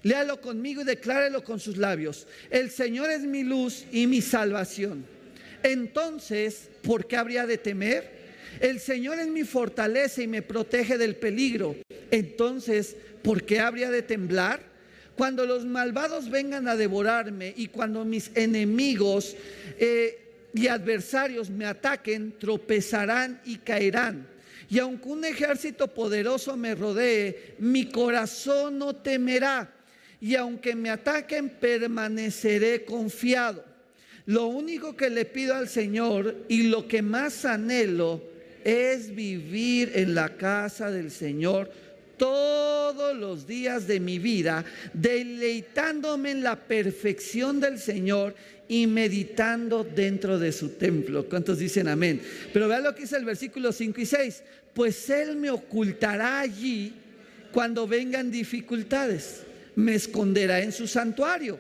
Léalo 0.03 0.41
conmigo 0.41 0.81
y 0.81 0.85
declárelo 0.85 1.45
con 1.45 1.61
sus 1.61 1.77
labios. 1.77 2.27
El 2.49 2.71
Señor 2.71 3.11
es 3.11 3.21
mi 3.25 3.43
luz 3.43 3.85
y 3.93 4.07
mi 4.07 4.23
salvación. 4.23 5.13
Entonces, 5.65 6.69
¿por 6.83 7.07
qué 7.07 7.17
habría 7.17 7.47
de 7.47 7.57
temer? 7.57 8.13
El 8.61 8.79
Señor 8.81 9.19
es 9.19 9.29
mi 9.29 9.45
fortaleza 9.45 10.23
y 10.23 10.29
me 10.29 10.43
protege 10.43 10.99
del 10.99 11.17
peligro. 11.17 11.75
Entonces, 12.11 12.95
¿por 13.23 13.45
qué 13.45 13.61
habría 13.61 13.91
de 13.91 14.03
temblar? 14.03 14.61
Cuando 15.17 15.47
los 15.47 15.65
malvados 15.65 16.29
vengan 16.29 16.69
a 16.69 16.77
devorarme 16.77 17.55
y 17.57 17.69
cuando 17.69 18.05
mis 18.05 18.31
enemigos 18.35 19.37
eh, 19.79 20.51
y 20.53 20.67
adversarios 20.67 21.49
me 21.49 21.65
ataquen, 21.65 22.35
tropezarán 22.39 23.41
y 23.47 23.57
caerán. 23.57 24.29
Y 24.69 24.79
aunque 24.81 25.09
un 25.09 25.25
ejército 25.25 25.89
poderoso 25.89 26.59
me 26.59 26.75
rodee, 26.75 27.55
mi 27.59 27.87
corazón 27.87 28.79
no 28.79 28.95
temerá. 28.97 29.73
Y 30.21 30.35
aunque 30.35 30.75
me 30.75 30.91
ataquen, 30.91 31.49
permaneceré 31.49 32.85
confiado. 32.85 33.74
Lo 34.27 34.47
único 34.47 34.97
que 34.97 35.11
le 35.11 35.25
pido 35.27 35.55
al 35.55 35.69
Señor 35.69 36.35
y 36.49 36.65
lo 36.65 36.89
que 36.89 37.03
más 37.03 37.45
anhelo 37.45 38.23
es 38.65 39.15
vivir 39.15 39.93
en 39.95 40.15
la 40.15 40.37
casa 40.37 40.91
del 40.91 41.11
Señor 41.11 41.71
todos 42.17 43.17
los 43.17 43.47
días 43.47 43.87
de 43.87 44.01
mi 44.01 44.19
vida, 44.19 44.65
deleitándome 44.93 46.31
en 46.31 46.43
la 46.43 46.57
perfección 46.57 47.61
del 47.61 47.79
Señor 47.79 48.35
y 48.67 48.87
meditando 48.87 49.85
dentro 49.85 50.39
de 50.39 50.53
su 50.53 50.71
templo. 50.71 51.29
¿Cuántos 51.29 51.59
dicen 51.59 51.89
amén? 51.89 52.23
Pero 52.53 52.69
vea 52.69 52.81
lo 52.81 52.95
que 52.95 53.03
dice 53.03 53.17
el 53.17 53.25
versículo 53.25 53.73
5 53.73 54.01
y 54.01 54.07
6. 54.07 54.43
Pues 54.73 55.11
Él 55.11 55.37
me 55.37 55.51
ocultará 55.51 56.41
allí 56.41 56.95
cuando 57.53 57.87
vengan 57.87 58.31
dificultades. 58.31 59.43
Me 59.77 59.95
esconderá 59.95 60.61
en 60.61 60.73
su 60.73 60.87
santuario. 60.87 61.59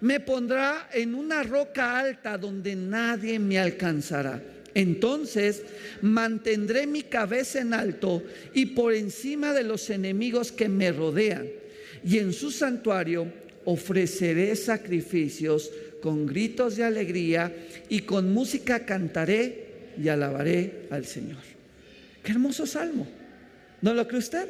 Me 0.00 0.20
pondrá 0.20 0.88
en 0.92 1.14
una 1.14 1.42
roca 1.42 1.98
alta 1.98 2.38
donde 2.38 2.74
nadie 2.74 3.38
me 3.38 3.58
alcanzará. 3.58 4.42
Entonces 4.74 5.62
mantendré 6.00 6.86
mi 6.86 7.02
cabeza 7.02 7.60
en 7.60 7.74
alto 7.74 8.22
y 8.54 8.66
por 8.66 8.94
encima 8.94 9.52
de 9.52 9.64
los 9.64 9.90
enemigos 9.90 10.52
que 10.52 10.68
me 10.68 10.92
rodean. 10.92 11.48
Y 12.04 12.18
en 12.18 12.32
su 12.32 12.50
santuario 12.50 13.26
ofreceré 13.64 14.56
sacrificios 14.56 15.70
con 16.00 16.26
gritos 16.26 16.76
de 16.76 16.84
alegría 16.84 17.52
y 17.88 18.00
con 18.00 18.32
música 18.32 18.86
cantaré 18.86 19.66
y 20.02 20.08
alabaré 20.08 20.86
al 20.90 21.04
Señor. 21.04 21.42
Qué 22.22 22.32
hermoso 22.32 22.66
salmo. 22.66 23.06
¿No 23.82 23.92
lo 23.92 24.06
cree 24.06 24.20
usted? 24.20 24.48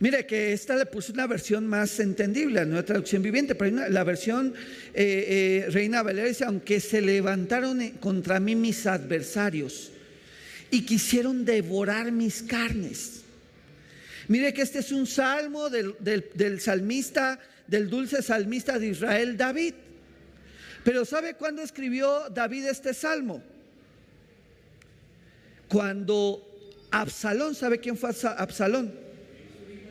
Mire 0.00 0.24
que 0.24 0.54
esta 0.54 0.76
le 0.76 0.86
puse 0.86 1.12
una 1.12 1.26
versión 1.26 1.66
más 1.66 2.00
entendible, 2.00 2.64
no 2.64 2.82
traducción 2.82 3.20
viviente, 3.22 3.54
pero 3.54 3.86
la 3.90 4.02
versión 4.02 4.54
eh, 4.94 5.64
eh, 5.66 5.70
Reina 5.70 6.02
Valera 6.02 6.26
dice, 6.26 6.44
aunque 6.44 6.80
se 6.80 7.02
levantaron 7.02 7.86
contra 8.00 8.40
mí 8.40 8.56
mis 8.56 8.86
adversarios 8.86 9.92
y 10.70 10.86
quisieron 10.86 11.44
devorar 11.44 12.12
mis 12.12 12.42
carnes. 12.42 13.20
Mire 14.28 14.54
que 14.54 14.62
este 14.62 14.78
es 14.78 14.90
un 14.90 15.06
salmo 15.06 15.68
del, 15.68 15.94
del 15.98 16.60
salmista, 16.60 17.38
del 17.66 17.90
dulce 17.90 18.22
salmista 18.22 18.78
de 18.78 18.86
Israel, 18.86 19.36
David. 19.36 19.74
Pero 20.82 21.04
¿sabe 21.04 21.34
cuándo 21.34 21.60
escribió 21.60 22.30
David 22.30 22.68
este 22.68 22.94
salmo? 22.94 23.42
Cuando 25.68 26.42
Absalón, 26.90 27.54
¿sabe 27.54 27.80
quién 27.80 27.98
fue 27.98 28.12
Absalón? 28.38 28.99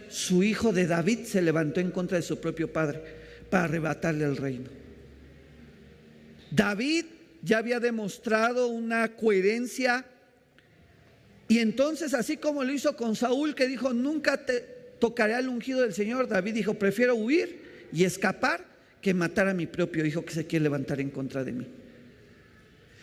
Su 0.10 0.44
hijo 0.44 0.74
de 0.74 0.88
David 0.88 1.26
se 1.26 1.42
levantó 1.42 1.80
en 1.80 1.92
contra 1.92 2.18
de 2.18 2.24
su 2.24 2.40
propio 2.40 2.72
padre 2.72 3.02
para 3.50 3.66
arrebatarle 3.66 4.26
el 4.26 4.38
reino. 4.38 4.70
David 6.52 7.06
ya 7.42 7.60
había 7.60 7.80
demostrado 7.80 8.68
una 8.68 9.16
coherencia 9.16 10.06
y 11.48 11.60
entonces 11.60 12.14
así 12.14 12.38
como 12.38 12.64
lo 12.64 12.72
hizo 12.72 12.96
con 12.96 13.16
Saúl 13.16 13.56
que 13.56 13.68
dijo, 13.68 13.94
nunca 13.94 14.46
te 14.46 14.60
tocaré 15.00 15.36
al 15.36 15.48
ungido 15.48 15.82
del 15.82 15.94
Señor, 15.94 16.28
David 16.28 16.54
dijo, 16.54 16.74
prefiero 16.74 17.16
huir 17.16 17.88
y 17.94 18.04
escapar 18.04 18.66
que 19.02 19.14
matar 19.14 19.48
a 19.48 19.54
mi 19.54 19.66
propio 19.66 20.06
hijo 20.06 20.26
que 20.26 20.34
se 20.34 20.46
quiere 20.46 20.64
levantar 20.64 21.00
en 21.00 21.10
contra 21.10 21.44
de 21.44 21.54
mí. 21.54 21.68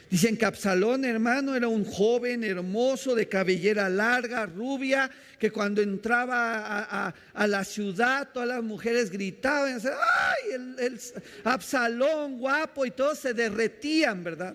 Dicen 0.09 0.37
que 0.37 0.45
Absalón, 0.45 1.05
hermano, 1.05 1.57
era 1.57 1.67
un 1.67 1.85
joven 1.85 2.45
hermoso 2.45 3.17
de 3.17 3.29
cabellera 3.29 3.89
larga, 3.89 4.47
rubia, 4.47 5.11
que 5.37 5.51
cuando 5.51 5.83
entraba 5.83 7.13
a, 7.35 7.47
la 7.49 7.65
ciudad 7.65 8.29
todas 8.33 8.49
las 8.49 8.63
mujeres 8.63 9.11
gritaban, 9.11 9.81
¡ay! 9.85 10.55
El, 10.79 11.01
Absalón 11.43 12.39
guapo 12.39 12.87
y 12.87 12.93
todos 12.93 13.19
se 13.19 13.35
derretían, 13.35 14.23
¿verdad? 14.23 14.55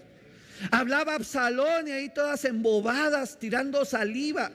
Hablaba 0.72 1.16
Absalón 1.16 1.88
y 1.90 1.92
ahí 1.92 2.10
todas 2.10 2.46
embobadas, 2.46 3.38
tirando 3.38 3.84
saliva. 3.84 4.52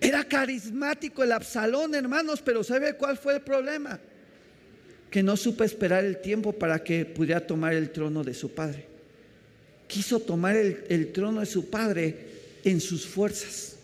Era 0.00 0.24
carismático 0.24 1.22
el 1.22 1.32
Absalón, 1.32 1.94
hermanos, 1.94 2.40
pero 2.42 2.64
¿sabe 2.64 2.94
cuál 2.94 3.18
fue 3.18 3.34
el 3.34 3.40
problema? 3.42 4.00
Que 5.16 5.22
no 5.22 5.34
supo 5.34 5.64
esperar 5.64 6.04
el 6.04 6.20
tiempo 6.20 6.52
para 6.52 6.84
que 6.84 7.06
pudiera 7.06 7.40
tomar 7.40 7.72
el 7.72 7.88
trono 7.88 8.22
de 8.22 8.34
su 8.34 8.50
padre. 8.50 8.84
Quiso 9.88 10.20
tomar 10.20 10.54
el, 10.54 11.10
trono 11.10 11.40
de 11.40 11.46
su 11.46 11.70
padre 11.70 12.18
en 12.62 12.82
sus 12.82 13.06
fuerzas. 13.06 13.76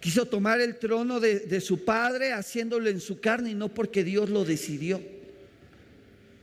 Quiso 0.00 0.26
tomar 0.26 0.60
el 0.60 0.80
trono 0.80 1.20
de, 1.20 1.60
su 1.60 1.84
padre 1.84 2.32
haciéndolo 2.32 2.88
en 2.88 2.98
su 2.98 3.20
carne 3.20 3.52
y 3.52 3.54
no 3.54 3.68
porque 3.68 4.02
Dios 4.02 4.30
lo 4.30 4.44
decidió. 4.44 5.00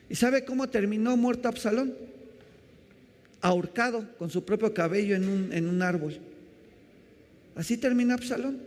¿Y 0.10 0.16
sabe 0.16 0.46
cómo 0.46 0.70
terminó 0.70 1.18
muerto 1.18 1.50
Absalón? 1.50 1.94
Ahorcado 3.42 4.08
con 4.18 4.30
su 4.30 4.46
propio 4.46 4.74
cabello 4.74 5.14
en 5.14 5.68
un, 5.68 5.82
árbol. 5.82 6.18
Así 7.54 7.76
termina 7.76 8.14
Absalón. 8.14 8.62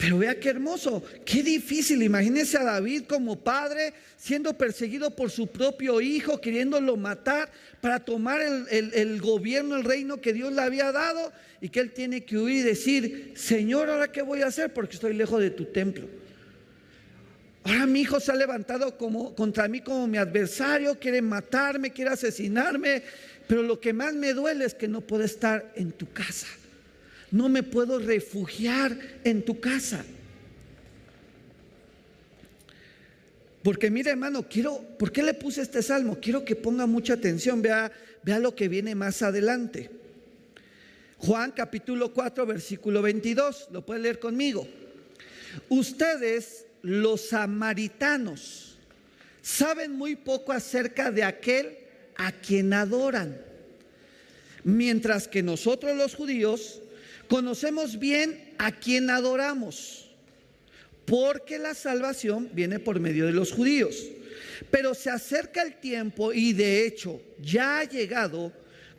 Pero 0.00 0.16
vea 0.16 0.40
qué 0.40 0.48
hermoso, 0.48 1.02
qué 1.26 1.42
difícil. 1.42 2.02
Imagínese 2.02 2.56
a 2.56 2.64
David 2.64 3.02
como 3.06 3.38
padre 3.38 3.92
siendo 4.16 4.56
perseguido 4.56 5.14
por 5.14 5.30
su 5.30 5.48
propio 5.48 6.00
hijo, 6.00 6.40
queriéndolo 6.40 6.96
matar 6.96 7.50
para 7.82 8.00
tomar 8.00 8.40
el, 8.40 9.20
gobierno, 9.20 9.76
el 9.76 9.84
reino 9.84 10.20
que 10.20 10.32
Dios 10.32 10.54
le 10.54 10.62
había 10.62 10.90
dado 10.90 11.32
y 11.60 11.68
que 11.68 11.80
él 11.80 11.92
tiene 11.92 12.24
que 12.24 12.38
huir 12.38 12.58
y 12.58 12.62
decir, 12.62 13.32
Señor, 13.36 13.90
¿ahora 13.90 14.10
qué 14.10 14.22
voy 14.22 14.40
a 14.40 14.46
hacer? 14.46 14.72
Porque 14.72 14.94
estoy 14.94 15.12
lejos 15.12 15.38
de 15.40 15.50
tu 15.50 15.66
templo. 15.66 16.08
Ahora 17.64 17.84
mi 17.84 18.00
hijo 18.00 18.20
se 18.20 18.32
ha 18.32 18.36
levantado 18.36 18.96
contra 18.96 19.68
mí 19.68 19.80
como 19.80 20.06
mi 20.06 20.16
adversario, 20.16 20.98
quiere 20.98 21.20
matarme, 21.20 21.90
quiere 21.90 22.12
asesinarme, 22.12 23.02
pero 23.46 23.62
lo 23.62 23.78
que 23.78 23.92
más 23.92 24.14
me 24.14 24.32
duele 24.32 24.64
es 24.64 24.74
que 24.74 24.88
no 24.88 25.02
puedo 25.02 25.24
estar 25.24 25.72
en 25.76 25.92
tu 25.92 26.10
casa 26.10 26.46
no 27.30 27.48
me 27.48 27.62
puedo 27.62 27.98
refugiar 27.98 28.96
en 29.24 29.44
tu 29.44 29.60
casa. 29.60 30.04
Porque 33.62 33.90
mire 33.90 34.10
hermano, 34.10 34.46
quiero, 34.48 34.80
¿por 34.98 35.12
qué 35.12 35.22
le 35.22 35.34
puse 35.34 35.60
este 35.60 35.82
salmo? 35.82 36.18
Quiero 36.20 36.44
que 36.44 36.56
ponga 36.56 36.86
mucha 36.86 37.14
atención, 37.14 37.60
vea, 37.60 37.92
vea 38.22 38.38
lo 38.38 38.54
que 38.54 38.68
viene 38.68 38.94
más 38.94 39.22
adelante. 39.22 39.90
Juan 41.18 41.52
capítulo 41.52 42.14
4, 42.14 42.46
versículo 42.46 43.02
22, 43.02 43.68
lo 43.72 43.84
puede 43.84 44.00
leer 44.00 44.18
conmigo. 44.18 44.66
Ustedes, 45.68 46.64
los 46.80 47.28
samaritanos, 47.28 48.78
saben 49.42 49.92
muy 49.92 50.16
poco 50.16 50.52
acerca 50.52 51.10
de 51.10 51.24
aquel 51.24 51.76
a 52.16 52.32
quien 52.32 52.72
adoran, 52.72 53.38
mientras 54.64 55.28
que 55.28 55.42
nosotros 55.42 55.94
los 55.96 56.14
judíos 56.14 56.79
Conocemos 57.30 58.00
bien 58.00 58.54
a 58.58 58.72
quien 58.72 59.08
adoramos, 59.08 60.10
porque 61.04 61.60
la 61.60 61.74
salvación 61.74 62.50
viene 62.52 62.80
por 62.80 62.98
medio 62.98 63.24
de 63.26 63.32
los 63.32 63.52
judíos. 63.52 64.04
Pero 64.72 64.94
se 64.94 65.10
acerca 65.10 65.62
el 65.62 65.76
tiempo 65.76 66.32
y 66.32 66.52
de 66.52 66.84
hecho 66.84 67.22
ya 67.40 67.78
ha 67.78 67.84
llegado 67.84 68.52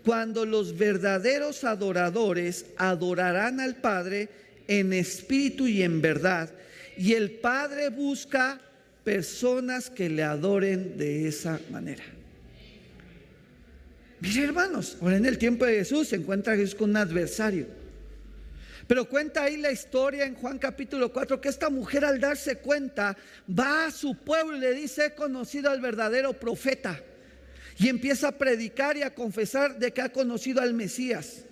cuando 0.06 0.46
los 0.46 0.78
verdaderos 0.78 1.66
adoradores 1.66 2.68
adorarán 2.78 3.60
al 3.60 3.76
Padre 3.76 4.30
en 4.70 4.94
espíritu 4.94 5.68
y 5.68 5.84
en 5.84 6.02
verdad. 6.02 6.50
Y 6.96 7.16
el 7.16 7.32
Padre 7.32 7.90
busca 7.90 8.62
personas 9.04 9.90
que 9.90 10.10
le 10.10 10.24
adoren 10.24 10.98
de 10.98 11.28
esa 11.28 11.60
manera. 11.70 12.06
Mire 14.22 14.42
hermanos, 14.42 14.98
ahora 15.02 15.18
en 15.18 15.26
el 15.26 15.38
tiempo 15.38 15.66
de 15.66 15.80
Jesús 15.80 16.08
se 16.08 16.16
encuentra 16.16 16.56
Jesús 16.56 16.76
con 16.76 16.92
un 16.92 16.98
adversario 16.98 17.81
pero 18.92 19.06
cuenta 19.06 19.44
ahí 19.44 19.56
la 19.56 19.72
historia 19.72 20.26
en 20.26 20.36
Juan 20.36 20.60
capítulo 20.60 21.14
4 21.14 21.39
que 21.39 21.48
esta 21.48 21.70
mujer 21.70 22.04
al 22.04 22.20
darse 22.20 22.58
cuenta 22.58 23.16
va 23.50 23.86
a 23.86 23.92
su 23.92 24.18
pueblo 24.18 24.58
y 24.58 24.60
le 24.60 24.74
dice, 24.74 25.06
he 25.06 25.16
conocido 25.16 25.72
al 25.72 25.80
verdadero 25.80 26.34
profeta. 26.34 27.02
Y 27.80 27.88
empieza 27.88 28.28
a 28.28 28.38
predicar 28.38 28.98
y 28.98 29.04
a 29.04 29.16
confesar 29.16 29.80
de 29.80 29.94
que 29.94 30.02
ha 30.02 30.12
conocido 30.12 30.62
al 30.62 30.74
Mesías. 30.74 31.46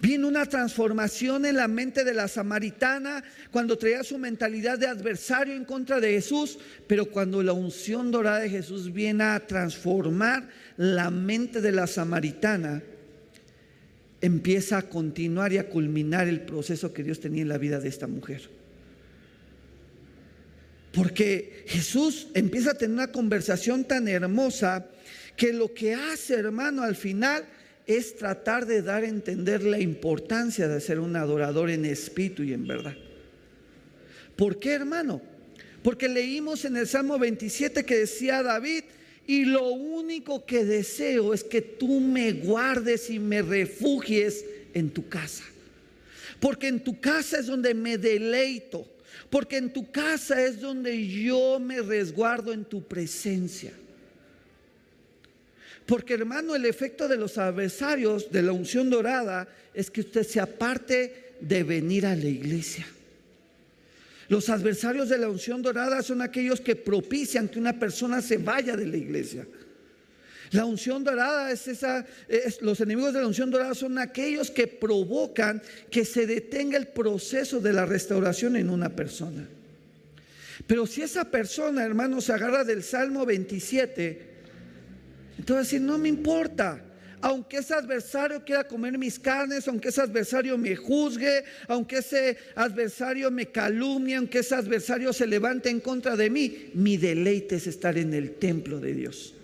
Viene 0.00 0.26
una 0.26 0.44
transformación 0.44 1.46
en 1.46 1.56
la 1.56 1.66
mente 1.66 2.04
de 2.04 2.12
la 2.12 2.28
samaritana 2.28 3.24
cuando 3.50 3.78
traía 3.78 4.04
su 4.04 4.18
mentalidad 4.18 4.78
de 4.78 4.86
adversario 4.86 5.54
en 5.54 5.64
contra 5.64 5.98
de 5.98 6.12
Jesús, 6.12 6.58
pero 6.86 7.06
cuando 7.06 7.42
la 7.42 7.54
unción 7.54 8.10
dorada 8.10 8.40
de 8.40 8.50
Jesús 8.50 8.92
viene 8.92 9.24
a 9.24 9.46
transformar 9.46 10.46
la 10.76 11.10
mente 11.10 11.62
de 11.62 11.72
la 11.72 11.86
samaritana, 11.86 12.82
empieza 14.20 14.78
a 14.78 14.82
continuar 14.82 15.52
y 15.52 15.58
a 15.58 15.68
culminar 15.68 16.28
el 16.28 16.42
proceso 16.42 16.92
que 16.92 17.02
Dios 17.02 17.20
tenía 17.20 17.42
en 17.42 17.48
la 17.48 17.58
vida 17.58 17.80
de 17.80 17.88
esta 17.88 18.06
mujer. 18.06 18.42
Porque 20.92 21.64
Jesús 21.66 22.28
empieza 22.34 22.72
a 22.72 22.74
tener 22.74 22.94
una 22.94 23.12
conversación 23.12 23.84
tan 23.84 24.08
hermosa 24.08 24.86
que 25.36 25.52
lo 25.52 25.72
que 25.72 25.94
hace, 25.94 26.34
hermano, 26.34 26.82
al 26.82 26.96
final 26.96 27.44
es 27.86 28.16
tratar 28.16 28.66
de 28.66 28.82
dar 28.82 29.04
a 29.04 29.08
entender 29.08 29.62
la 29.62 29.78
importancia 29.78 30.68
de 30.68 30.80
ser 30.80 30.98
un 30.98 31.16
adorador 31.16 31.70
en 31.70 31.84
espíritu 31.84 32.42
y 32.42 32.52
en 32.52 32.66
verdad. 32.66 32.94
¿Por 34.36 34.58
qué, 34.58 34.72
hermano? 34.72 35.22
Porque 35.82 36.08
leímos 36.08 36.64
en 36.64 36.76
el 36.76 36.86
Salmo 36.86 37.18
27 37.18 37.84
que 37.84 37.98
decía 37.98 38.42
David, 38.42 38.84
y 39.30 39.44
lo 39.44 39.68
único 39.68 40.44
que 40.44 40.64
deseo 40.64 41.32
es 41.32 41.44
que 41.44 41.62
tú 41.62 42.00
me 42.00 42.32
guardes 42.32 43.10
y 43.10 43.20
me 43.20 43.42
refugies 43.42 44.44
en 44.74 44.90
tu 44.90 45.08
casa. 45.08 45.44
Porque 46.40 46.66
en 46.66 46.82
tu 46.82 47.00
casa 47.00 47.38
es 47.38 47.46
donde 47.46 47.72
me 47.72 47.96
deleito. 47.96 48.84
Porque 49.30 49.58
en 49.58 49.72
tu 49.72 49.88
casa 49.92 50.44
es 50.44 50.60
donde 50.60 51.06
yo 51.06 51.60
me 51.60 51.80
resguardo 51.80 52.52
en 52.52 52.64
tu 52.64 52.82
presencia. 52.82 53.72
Porque 55.86 56.14
hermano, 56.14 56.56
el 56.56 56.64
efecto 56.64 57.06
de 57.06 57.16
los 57.16 57.38
adversarios 57.38 58.32
de 58.32 58.42
la 58.42 58.50
unción 58.50 58.90
dorada 58.90 59.46
es 59.72 59.92
que 59.92 60.00
usted 60.00 60.24
se 60.26 60.40
aparte 60.40 61.34
de 61.40 61.62
venir 61.62 62.04
a 62.04 62.16
la 62.16 62.28
iglesia. 62.28 62.84
Los 64.30 64.48
adversarios 64.48 65.08
de 65.08 65.18
la 65.18 65.28
unción 65.28 65.60
dorada 65.60 66.04
son 66.04 66.22
aquellos 66.22 66.60
que 66.60 66.76
propician 66.76 67.48
que 67.48 67.58
una 67.58 67.76
persona 67.76 68.22
se 68.22 68.36
vaya 68.36 68.76
de 68.76 68.86
la 68.86 68.96
iglesia. 68.96 69.44
La 70.52 70.64
unción 70.66 71.02
dorada 71.02 71.50
es 71.50 71.66
esa, 71.66 72.06
los 72.60 72.80
enemigos 72.80 73.12
de 73.12 73.22
la 73.22 73.26
unción 73.26 73.50
dorada 73.50 73.74
son 73.74 73.98
aquellos 73.98 74.52
que 74.52 74.68
provocan 74.68 75.60
que 75.90 76.04
se 76.04 76.28
detenga 76.28 76.78
el 76.78 76.86
proceso 76.86 77.58
de 77.58 77.72
la 77.72 77.84
restauración 77.86 78.54
en 78.54 78.70
una 78.70 78.90
persona. 78.90 79.48
Pero 80.64 80.86
si 80.86 81.02
esa 81.02 81.24
persona, 81.24 81.84
hermano, 81.84 82.20
se 82.20 82.32
agarra 82.32 82.62
del 82.62 82.84
Salmo 82.84 83.26
27, 83.26 84.28
entonces 85.38 85.80
no 85.80 85.98
me 85.98 86.08
importa 86.08 86.80
aunque 87.22 87.58
ese 87.58 87.74
adversario 87.74 88.44
quiera 88.44 88.66
comer 88.66 88.96
mis 88.98 89.18
carnes, 89.18 89.66
aunque 89.68 89.88
ese 89.88 90.00
adversario 90.00 90.56
me 90.56 90.76
juzgue, 90.76 91.44
aunque 91.68 91.98
ese 91.98 92.36
adversario 92.54 93.30
me 93.30 93.46
calumnie, 93.46 94.16
aunque 94.16 94.40
ese 94.40 94.54
adversario 94.54 95.12
se 95.12 95.26
levante 95.26 95.68
en 95.68 95.80
contra 95.80 96.16
de 96.16 96.30
mí, 96.30 96.70
mi 96.74 96.96
deleite 96.96 97.56
es 97.56 97.66
estar 97.66 97.96
en 97.98 98.14
el 98.14 98.32
templo 98.32 98.80
de 98.80 98.94
Dios. 98.94 99.34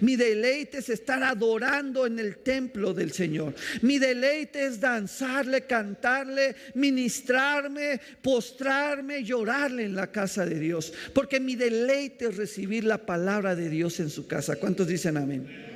Mi 0.00 0.16
deleite 0.16 0.78
es 0.78 0.88
estar 0.88 1.22
adorando 1.22 2.06
en 2.06 2.18
el 2.18 2.38
templo 2.38 2.92
del 2.92 3.12
Señor. 3.12 3.54
Mi 3.82 3.98
deleite 3.98 4.64
es 4.64 4.80
danzarle, 4.80 5.62
cantarle, 5.62 6.56
ministrarme, 6.74 8.00
postrarme, 8.20 9.22
llorarle 9.22 9.84
en 9.84 9.94
la 9.94 10.10
casa 10.10 10.44
de 10.44 10.58
Dios. 10.58 10.92
Porque 11.14 11.38
mi 11.38 11.54
deleite 11.54 12.26
es 12.26 12.36
recibir 12.36 12.84
la 12.84 12.98
palabra 12.98 13.54
de 13.54 13.68
Dios 13.68 14.00
en 14.00 14.10
su 14.10 14.26
casa. 14.26 14.56
¿Cuántos 14.56 14.88
dicen 14.88 15.16
amén? 15.16 15.71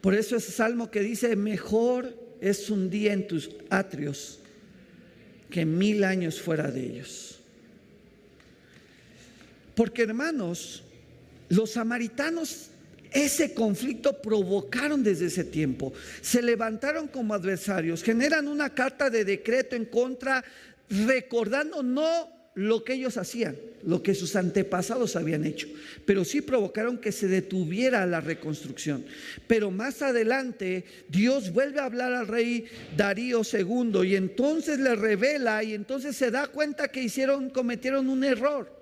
Por 0.00 0.14
eso 0.14 0.36
ese 0.36 0.52
salmo 0.52 0.90
que 0.90 1.00
dice, 1.00 1.34
mejor 1.36 2.14
es 2.40 2.70
un 2.70 2.88
día 2.90 3.12
en 3.12 3.26
tus 3.26 3.50
atrios 3.68 4.40
que 5.50 5.64
mil 5.64 6.04
años 6.04 6.40
fuera 6.40 6.70
de 6.70 6.80
ellos. 6.84 7.40
Porque 9.74 10.02
hermanos, 10.02 10.82
los 11.48 11.70
samaritanos 11.72 12.70
ese 13.12 13.54
conflicto 13.54 14.20
provocaron 14.20 15.02
desde 15.02 15.26
ese 15.26 15.44
tiempo. 15.44 15.92
Se 16.20 16.42
levantaron 16.42 17.08
como 17.08 17.34
adversarios, 17.34 18.02
generan 18.02 18.48
una 18.48 18.74
carta 18.74 19.08
de 19.08 19.24
decreto 19.24 19.76
en 19.76 19.86
contra, 19.86 20.44
recordando 20.90 21.82
no 21.82 22.37
lo 22.58 22.82
que 22.82 22.94
ellos 22.94 23.16
hacían, 23.18 23.54
lo 23.84 24.02
que 24.02 24.16
sus 24.16 24.34
antepasados 24.34 25.14
habían 25.14 25.44
hecho, 25.44 25.68
pero 26.04 26.24
sí 26.24 26.40
provocaron 26.40 26.98
que 26.98 27.12
se 27.12 27.28
detuviera 27.28 28.04
la 28.04 28.20
reconstrucción. 28.20 29.04
Pero 29.46 29.70
más 29.70 30.02
adelante 30.02 30.84
Dios 31.08 31.52
vuelve 31.52 31.78
a 31.78 31.84
hablar 31.84 32.12
al 32.12 32.26
rey 32.26 32.64
Darío 32.96 33.42
II 33.44 34.02
y 34.04 34.16
entonces 34.16 34.80
le 34.80 34.96
revela 34.96 35.62
y 35.62 35.72
entonces 35.72 36.16
se 36.16 36.32
da 36.32 36.48
cuenta 36.48 36.88
que 36.88 37.00
hicieron 37.00 37.48
cometieron 37.50 38.08
un 38.08 38.24
error. 38.24 38.76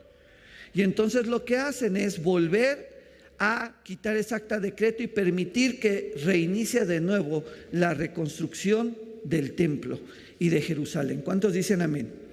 Y 0.72 0.80
entonces 0.80 1.26
lo 1.26 1.44
que 1.44 1.58
hacen 1.58 1.98
es 1.98 2.22
volver 2.22 2.96
a 3.38 3.82
quitar 3.84 4.16
ese 4.16 4.34
acta 4.34 4.58
de 4.58 4.70
decreto 4.70 5.02
y 5.02 5.08
permitir 5.08 5.78
que 5.78 6.14
reinicie 6.24 6.86
de 6.86 7.02
nuevo 7.02 7.44
la 7.72 7.92
reconstrucción 7.92 8.96
del 9.22 9.52
templo 9.52 10.00
y 10.38 10.48
de 10.48 10.62
Jerusalén. 10.62 11.20
¿Cuántos 11.20 11.52
dicen 11.52 11.82
amén? 11.82 12.25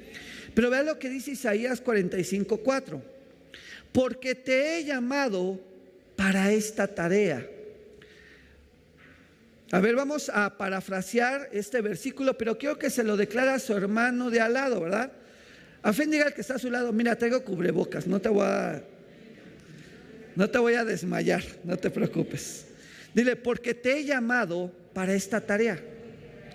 Pero 0.53 0.69
vea 0.69 0.83
lo 0.83 0.99
que 0.99 1.09
dice 1.09 1.31
Isaías 1.31 1.83
45:4. 1.83 3.01
Porque 3.91 4.35
te 4.35 4.77
he 4.77 4.85
llamado 4.85 5.59
para 6.15 6.51
esta 6.51 6.87
tarea. 6.87 7.47
A 9.71 9.79
ver, 9.79 9.95
vamos 9.95 10.29
a 10.29 10.55
parafrasear 10.55 11.49
este 11.51 11.81
versículo, 11.81 12.37
pero 12.37 12.57
quiero 12.57 12.77
que 12.77 12.91
se 12.91 13.03
lo 13.03 13.17
declara 13.17 13.55
a 13.55 13.59
su 13.59 13.73
hermano 13.73 14.29
de 14.29 14.39
al 14.39 14.53
lado, 14.53 14.81
¿verdad? 14.81 15.11
A 15.81 15.91
fin 15.93 16.11
diga 16.11 16.27
el 16.27 16.33
que 16.33 16.41
está 16.41 16.55
a 16.55 16.59
su 16.59 16.69
lado, 16.69 16.93
mira, 16.93 17.15
traigo 17.15 17.43
cubrebocas, 17.43 18.05
no 18.07 18.21
te 18.21 18.29
voy 18.29 18.45
a... 18.45 18.83
No 20.35 20.49
te 20.49 20.57
voy 20.57 20.73
a 20.75 20.85
desmayar, 20.85 21.43
no 21.63 21.77
te 21.77 21.89
preocupes. 21.91 22.65
Dile, 23.13 23.35
porque 23.35 23.73
te 23.73 23.97
he 23.97 24.03
llamado 24.03 24.71
para 24.93 25.13
esta 25.13 25.41
tarea. 25.41 25.79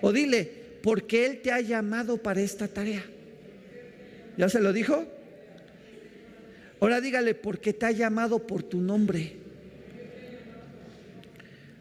O 0.01 0.11
dile, 0.11 0.51
porque 0.81 1.25
Él 1.25 1.41
te 1.41 1.51
ha 1.51 1.61
llamado 1.61 2.17
para 2.17 2.41
esta 2.41 2.67
tarea. 2.67 3.03
¿Ya 4.39 4.47
se 4.47 4.61
lo 4.61 4.71
dijo? 4.71 5.05
Ahora 6.79 7.01
dígale, 7.01 7.35
porque 7.35 7.73
te 7.73 7.85
ha 7.87 7.91
llamado 7.91 8.47
por 8.47 8.63
tu 8.63 8.79
nombre. 8.79 9.33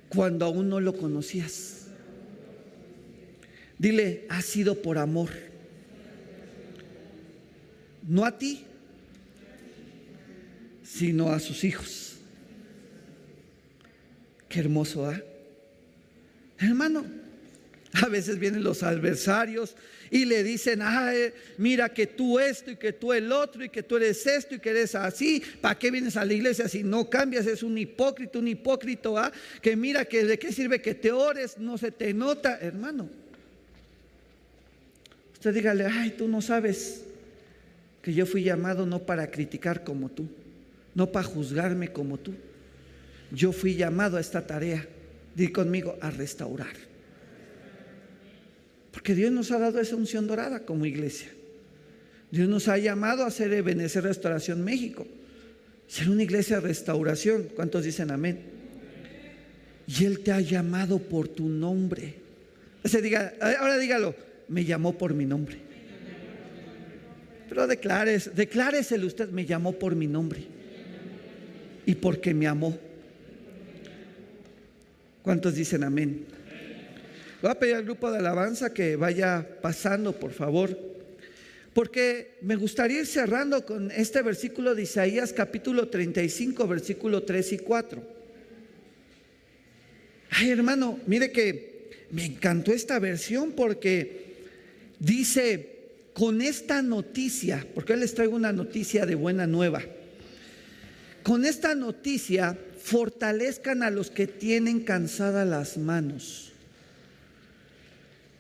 Cuando 0.09 0.45
aún 0.45 0.69
no 0.69 0.81
lo 0.81 0.97
conocías. 0.97 1.87
Dile, 3.79 4.27
ha 4.29 4.43
sido 4.43 4.83
por 4.83 4.99
amor. 4.99 5.29
No 8.09 8.25
a 8.25 8.37
ti, 8.37 8.65
sino 10.83 11.31
a 11.31 11.39
sus 11.39 11.63
hijos. 11.63 12.17
Qué 14.49 14.59
hermoso, 14.59 15.07
¿ah? 15.09 15.23
Hermano, 16.59 17.05
a 17.93 18.09
veces 18.09 18.41
vienen 18.41 18.65
los 18.65 18.83
adversarios 18.83 19.77
y 20.11 20.25
le 20.25 20.43
dicen, 20.43 20.81
ay, 20.83 21.33
mira 21.57 21.89
que 21.89 22.07
tú 22.07 22.39
esto 22.39 22.71
y 22.71 22.77
que 22.77 22.93
tú 22.93 23.13
el 23.13 23.31
otro 23.33 23.65
y 23.65 23.69
que 23.69 23.83
tú 23.83 23.97
eres 23.97 24.27
esto 24.27 24.55
y 24.55 24.59
que 24.59 24.71
eres 24.71 24.95
así. 24.95 25.43
¿Para 25.61 25.79
qué 25.79 25.91
vienes 25.91 26.17
a 26.17 26.25
la 26.25 26.33
iglesia 26.33 26.69
si 26.69 26.83
no 26.83 27.09
cambias? 27.09 27.47
Es 27.47 27.63
un 27.63 27.77
hipócrita, 27.77 28.39
un 28.39 28.49
hipócrita, 28.49 29.11
¿ah? 29.17 29.33
Que 29.61 29.77
mira 29.77 30.05
que 30.05 30.25
de 30.25 30.39
qué 30.39 30.53
sirve 30.53 30.81
que 30.81 30.95
te 30.95 31.13
ores, 31.13 31.59
no 31.59 31.79
se 31.79 31.91
te 31.91 32.13
nota, 32.15 32.59
hermano. 32.61 33.09
Usted 35.35 35.55
dígale, 35.55 35.87
ay, 35.87 36.15
tú 36.19 36.27
no 36.27 36.43
sabes 36.43 37.03
que 38.03 38.13
yo 38.13 38.27
fui 38.27 38.43
llamado 38.43 38.87
no 38.87 39.01
para 39.01 39.31
criticar 39.31 39.85
como 39.85 40.09
tú 40.09 40.29
no 40.99 41.13
para 41.13 41.25
juzgarme 41.25 41.93
como 41.93 42.19
tú. 42.19 42.35
Yo 43.31 43.53
fui 43.53 43.77
llamado 43.77 44.17
a 44.17 44.21
esta 44.21 44.45
tarea, 44.45 44.85
di 45.33 45.53
conmigo, 45.53 45.97
a 46.01 46.11
restaurar. 46.11 46.75
Porque 48.99 49.14
Dios 49.14 49.30
nos 49.30 49.53
ha 49.53 49.61
dado 49.61 49.78
esa 49.78 49.94
unción 49.94 50.26
dorada 50.26 50.64
como 50.66 50.84
iglesia. 50.84 51.28
Dios 52.32 52.49
nos 52.49 52.66
ha 52.66 52.78
llamado 52.78 53.22
a 53.22 53.28
hacer 53.28 53.53
Ebenecer 53.53 54.03
Restauración 54.03 54.64
México. 54.64 55.07
Ser 55.86 56.11
una 56.11 56.24
iglesia 56.24 56.57
de 56.57 56.66
restauración. 56.66 57.44
¿Cuántos 57.55 57.84
dicen 57.84 58.11
amén? 58.11 58.40
Y 59.86 60.05
Él 60.05 60.18
te 60.18 60.32
ha 60.32 60.40
llamado 60.40 60.99
por 60.99 61.28
tu 61.28 61.49
nombre. 61.49 62.16
diga, 63.01 63.34
ahora 63.40 63.78
dígalo, 63.78 64.16
me 64.49 64.64
llamó 64.64 64.99
por 64.99 65.14
mi 65.14 65.26
nombre. 65.26 65.59
Pero 67.49 67.68
declares, 67.68 68.32
decláreselo 68.34 69.07
usted, 69.07 69.28
me 69.28 69.46
llamó 69.46 69.74
por 69.74 69.94
mi 69.94 70.09
nombre 70.09 70.40
y 71.86 71.94
porque 71.94 72.34
me 72.34 72.49
amó. 72.49 72.76
¿Cuántos 75.22 75.55
dicen 75.55 75.84
amén? 75.84 76.38
Voy 77.41 77.51
a 77.51 77.59
pedir 77.59 77.76
al 77.76 77.84
grupo 77.84 78.11
de 78.11 78.18
alabanza 78.18 78.72
que 78.72 78.97
vaya 78.97 79.47
pasando, 79.62 80.12
por 80.18 80.32
favor, 80.32 80.76
porque 81.72 82.39
me 82.43 82.57
gustaría 82.57 83.01
ir 83.01 83.07
cerrando 83.07 83.64
con 83.64 83.91
este 83.91 84.22
versículo 84.22 84.74
de 84.74 84.82
Isaías 84.82 85.32
capítulo 85.32 85.89
35, 85.89 86.66
versículo 86.66 87.22
3 87.22 87.53
y 87.53 87.59
4. 87.59 88.03
Ay, 90.30 90.51
hermano, 90.51 90.99
mire 91.07 91.30
que 91.30 92.07
me 92.11 92.24
encantó 92.24 92.72
esta 92.72 92.99
versión 92.99 93.53
porque 93.53 94.34
dice, 94.99 95.76
con 96.12 96.43
esta 96.43 96.82
noticia, 96.82 97.64
porque 97.74 97.97
les 97.97 98.14
traigo 98.14 98.34
una 98.34 98.53
noticia 98.53 99.07
de 99.07 99.14
buena 99.14 99.47
nueva 99.47 99.82
con 101.28 101.45
esta 101.45 101.74
noticia 101.74 102.57
fortalezcan 102.82 103.82
a 103.82 103.91
los 103.91 104.11
que 104.11 104.26
tienen 104.26 104.80
cansadas 104.80 105.47
las 105.47 105.76
manos 105.76 106.47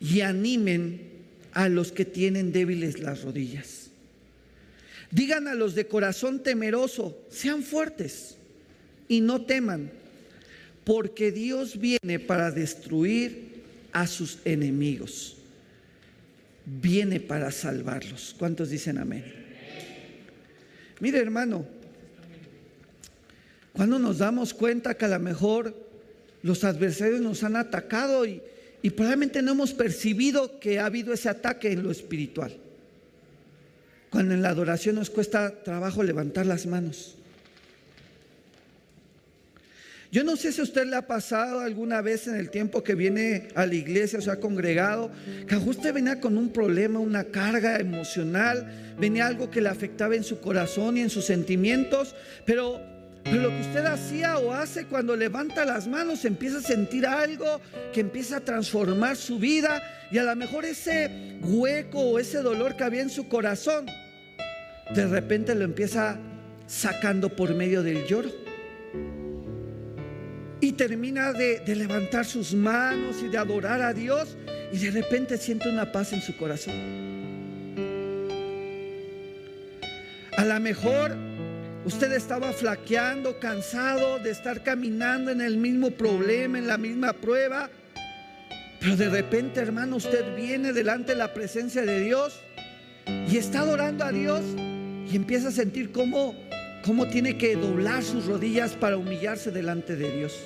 y 0.00 0.20
animen 0.20 1.00
a 1.52 1.68
los 1.68 1.92
que 1.92 2.04
tienen 2.04 2.52
débiles 2.52 3.00
las 3.00 3.22
rodillas. 3.22 3.90
Digan 5.10 5.48
a 5.48 5.54
los 5.54 5.74
de 5.74 5.86
corazón 5.86 6.42
temeroso, 6.42 7.18
sean 7.30 7.62
fuertes 7.62 8.36
y 9.08 9.20
no 9.20 9.42
teman, 9.42 9.90
porque 10.84 11.32
Dios 11.32 11.78
viene 11.78 12.18
para 12.18 12.50
destruir 12.50 13.62
a 13.92 14.06
sus 14.06 14.38
enemigos. 14.44 15.36
Viene 16.66 17.20
para 17.20 17.50
salvarlos. 17.50 18.34
¿Cuántos 18.38 18.68
dicen 18.68 18.98
amén? 18.98 19.24
Mire 21.00 21.18
hermano, 21.18 21.66
cuando 23.72 23.98
nos 23.98 24.18
damos 24.18 24.52
cuenta 24.52 24.94
que 24.94 25.06
a 25.06 25.08
lo 25.08 25.20
mejor 25.20 25.74
los 26.42 26.64
adversarios 26.64 27.20
nos 27.20 27.42
han 27.44 27.56
atacado 27.56 28.26
y, 28.26 28.42
probablemente 28.90 29.42
no 29.42 29.52
hemos 29.52 29.72
percibido 29.72 30.60
que 30.60 30.78
ha 30.78 30.86
habido 30.86 31.12
ese 31.12 31.28
ataque 31.28 31.72
en 31.72 31.82
lo 31.82 31.90
espiritual. 31.90 32.56
Cuando 34.10 34.34
en 34.34 34.42
la 34.42 34.50
adoración 34.50 34.96
nos 34.96 35.10
cuesta 35.10 35.62
trabajo 35.62 36.02
levantar 36.02 36.46
las 36.46 36.66
manos. 36.66 37.16
Yo 40.10 40.24
no 40.24 40.36
sé 40.36 40.52
si 40.52 40.60
a 40.60 40.64
usted 40.64 40.86
le 40.86 40.96
ha 40.96 41.06
pasado 41.06 41.60
alguna 41.60 42.00
vez 42.00 42.28
en 42.28 42.36
el 42.36 42.50
tiempo 42.50 42.82
que 42.82 42.94
viene 42.94 43.48
a 43.54 43.66
la 43.66 43.74
iglesia 43.74 44.18
o 44.18 44.22
se 44.22 44.30
ha 44.30 44.40
congregado, 44.40 45.10
que 45.46 45.56
usted 45.56 45.92
venía 45.92 46.18
con 46.18 46.38
un 46.38 46.48
problema, 46.48 46.98
una 46.98 47.24
carga 47.24 47.78
emocional, 47.78 48.94
venía 48.98 49.26
algo 49.26 49.50
que 49.50 49.60
le 49.60 49.68
afectaba 49.68 50.16
en 50.16 50.24
su 50.24 50.40
corazón 50.40 50.96
y 50.96 51.02
en 51.02 51.10
sus 51.10 51.26
sentimientos, 51.26 52.14
pero 52.46 52.80
pero 53.30 53.42
lo 53.42 53.48
que 53.50 53.60
usted 53.60 53.84
hacía 53.84 54.38
o 54.38 54.52
hace 54.52 54.86
cuando 54.86 55.14
levanta 55.14 55.66
las 55.66 55.86
manos, 55.86 56.24
empieza 56.24 56.58
a 56.58 56.62
sentir 56.62 57.06
algo 57.06 57.60
que 57.92 58.00
empieza 58.00 58.38
a 58.38 58.40
transformar 58.40 59.16
su 59.16 59.38
vida 59.38 59.82
y 60.10 60.16
a 60.16 60.24
lo 60.24 60.34
mejor 60.34 60.64
ese 60.64 61.38
hueco 61.42 61.98
o 61.98 62.18
ese 62.18 62.38
dolor 62.38 62.76
que 62.76 62.84
había 62.84 63.02
en 63.02 63.10
su 63.10 63.28
corazón, 63.28 63.86
de 64.94 65.06
repente 65.06 65.54
lo 65.54 65.64
empieza 65.64 66.18
sacando 66.66 67.28
por 67.28 67.54
medio 67.54 67.82
del 67.82 68.06
lloro. 68.06 68.30
Y 70.60 70.72
termina 70.72 71.32
de, 71.32 71.60
de 71.60 71.76
levantar 71.76 72.24
sus 72.24 72.54
manos 72.54 73.22
y 73.22 73.28
de 73.28 73.36
adorar 73.36 73.82
a 73.82 73.92
Dios 73.92 74.38
y 74.72 74.78
de 74.78 74.90
repente 74.90 75.36
siente 75.36 75.68
una 75.68 75.92
paz 75.92 76.14
en 76.14 76.22
su 76.22 76.34
corazón. 76.36 76.74
A 80.36 80.44
lo 80.44 80.60
mejor 80.60 81.27
Usted 81.88 82.12
estaba 82.12 82.52
flaqueando, 82.52 83.40
cansado 83.40 84.18
de 84.18 84.30
estar 84.30 84.62
caminando 84.62 85.30
en 85.30 85.40
el 85.40 85.56
mismo 85.56 85.90
problema, 85.90 86.58
en 86.58 86.66
la 86.66 86.76
misma 86.76 87.14
prueba. 87.14 87.70
Pero 88.78 88.94
de 88.94 89.08
repente, 89.08 89.60
hermano, 89.60 89.96
usted 89.96 90.36
viene 90.36 90.74
delante 90.74 91.12
de 91.12 91.18
la 91.18 91.32
presencia 91.32 91.80
de 91.86 92.00
Dios 92.00 92.40
y 93.06 93.38
está 93.38 93.60
adorando 93.60 94.04
a 94.04 94.12
Dios 94.12 94.42
y 95.10 95.16
empieza 95.16 95.48
a 95.48 95.50
sentir 95.50 95.90
cómo, 95.90 96.34
cómo 96.84 97.08
tiene 97.08 97.38
que 97.38 97.56
doblar 97.56 98.04
sus 98.04 98.26
rodillas 98.26 98.72
para 98.72 98.98
humillarse 98.98 99.50
delante 99.50 99.96
de 99.96 100.14
Dios. 100.14 100.36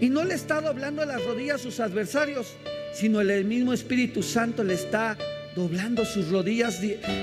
Y 0.00 0.08
no 0.08 0.24
le 0.24 0.36
está 0.36 0.62
doblando 0.62 1.04
las 1.04 1.22
rodillas 1.22 1.56
a 1.56 1.64
sus 1.64 1.80
adversarios, 1.80 2.54
sino 2.94 3.20
el 3.20 3.44
mismo 3.44 3.74
Espíritu 3.74 4.22
Santo 4.22 4.64
le 4.64 4.72
está 4.72 5.18
doblando 5.58 6.04
sus 6.04 6.30
rodillas 6.30 6.80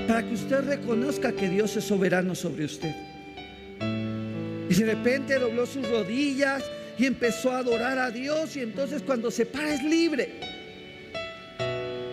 para 0.07 0.21
que 0.27 0.33
usted 0.33 0.65
reconozca 0.65 1.31
que 1.31 1.47
Dios 1.47 1.77
es 1.77 1.85
soberano 1.85 2.35
sobre 2.35 2.65
usted. 2.65 2.93
Y 4.69 4.73
de 4.73 4.85
repente 4.85 5.39
dobló 5.39 5.65
sus 5.65 5.89
rodillas 5.89 6.61
y 6.97 7.05
empezó 7.05 7.51
a 7.51 7.59
adorar 7.59 7.97
a 7.97 8.11
Dios 8.11 8.57
y 8.57 8.59
entonces 8.59 9.01
cuando 9.03 9.31
se 9.31 9.45
para 9.45 9.73
es 9.73 9.81
libre. 9.81 10.33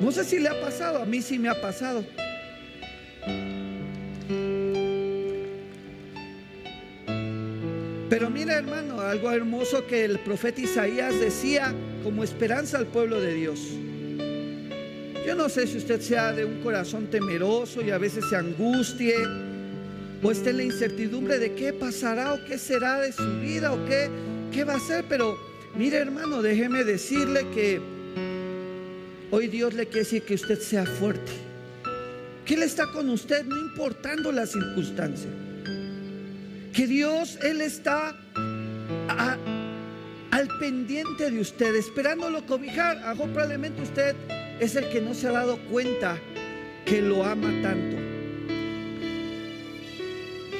No 0.00 0.12
sé 0.12 0.22
si 0.22 0.38
le 0.38 0.48
ha 0.48 0.60
pasado, 0.60 1.02
a 1.02 1.04
mí 1.04 1.20
sí 1.22 1.40
me 1.40 1.48
ha 1.48 1.60
pasado. 1.60 2.04
Pero 8.08 8.30
mira 8.30 8.58
hermano, 8.58 9.00
algo 9.00 9.32
hermoso 9.32 9.88
que 9.88 10.04
el 10.04 10.20
profeta 10.20 10.60
Isaías 10.60 11.18
decía 11.18 11.74
como 12.04 12.22
esperanza 12.22 12.78
al 12.78 12.86
pueblo 12.86 13.20
de 13.20 13.34
Dios. 13.34 13.58
Yo 15.26 15.36
no 15.36 15.48
sé 15.48 15.66
si 15.66 15.78
usted 15.78 16.00
sea 16.00 16.32
de 16.32 16.44
un 16.44 16.62
corazón 16.62 17.06
temeroso 17.06 17.80
y 17.80 17.90
a 17.90 17.98
veces 17.98 18.24
se 18.28 18.36
angustie 18.36 19.14
o 20.22 20.30
esté 20.30 20.50
en 20.50 20.56
la 20.56 20.62
incertidumbre 20.64 21.38
de 21.38 21.54
qué 21.54 21.72
pasará 21.72 22.34
o 22.34 22.44
qué 22.44 22.58
será 22.58 23.00
de 23.00 23.12
su 23.12 23.40
vida 23.40 23.72
o 23.72 23.84
qué, 23.86 24.10
qué 24.52 24.64
va 24.64 24.74
a 24.74 24.80
ser. 24.80 25.04
Pero 25.08 25.38
mire 25.76 25.98
hermano, 25.98 26.42
déjeme 26.42 26.82
decirle 26.82 27.46
que 27.54 27.80
hoy 29.30 29.46
Dios 29.46 29.74
le 29.74 29.86
quiere 29.86 30.00
decir 30.00 30.22
que 30.22 30.34
usted 30.34 30.58
sea 30.58 30.86
fuerte. 30.86 31.32
Que 32.44 32.54
Él 32.54 32.64
está 32.64 32.88
con 32.88 33.08
usted 33.08 33.44
no 33.44 33.56
importando 33.56 34.32
la 34.32 34.46
circunstancia. 34.46 35.30
Que 36.72 36.86
Dios, 36.88 37.38
Él 37.42 37.60
está 37.60 38.16
al 40.32 40.48
pendiente 40.58 41.30
de 41.30 41.40
usted, 41.40 41.76
esperándolo 41.76 42.44
cobijar. 42.46 42.98
Hago 42.98 43.26
probablemente 43.26 43.82
usted 43.82 44.16
es 44.62 44.76
el 44.76 44.88
que 44.90 45.00
no 45.00 45.12
se 45.12 45.26
ha 45.26 45.32
dado 45.32 45.58
cuenta 45.70 46.20
que 46.84 47.02
lo 47.02 47.24
ama 47.24 47.50
tanto. 47.62 47.96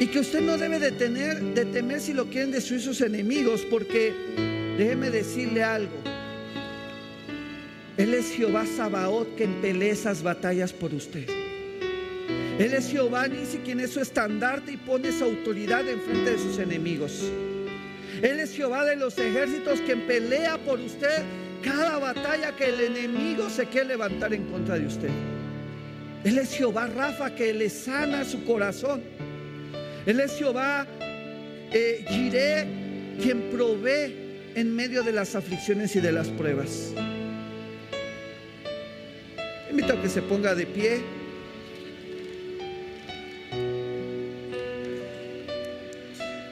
Y 0.01 0.09
que 0.09 0.19
usted 0.19 0.41
no 0.41 0.59
debe 0.59 0.81
de, 0.81 0.91
tener, 0.91 1.41
de 1.41 1.65
temer 1.67 2.01
si 2.01 2.13
lo 2.13 2.27
quieren 2.27 2.51
destruir 2.51 2.81
sus 2.81 3.01
enemigos, 3.01 3.65
porque 3.71 4.13
déjeme 4.77 5.11
decirle 5.11 5.63
algo. 5.63 5.95
Él 7.97 8.13
es 8.15 8.33
Jehová 8.33 8.67
Sabaoth 8.67 9.37
que 9.37 9.47
pelea 9.47 9.93
esas 9.93 10.21
batallas 10.21 10.73
por 10.73 10.93
usted. 10.93 11.29
Él 12.59 12.75
es 12.75 12.91
Jehová 12.91 13.29
dice 13.29 13.61
quien 13.65 13.79
es 13.79 13.91
su 13.91 14.01
estandarte 14.01 14.73
y 14.73 14.77
pone 14.79 15.13
su 15.13 15.23
autoridad 15.23 15.89
en 15.89 16.01
frente 16.01 16.33
de 16.33 16.39
sus 16.39 16.59
enemigos. 16.59 17.23
Él 18.21 18.41
es 18.41 18.57
Jehová 18.57 18.85
de 18.85 18.97
los 18.97 19.17
ejércitos 19.17 19.81
quien 19.83 20.09
pelea 20.09 20.59
por 20.59 20.81
usted 20.81 21.23
cada 21.63 21.99
batalla 21.99 22.55
que 22.57 22.67
el 22.67 22.81
enemigo 22.81 23.49
se 23.49 23.67
quiere 23.67 23.89
levantar 23.89 24.35
en 24.35 24.45
contra 24.51 24.79
de 24.79 24.87
usted. 24.87 25.11
Él 26.25 26.39
es 26.39 26.55
Jehová 26.55 26.87
Rafa 26.87 27.35
que 27.35 27.53
le 27.53 27.69
sana 27.71 28.25
su 28.25 28.45
corazón. 28.45 29.03
Él 30.07 30.21
es 30.21 30.37
Jehová 30.37 30.87
eh, 31.73 32.05
quien 33.21 33.51
provee 33.51 34.53
en 34.55 34.75
medio 34.75 35.03
de 35.03 35.13
las 35.13 35.35
aflicciones 35.35 35.97
y 35.97 36.01
de 36.01 36.13
las 36.13 36.29
pruebas. 36.29 36.93
Invito 39.71 39.95
a 39.95 40.03
que 40.03 40.09
se 40.09 40.23
ponga 40.23 40.55
de 40.55 40.67
pie. 40.67 41.01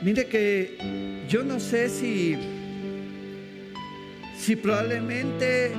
Mire 0.03 0.27
que 0.27 0.77
yo 1.29 1.45
no 1.45 1.61
sé 1.61 1.91
si, 1.91 2.37
si 4.41 4.57
probablemente 4.57 5.73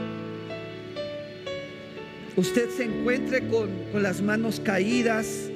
usted 2.36 2.70
se 2.70 2.84
encuentre 2.84 3.48
con, 3.48 3.70
con 3.92 4.04
las 4.04 4.22
manos 4.22 4.60
caídas, 4.60 5.50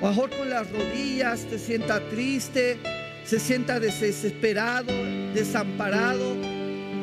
o 0.00 0.08
mejor 0.08 0.30
con 0.30 0.48
las 0.50 0.70
rodillas, 0.70 1.46
se 1.50 1.58
sienta 1.58 2.00
triste, 2.10 2.78
se 3.24 3.40
sienta 3.40 3.80
desesperado, 3.80 4.92
desamparado. 5.34 6.34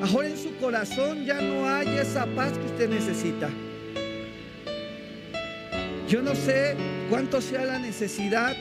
Mejor 0.02 0.26
en 0.26 0.38
su 0.38 0.56
corazón 0.58 1.26
ya 1.26 1.42
no 1.42 1.68
hay 1.68 1.88
esa 1.98 2.26
paz 2.28 2.54
que 2.54 2.66
usted 2.66 2.90
necesita. 2.90 3.50
Yo 6.08 6.22
no 6.22 6.34
sé 6.34 6.76
cuánto 7.10 7.42
sea 7.42 7.66
la 7.66 7.80
necesidad 7.80 8.56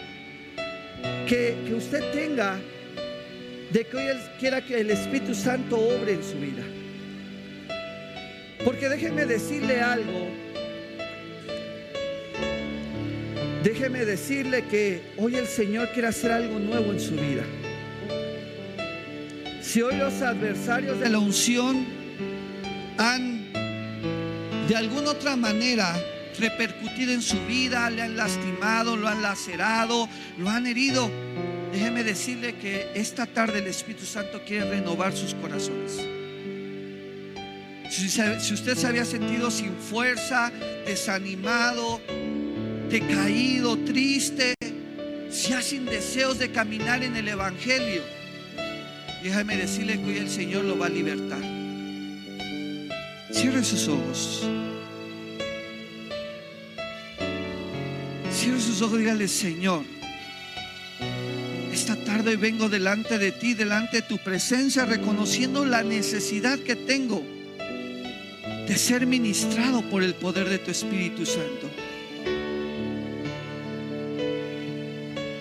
que, 1.26 1.56
usted 1.76 2.12
tenga 2.12 2.58
de 3.72 3.84
que 3.84 3.96
hoy 3.96 4.16
quiera 4.38 4.64
que 4.64 4.80
el 4.80 4.90
Espíritu 4.90 5.34
Santo 5.34 5.78
obre 5.78 6.14
en 6.14 6.24
su 6.24 6.38
vida. 6.38 6.62
Porque 8.64 8.88
déjeme 8.88 9.24
decirle 9.24 9.80
algo. 9.80 10.28
Déjeme 13.62 14.04
decirle 14.04 14.64
que 14.64 15.02
hoy 15.16 15.36
el 15.36 15.46
Señor 15.46 15.90
quiere 15.92 16.08
hacer 16.08 16.32
algo 16.32 16.58
nuevo 16.58 16.92
en 16.92 17.00
su 17.00 17.12
vida. 17.12 17.44
Si 19.62 19.82
hoy 19.82 19.96
los 19.96 20.20
adversarios 20.22 20.98
de 21.00 21.08
la 21.08 21.18
unción 21.18 21.86
han 22.98 23.52
de 24.68 24.76
alguna 24.76 25.10
otra 25.10 25.36
manera 25.36 25.94
repercutido 26.38 27.12
en 27.12 27.22
su 27.22 27.38
vida, 27.46 27.88
le 27.90 28.02
han 28.02 28.16
lastimado, 28.16 28.96
lo 28.96 29.08
han 29.08 29.22
lacerado, 29.22 30.08
lo 30.38 30.48
han 30.48 30.66
herido. 30.66 31.10
Déjeme 31.72 32.02
decirle 32.02 32.56
que 32.56 32.88
esta 32.94 33.26
tarde 33.26 33.58
el 33.58 33.66
Espíritu 33.66 34.04
Santo 34.04 34.42
quiere 34.44 34.68
renovar 34.70 35.14
sus 35.14 35.34
corazones. 35.34 36.19
Si, 37.90 38.54
usted 38.54 38.76
se 38.76 38.86
había 38.86 39.04
sentido 39.04 39.50
sin 39.50 39.74
fuerza, 39.74 40.52
desanimado, 40.86 42.00
decaído, 42.88 43.76
triste, 43.78 44.54
si 45.28 45.52
ha 45.52 45.60
sin 45.60 45.86
deseos 45.86 46.38
de 46.38 46.52
caminar 46.52 47.02
en 47.02 47.16
el 47.16 47.26
Evangelio, 47.26 48.02
déjame 49.24 49.56
decirle 49.56 50.00
que 50.00 50.06
hoy 50.06 50.16
el 50.18 50.30
Señor 50.30 50.66
lo 50.66 50.78
va 50.78 50.86
a 50.86 50.88
libertar. 50.88 51.40
Cierre 53.32 53.64
sus 53.64 53.88
ojos. 53.88 54.48
Cierre 58.32 58.60
sus 58.60 58.82
ojos 58.82 58.98
y 58.98 59.02
dígale, 59.02 59.26
Señor, 59.26 59.84
esta 61.72 61.96
tarde 61.96 62.36
vengo 62.36 62.68
delante 62.68 63.18
de 63.18 63.32
ti, 63.32 63.54
delante 63.54 63.96
de 63.96 64.02
tu 64.02 64.18
presencia, 64.18 64.84
reconociendo 64.84 65.64
la 65.64 65.82
necesidad 65.82 66.56
que 66.60 66.76
tengo 66.76 67.39
de 68.70 68.78
ser 68.78 69.04
ministrado 69.04 69.82
por 69.82 70.04
el 70.04 70.14
poder 70.14 70.48
de 70.48 70.58
tu 70.60 70.70
Espíritu 70.70 71.26
Santo. 71.26 71.68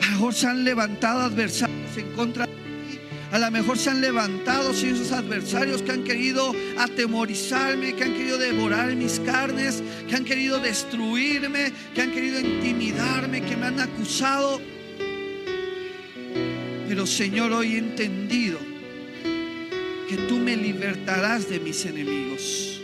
A 0.02 0.06
lo 0.06 0.12
mejor 0.14 0.34
se 0.34 0.48
han 0.48 0.64
levantado 0.64 1.20
adversarios 1.22 1.96
en 1.96 2.12
contra 2.14 2.48
de 2.48 2.52
a 3.32 3.38
lo 3.38 3.52
mejor 3.52 3.78
se 3.78 3.92
han 3.92 4.02
levantado 4.02 4.72
esos 4.72 5.12
adversarios 5.12 5.84
que 5.84 5.92
han 5.92 6.04
querido 6.04 6.56
atemorizarme, 6.80 7.96
que 7.96 8.06
han 8.06 8.14
querido 8.14 8.40
devorar 8.40 8.96
mis 8.96 9.20
carnes, 9.20 9.84
que 10.08 10.16
han 10.16 10.26
querido 10.26 10.58
destruirme, 10.58 11.72
que 11.94 12.02
han 12.02 12.12
querido 12.12 12.40
intimidarme, 12.40 13.44
que 13.44 13.56
me 13.56 13.68
han 13.68 13.80
acusado. 13.80 14.60
Pero 16.88 17.06
Señor, 17.06 17.52
hoy 17.52 17.76
he 17.76 17.78
entendido 17.78 18.58
que 20.10 20.18
tú 20.28 20.38
me 20.38 20.58
libertarás 20.58 21.48
de 21.48 21.60
mis 21.60 21.86
enemigos. 21.86 22.79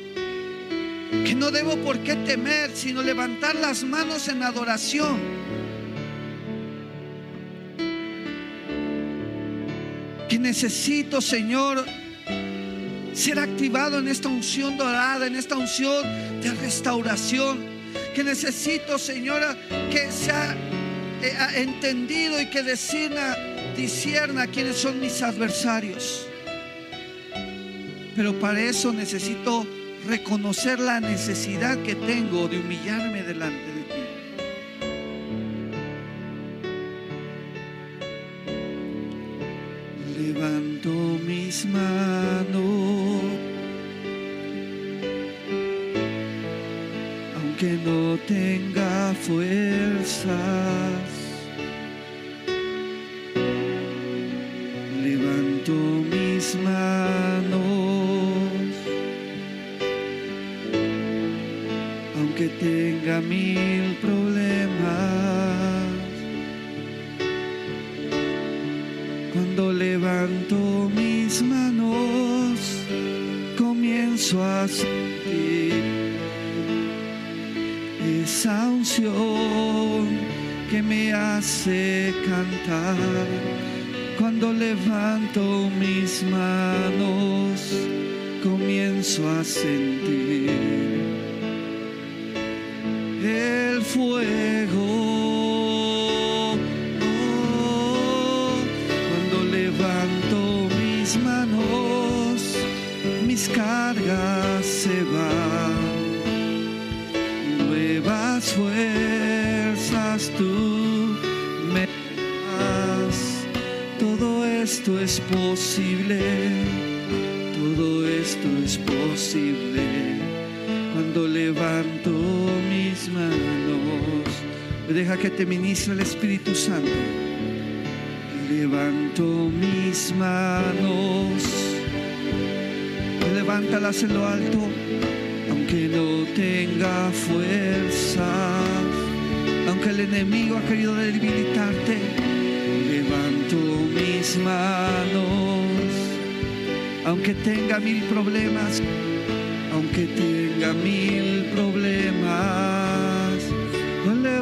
Que 1.24 1.36
no 1.36 1.52
debo 1.52 1.78
por 1.78 2.00
qué 2.00 2.16
temer, 2.16 2.72
sino 2.74 3.02
levantar 3.02 3.56
las 3.56 3.84
manos 3.84 4.28
en 4.28 4.44
adoración 4.44 5.46
necesito, 10.46 11.22
Señor, 11.22 11.84
ser 13.14 13.40
activado 13.40 13.98
en 13.98 14.08
esta 14.08 14.30
unción 14.30 14.78
dorada, 14.78 15.26
en 15.26 15.36
esta 15.36 15.58
unción 15.58 16.04
de 16.42 16.52
restauración. 16.52 17.66
Que 18.14 18.24
necesito, 18.24 19.00
Señora, 19.00 19.58
que 19.92 20.12
sea 20.12 20.56
eh, 21.22 21.36
entendido 21.56 22.40
y 22.40 22.46
que 22.46 22.62
discierna, 22.62 23.36
discierna 23.76 24.46
quiénes 24.46 24.78
son 24.78 25.00
mis 25.00 25.22
adversarios. 25.24 26.28
Pero 28.16 28.40
para 28.40 28.62
eso 28.62 28.94
necesito 28.94 29.66
reconocer 30.08 30.80
la 30.80 31.00
necesidad 31.00 31.78
que 31.84 31.96
tengo 31.96 32.48
de 32.48 32.60
humillarme 32.60 33.24
delante 33.24 33.75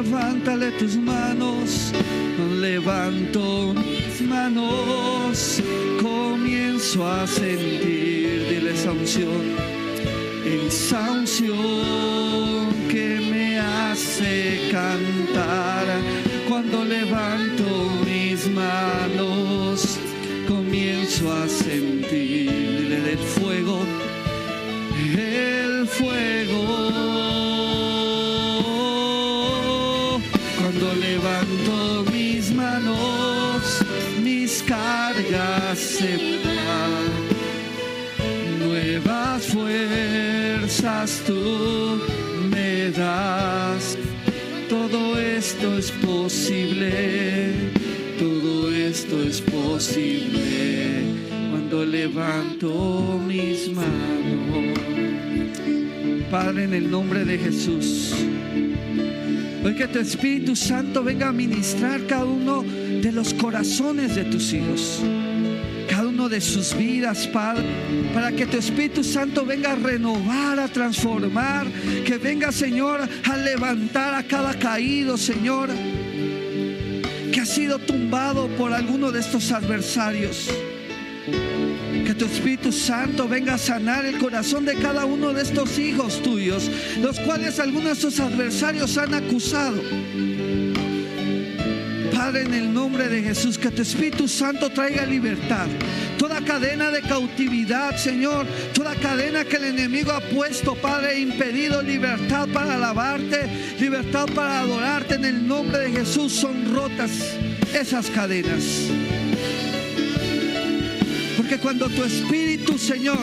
levántale 0.04 0.70
tus 0.72 0.96
manos, 0.96 1.92
levanto 2.60 3.74
mis 3.74 4.20
manos, 4.20 5.62
comienzo 6.00 7.06
a 7.06 7.26
sentir, 7.26 8.46
dile 8.48 8.72
esa 8.72 8.92
unción, 8.92 9.42
esa 10.44 11.10
unción 11.10 12.68
que 12.90 13.20
me 13.30 13.58
hace 13.58 14.68
cantar. 14.70 15.86
Cuando 16.48 16.84
levanto 16.84 17.64
mis 18.04 18.46
manos, 18.50 19.98
comienzo 20.46 21.32
a 21.32 21.48
sentir, 21.48 21.93
es 45.84 45.90
posible. 45.92 47.52
Todo 48.18 48.72
esto 48.72 49.22
es 49.22 49.40
posible 49.40 51.02
cuando 51.50 51.84
levanto 51.84 53.20
mis 53.26 53.68
manos. 53.70 54.78
Padre, 56.30 56.64
en 56.64 56.74
el 56.74 56.90
nombre 56.90 57.24
de 57.24 57.38
Jesús. 57.38 58.14
Hoy 59.62 59.74
que 59.74 59.86
tu 59.88 59.98
Espíritu 59.98 60.56
Santo 60.56 61.02
venga 61.02 61.28
a 61.28 61.32
ministrar 61.32 62.06
cada 62.06 62.24
uno 62.24 62.62
de 62.62 63.12
los 63.12 63.34
corazones 63.34 64.14
de 64.14 64.24
tus 64.24 64.52
hijos, 64.52 65.02
de 66.28 66.40
sus 66.40 66.76
vidas, 66.76 67.26
Padre, 67.26 67.64
para 68.12 68.32
que 68.32 68.46
tu 68.46 68.56
Espíritu 68.56 69.04
Santo 69.04 69.44
venga 69.44 69.72
a 69.72 69.76
renovar, 69.76 70.58
a 70.58 70.68
transformar, 70.68 71.66
que 72.04 72.18
venga, 72.18 72.52
Señor, 72.52 73.08
a 73.24 73.36
levantar 73.36 74.14
a 74.14 74.22
cada 74.22 74.58
caído, 74.58 75.16
Señor, 75.16 75.70
que 77.32 77.40
ha 77.40 77.46
sido 77.46 77.78
tumbado 77.78 78.48
por 78.56 78.72
alguno 78.72 79.12
de 79.12 79.20
estos 79.20 79.52
adversarios. 79.52 80.48
Que 82.06 82.14
tu 82.14 82.26
Espíritu 82.26 82.70
Santo 82.70 83.26
venga 83.26 83.54
a 83.54 83.58
sanar 83.58 84.04
el 84.04 84.18
corazón 84.18 84.64
de 84.64 84.74
cada 84.74 85.04
uno 85.06 85.32
de 85.32 85.42
estos 85.42 85.78
hijos 85.78 86.22
tuyos, 86.22 86.70
los 87.00 87.18
cuales 87.20 87.58
algunos 87.58 87.84
de 87.84 87.92
estos 87.92 88.20
adversarios 88.20 88.96
han 88.98 89.14
acusado. 89.14 89.80
Padre, 92.24 92.44
en 92.44 92.54
el 92.54 92.72
nombre 92.72 93.06
de 93.06 93.22
Jesús, 93.22 93.58
que 93.58 93.70
tu 93.70 93.82
Espíritu 93.82 94.26
Santo 94.26 94.70
traiga 94.70 95.04
libertad. 95.04 95.66
Toda 96.16 96.40
cadena 96.40 96.90
de 96.90 97.02
cautividad, 97.02 97.98
Señor, 97.98 98.46
toda 98.72 98.94
cadena 98.94 99.44
que 99.44 99.56
el 99.56 99.64
enemigo 99.64 100.10
ha 100.10 100.22
puesto, 100.22 100.74
Padre, 100.74 101.20
impedido 101.20 101.82
libertad 101.82 102.48
para 102.50 102.76
alabarte, 102.76 103.76
libertad 103.78 104.24
para 104.34 104.60
adorarte, 104.60 105.16
en 105.16 105.26
el 105.26 105.46
nombre 105.46 105.80
de 105.80 105.90
Jesús 105.90 106.32
son 106.32 106.74
rotas 106.74 107.10
esas 107.74 108.08
cadenas. 108.08 108.88
Porque 111.36 111.58
cuando 111.58 111.88
tu 111.88 112.04
Espíritu, 112.04 112.78
Señor, 112.78 113.18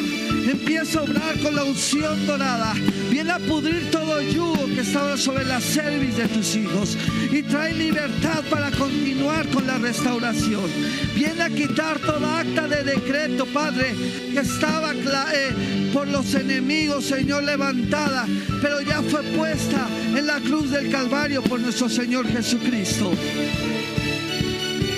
empieza 0.49 0.99
a 0.99 1.03
obrar 1.03 1.39
con 1.39 1.55
la 1.55 1.63
unción 1.63 2.25
dorada, 2.27 2.73
viene 3.09 3.31
a 3.31 3.39
pudrir 3.39 3.89
todo 3.89 4.21
yugo 4.21 4.65
que 4.65 4.81
estaba 4.81 5.15
sobre 5.17 5.45
la 5.45 5.61
cerviz 5.61 6.17
de 6.17 6.27
tus 6.27 6.55
hijos 6.55 6.97
y 7.31 7.41
trae 7.43 7.73
libertad 7.73 8.43
para 8.49 8.69
continuar 8.71 9.47
con 9.49 9.65
la 9.65 9.77
restauración. 9.77 10.69
Viene 11.15 11.41
a 11.41 11.49
quitar 11.49 11.99
toda 11.99 12.39
acta 12.39 12.67
de 12.67 12.83
decreto, 12.83 13.45
Padre, 13.45 13.95
que 14.33 14.39
estaba 14.39 14.93
eh, 14.93 15.89
por 15.93 16.07
los 16.07 16.33
enemigos, 16.35 17.05
Señor, 17.05 17.43
levantada, 17.43 18.27
pero 18.61 18.81
ya 18.81 19.01
fue 19.01 19.23
puesta 19.23 19.87
en 20.15 20.27
la 20.27 20.39
cruz 20.39 20.71
del 20.71 20.89
Calvario 20.89 21.41
por 21.41 21.59
nuestro 21.59 21.87
Señor 21.87 22.27
Jesucristo. 22.27 23.11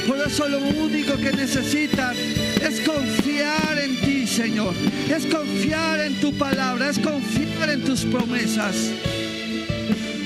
Por 0.07 0.20
eso 0.20 0.47
lo 0.49 0.59
único 0.59 1.16
que 1.18 1.32
necesitan 1.32 2.16
es 2.64 2.80
confiar 2.82 3.78
en 3.80 3.95
ti, 3.97 4.28
Señor. 4.28 4.74
Es 5.09 5.26
confiar 5.26 5.99
en 6.01 6.20
tu 6.20 6.34
palabra, 6.34 6.89
es 6.89 6.99
confiar 6.99 7.70
en 7.70 7.84
tus 7.84 8.05
promesas. 8.05 8.91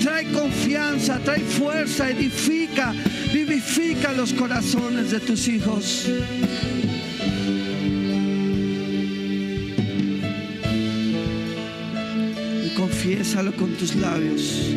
Trae 0.01 0.25
confianza, 0.31 1.19
trae 1.19 1.41
fuerza, 1.41 2.09
edifica, 2.09 2.93
vivifica 3.33 4.13
los 4.13 4.33
corazones 4.33 5.11
de 5.11 5.19
tus 5.19 5.47
hijos. 5.47 6.07
Y 12.65 12.69
confiésalo 12.75 13.53
con 13.55 13.71
tus 13.71 13.95
labios. 13.95 14.75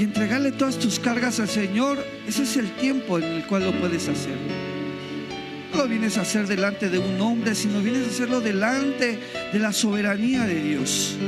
Y 0.00 0.04
entregarle 0.04 0.50
todas 0.52 0.78
tus 0.78 0.98
cargas 0.98 1.40
al 1.40 1.48
Señor, 1.48 2.02
ese 2.26 2.44
es 2.44 2.56
el 2.56 2.70
tiempo 2.76 3.18
en 3.18 3.24
el 3.24 3.46
cual 3.46 3.66
lo 3.66 3.78
puedes 3.78 4.08
hacer. 4.08 4.34
No 5.70 5.82
lo 5.82 5.88
vienes 5.88 6.16
a 6.16 6.22
hacer 6.22 6.46
delante 6.46 6.88
de 6.88 6.98
un 6.98 7.20
hombre, 7.20 7.54
sino 7.54 7.80
vienes 7.82 8.06
a 8.06 8.10
hacerlo 8.10 8.40
delante 8.40 9.18
de 9.52 9.58
la 9.58 9.74
soberanía 9.74 10.46
de 10.46 10.62
Dios. 10.62 11.18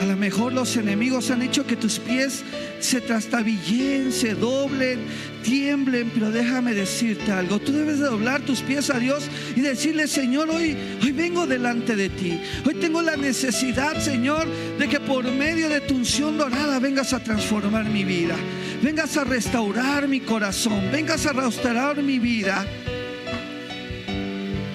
A 0.00 0.04
lo 0.04 0.16
mejor 0.16 0.52
los 0.52 0.76
enemigos 0.76 1.30
han 1.30 1.42
hecho 1.42 1.64
que 1.66 1.76
tus 1.76 2.00
pies 2.00 2.42
se 2.80 3.00
trastabillen, 3.00 4.10
se 4.10 4.34
doblen, 4.34 5.06
tiemblen, 5.44 6.10
pero 6.12 6.32
déjame 6.32 6.74
decirte 6.74 7.30
algo. 7.30 7.60
Tú 7.60 7.72
debes 7.72 8.00
de 8.00 8.06
doblar 8.06 8.40
tus 8.42 8.60
pies 8.60 8.90
a 8.90 8.98
Dios 8.98 9.28
y 9.54 9.60
decirle, 9.60 10.08
Señor, 10.08 10.50
hoy, 10.50 10.76
hoy 11.06 11.12
vengo 11.12 11.46
delante 11.46 11.94
de 11.94 12.08
ti. 12.08 12.40
Hoy 12.64 12.74
tengo 12.74 13.00
la 13.00 13.16
necesidad, 13.16 13.96
Señor, 14.00 14.44
de 14.76 14.88
que 14.88 14.98
por 14.98 15.24
medio 15.30 15.68
de 15.68 15.80
tu 15.80 15.94
unción 15.94 16.36
dorada 16.36 16.80
vengas 16.80 17.12
a 17.12 17.22
transformar 17.22 17.84
mi 17.84 18.02
vida. 18.04 18.34
Vengas 18.82 19.16
a 19.16 19.22
restaurar 19.22 20.08
mi 20.08 20.18
corazón. 20.20 20.90
Vengas 20.90 21.24
a 21.26 21.32
restaurar 21.32 22.02
mi 22.02 22.18
vida. 22.18 22.66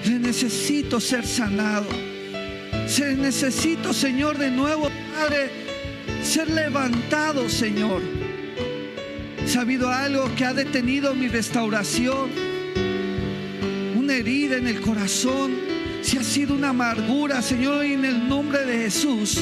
Le 0.06 0.18
necesito 0.18 1.00
ser 1.00 1.26
sanado. 1.26 1.88
Se 2.86 3.14
necesito, 3.14 3.92
Señor, 3.92 4.38
de 4.38 4.50
nuevo, 4.50 4.88
Padre, 5.14 5.50
ser 6.22 6.48
levantado, 6.48 7.50
Señor. 7.50 8.00
Si 9.44 9.58
ha 9.58 9.60
habido 9.60 9.90
algo 9.90 10.34
que 10.34 10.46
ha 10.46 10.54
detenido 10.54 11.14
mi 11.14 11.28
restauración, 11.28 12.30
una 13.96 14.14
herida 14.14 14.56
en 14.56 14.66
el 14.66 14.80
corazón, 14.80 15.61
si 16.12 16.18
ha 16.18 16.24
sido 16.24 16.54
una 16.54 16.68
amargura, 16.68 17.40
Señor, 17.40 17.82
en 17.86 18.04
el 18.04 18.28
nombre 18.28 18.66
de 18.66 18.80
Jesús, 18.80 19.40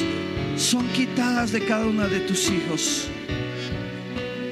son 0.55 0.87
quitadas 0.93 1.51
de 1.51 1.65
cada 1.65 1.85
uno 1.85 2.07
de 2.07 2.21
tus 2.21 2.49
hijos. 2.49 3.09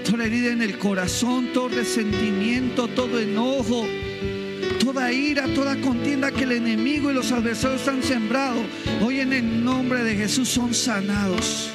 Toda 0.04 0.26
herida 0.26 0.52
en 0.52 0.62
el 0.62 0.78
corazón, 0.78 1.54
todo 1.54 1.70
resentimiento, 1.70 2.90
todo 2.90 3.22
enojo, 3.22 3.88
toda 4.84 5.14
ira, 5.14 5.46
toda 5.56 5.80
contienda 5.80 6.30
que 6.30 6.44
el 6.44 6.52
enemigo 6.52 7.10
y 7.10 7.14
los 7.14 7.32
adversarios 7.32 7.88
han 7.88 8.04
sembrado, 8.04 8.66
hoy 9.02 9.22
en 9.22 9.32
el 9.32 9.64
nombre 9.64 10.04
de 10.04 10.18
Jesús 10.18 10.50
son 10.50 10.74
sanados. 10.74 11.70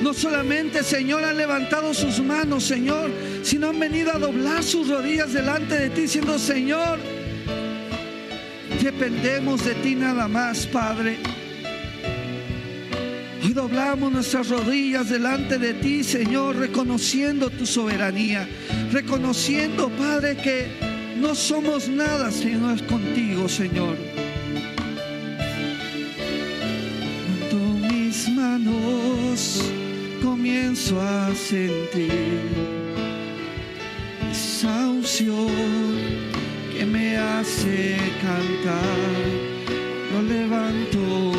No 0.00 0.14
solamente, 0.14 0.84
Señor, 0.84 1.24
han 1.24 1.36
levantado 1.36 1.92
sus 1.92 2.20
manos, 2.20 2.62
Señor, 2.62 3.10
sino 3.42 3.70
han 3.70 3.80
venido 3.80 4.12
a 4.12 4.18
doblar 4.18 4.62
sus 4.62 4.86
rodillas 4.86 5.32
delante 5.32 5.76
de 5.76 5.90
ti, 5.90 6.02
diciendo, 6.02 6.38
Señor, 6.38 7.00
dependemos 8.82 9.64
de 9.64 9.74
ti 9.76 9.94
nada 9.94 10.28
más, 10.28 10.66
Padre. 10.66 11.18
Hoy 13.42 13.52
doblamos 13.52 14.12
nuestras 14.12 14.48
rodillas 14.48 15.08
delante 15.08 15.58
de 15.58 15.74
ti, 15.74 16.04
Señor, 16.04 16.56
reconociendo 16.56 17.50
tu 17.50 17.66
soberanía, 17.66 18.48
reconociendo, 18.92 19.88
Padre, 19.90 20.36
que 20.36 20.66
no 21.16 21.34
somos 21.34 21.88
nada, 21.88 22.30
Señor, 22.30 22.84
contigo, 22.86 23.48
Señor. 23.48 23.96
Con 27.50 27.80
mis 27.82 28.28
manos 28.28 29.62
comienzo 30.22 31.00
a 31.00 31.34
sentir 31.34 32.70
que 34.32 35.79
me 36.90 37.16
hace 37.16 37.96
cantar. 38.20 38.80
Yo 40.12 40.22
levanto 40.22 41.29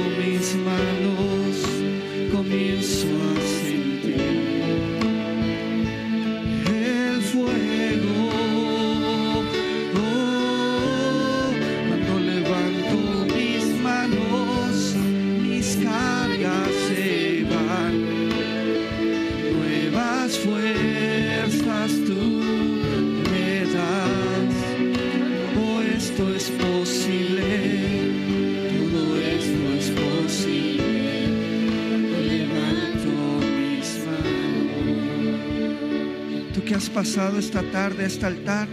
pasado 36.94 37.40
esta 37.40 37.64
tarde 37.72 38.04
a 38.04 38.08
este 38.08 38.26
altar, 38.26 38.68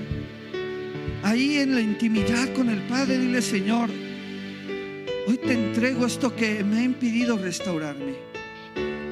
ahí 1.23 1.59
en 1.59 1.75
la 1.75 1.81
intimidad 1.81 2.53
con 2.53 2.69
el 2.69 2.83
Padre, 2.83 3.19
dile 3.19 3.41
Señor, 3.41 3.89
hoy 5.27 5.39
te 5.39 5.53
entrego 5.53 6.07
esto 6.07 6.35
que 6.35 6.62
me 6.64 6.79
ha 6.79 6.83
impedido 6.83 7.39
restaurarme. 7.39 8.14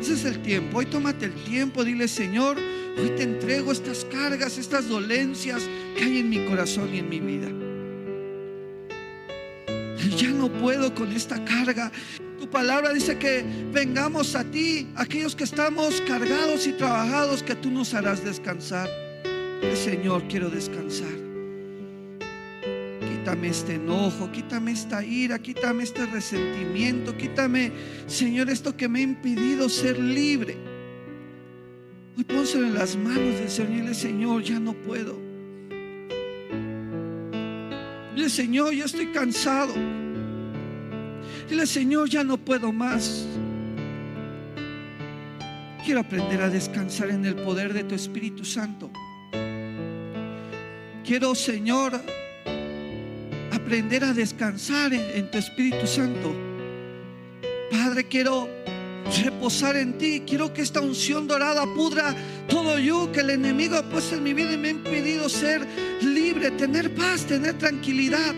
Ese 0.01 0.15
es 0.15 0.25
el 0.25 0.41
tiempo. 0.41 0.79
Hoy 0.79 0.87
tómate 0.87 1.27
el 1.27 1.35
tiempo, 1.35 1.85
dile 1.85 2.09
Señor, 2.09 2.59
hoy 2.59 3.11
te 3.17 3.23
entrego 3.23 3.73
estas 3.73 4.05
cargas, 4.05 4.59
estas 4.59 4.89
dolencias 4.89 5.63
que 5.97 6.05
hay 6.05 6.19
en 6.19 6.31
mi 6.31 6.45
corazón 6.47 6.95
y 6.95 6.99
en 6.99 7.09
mi 7.09 7.21
vida. 7.21 7.49
Ya 10.17 10.29
no 10.29 10.49
puedo 10.49 10.95
con 10.95 11.13
esta 11.13 11.45
carga. 11.45 11.91
Tu 12.39 12.49
palabra 12.51 12.93
dice 12.93 13.17
que 13.19 13.45
vengamos 13.73 14.35
a 14.35 14.45
ti, 14.45 14.89
aquellos 14.95 15.35
que 15.35 15.45
estamos 15.45 16.01
cargados 16.03 16.67
y 16.67 16.73
trabajados, 16.73 17.43
que 17.43 17.55
tú 17.55 17.71
nos 17.71 17.95
harás 17.95 18.25
descansar. 18.25 18.89
Señor, 19.75 20.25
quiero 20.29 20.51
descansar. 20.51 21.09
Quítame 23.01 23.49
este 23.49 23.75
enojo, 23.75 24.31
quítame 24.31 24.73
esta 24.73 25.05
ira, 25.05 25.39
quítame 25.39 25.83
este 25.83 26.07
resentimiento, 26.07 27.17
quítame, 27.17 27.73
Señor, 28.07 28.51
esto 28.51 28.77
que 28.77 28.89
me 28.89 29.01
ha 29.01 29.03
impedido 29.03 29.69
ser 29.69 29.99
libre. 29.99 30.57
Hoy 32.17 32.25
pónselo 32.25 32.67
en 32.67 32.75
las 32.75 32.97
manos 32.97 33.39
del 33.39 33.51
Señor 33.51 33.73
y 33.73 33.81
dile, 33.81 33.95
Señor, 33.95 34.43
ya 34.43 34.61
no 34.61 34.75
puedo. 34.75 35.19
Dile, 38.15 38.29
Señor, 38.29 38.75
ya 38.75 38.85
estoy 38.85 39.07
cansado. 39.09 39.75
Dile, 41.49 41.67
Señor, 41.67 42.09
ya 42.09 42.25
no 42.25 42.39
puedo 42.39 42.73
más. 42.73 43.25
Quiero 45.85 46.01
aprender 46.01 46.43
a 46.43 46.51
descansar 46.51 47.11
en 47.11 47.25
el 47.25 47.37
poder 47.37 47.73
de 47.73 47.85
tu 47.85 47.95
Espíritu 47.95 48.45
Santo. 48.45 48.91
Quiero, 51.05 51.37
Señor, 51.37 52.01
aprender 53.53 54.03
a 54.03 54.13
descansar 54.13 54.93
en, 54.93 55.31
tu 55.31 55.39
Espíritu 55.39 55.87
Santo. 55.87 56.35
Padre, 57.71 58.09
quiero 58.09 58.49
reposar 59.23 59.77
en 59.77 59.97
ti. 59.99 60.25
Quiero 60.27 60.53
que 60.53 60.63
esta 60.63 60.81
unción 60.81 61.29
dorada 61.29 61.65
pudra 61.77 62.13
todo 62.49 62.81
yo 62.81 63.13
que 63.13 63.21
el 63.21 63.31
enemigo 63.31 63.77
ha 63.77 63.89
puesto 63.89 64.17
en 64.17 64.25
mi 64.25 64.35
vida 64.35 64.55
y 64.55 64.57
me 64.57 64.69
ha 64.69 64.73
impedido 64.73 65.29
ser 65.29 65.65
libre, 66.03 66.51
tener 66.51 66.93
paz, 66.97 67.25
tener 67.27 67.57
tranquilidad. 67.59 68.35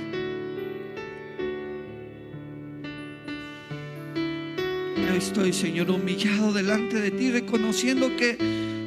Estoy, 5.16 5.52
Señor, 5.52 5.90
humillado 5.90 6.52
delante 6.52 7.00
de 7.00 7.10
ti, 7.10 7.30
reconociendo 7.30 8.14
que 8.16 8.36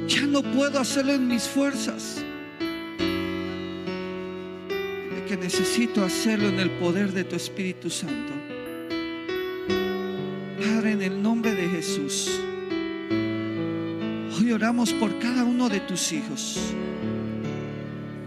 ya 0.08 0.22
no 0.22 0.42
puedo 0.42 0.80
hacerlo 0.80 1.12
en 1.12 1.28
mis 1.28 1.42
fuerzas. 1.44 2.24
De 5.14 5.24
que 5.26 5.36
necesito 5.36 6.04
hacerlo 6.04 6.48
en 6.48 6.60
el 6.60 6.70
poder 6.70 7.12
de 7.12 7.24
tu 7.24 7.36
Espíritu 7.36 7.90
Santo. 7.90 8.32
Padre, 10.58 10.92
en 10.92 11.02
el 11.02 11.22
nombre 11.22 11.54
de 11.54 11.68
Jesús, 11.68 12.40
hoy 14.38 14.52
oramos 14.52 14.92
por 14.92 15.18
cada 15.18 15.44
uno 15.44 15.68
de 15.68 15.80
tus 15.80 16.12
hijos. 16.12 16.58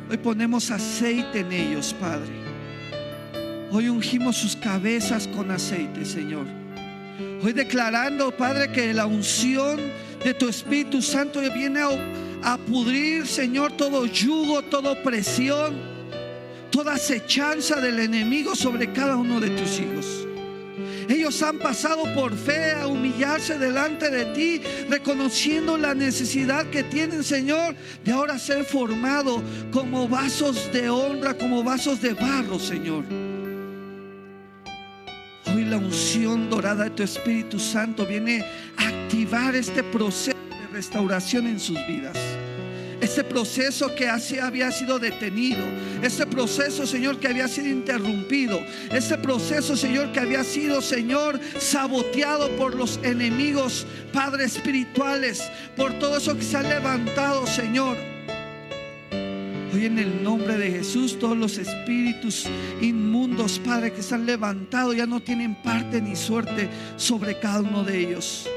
Hoy 0.10 0.18
ponemos 0.18 0.70
aceite 0.70 1.40
en 1.40 1.52
ellos, 1.52 1.96
Padre. 2.00 2.34
Hoy 3.72 3.90
ungimos 3.90 4.38
sus 4.38 4.56
cabezas 4.56 5.28
con 5.28 5.50
aceite, 5.50 6.06
Señor. 6.06 6.65
Hoy 7.42 7.54
declarando, 7.54 8.36
Padre, 8.36 8.72
que 8.72 8.94
la 8.94 9.06
unción 9.06 9.80
de 10.24 10.34
tu 10.34 10.50
Espíritu 10.50 11.02
Santo 11.02 11.40
viene 11.54 11.82
a, 12.44 12.58
pudrir, 12.58 13.28
Señor, 13.28 13.74
todo 13.74 14.06
yugo, 14.06 14.62
toda 14.64 14.92
opresión, 14.92 15.76
toda 16.72 16.94
acechanza 16.94 17.80
del 17.80 18.00
enemigo 18.00 18.56
sobre 18.56 18.92
cada 18.92 19.16
uno 19.16 19.40
de 19.40 19.50
tus 19.52 19.80
hijos. 19.80 20.28
Ellos 21.08 21.42
han 21.44 21.60
pasado 21.60 22.04
por 22.16 22.36
fe 22.36 22.72
a 22.72 22.88
humillarse 22.88 23.60
delante 23.60 24.10
de 24.10 24.26
ti, 24.34 24.62
reconociendo 24.90 25.78
la 25.78 25.94
necesidad 25.94 26.66
que 26.72 26.84
tienen, 26.84 27.24
Señor, 27.24 27.76
de 28.04 28.12
ahora 28.12 28.40
ser 28.40 28.66
formado 28.66 29.44
como 29.72 30.08
vasos 30.08 30.72
de 30.74 30.90
honra, 30.90 31.36
como 31.36 31.64
vasos 31.64 32.02
de 32.02 32.14
barro, 32.14 32.60
Señor. 32.60 33.06
La 35.76 35.82
unción 35.82 36.50
dorada 36.50 36.86
de 36.86 36.92
tu 36.92 37.04
Espíritu 37.04 37.60
Santo 37.60 38.06
viene 38.06 38.46
a 38.78 38.88
activar 38.88 39.54
este 39.58 39.84
proceso 39.84 40.38
de 40.50 40.68
restauración 40.72 41.48
en 41.48 41.60
sus 41.60 41.76
vidas. 41.86 42.18
Este 43.02 43.26
proceso 43.26 43.94
que 43.94 44.08
así 44.08 44.40
había 44.40 44.72
sido 44.72 45.00
detenido, 45.00 45.66
este 46.02 46.26
proceso, 46.28 46.88
Señor, 46.88 47.20
que 47.20 47.28
había 47.28 47.50
sido 47.50 47.68
interrumpido, 47.68 48.58
este 48.90 49.18
proceso, 49.18 49.76
Señor, 49.76 50.14
que 50.14 50.22
había 50.22 50.46
sido, 50.46 50.82
Señor, 50.82 51.42
saboteado 51.60 52.56
por 52.56 52.74
los 52.74 52.98
enemigos, 53.04 53.86
Padre 54.14 54.46
espirituales, 54.46 55.44
por 55.76 56.00
todo 56.00 56.16
eso 56.16 56.38
que 56.38 56.44
se 56.44 56.56
ha 56.56 56.64
levantado, 56.64 57.46
Señor. 57.48 58.15
Hoy 59.76 59.88
en 59.88 60.00
el 60.00 60.24
nombre 60.24 60.58
de 60.58 60.72
Jesús, 60.72 61.20
todos 61.20 61.38
los 61.38 61.58
espíritus 61.58 62.46
inmundos, 62.80 63.60
Padre, 63.60 63.92
que 63.92 64.02
se 64.02 64.16
han 64.16 64.26
levantado, 64.26 64.94
ya 64.94 65.06
no 65.06 65.20
tienen 65.20 65.54
parte 65.56 66.02
ni 66.02 66.16
suerte 66.16 66.70
sobre 66.96 67.38
cada 67.40 67.60
uno 67.60 67.84
de 67.84 68.00
ellos. 68.00 68.50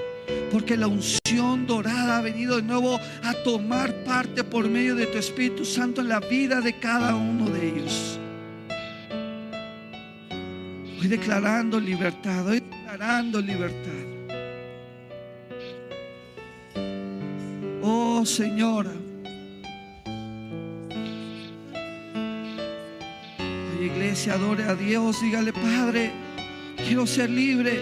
Porque 0.52 0.76
la 0.76 0.86
unción 0.86 1.66
dorada 1.66 2.18
ha 2.18 2.20
venido 2.20 2.54
de 2.54 2.62
nuevo 2.62 3.00
a 3.24 3.34
tomar 3.42 3.92
parte 4.04 4.44
por 4.44 4.68
medio 4.68 4.94
de 4.94 5.06
tu 5.06 5.18
Espíritu 5.18 5.64
Santo 5.64 6.02
en 6.02 6.08
la 6.10 6.20
vida 6.20 6.60
de 6.60 6.78
cada 6.78 7.16
uno 7.16 7.50
de 7.50 7.68
ellos. 7.68 8.20
Hoy 11.00 11.08
declarando 11.08 11.80
libertad, 11.80 12.46
hoy 12.46 12.60
declarando 12.60 13.40
libertad. 13.40 13.92
Oh 17.82 18.24
Señora. 18.24 18.92
iglesia, 23.88 24.34
adore 24.34 24.64
a 24.64 24.74
Dios, 24.74 25.20
dígale, 25.20 25.52
Padre, 25.52 26.12
quiero 26.76 27.06
ser 27.06 27.30
libre. 27.30 27.80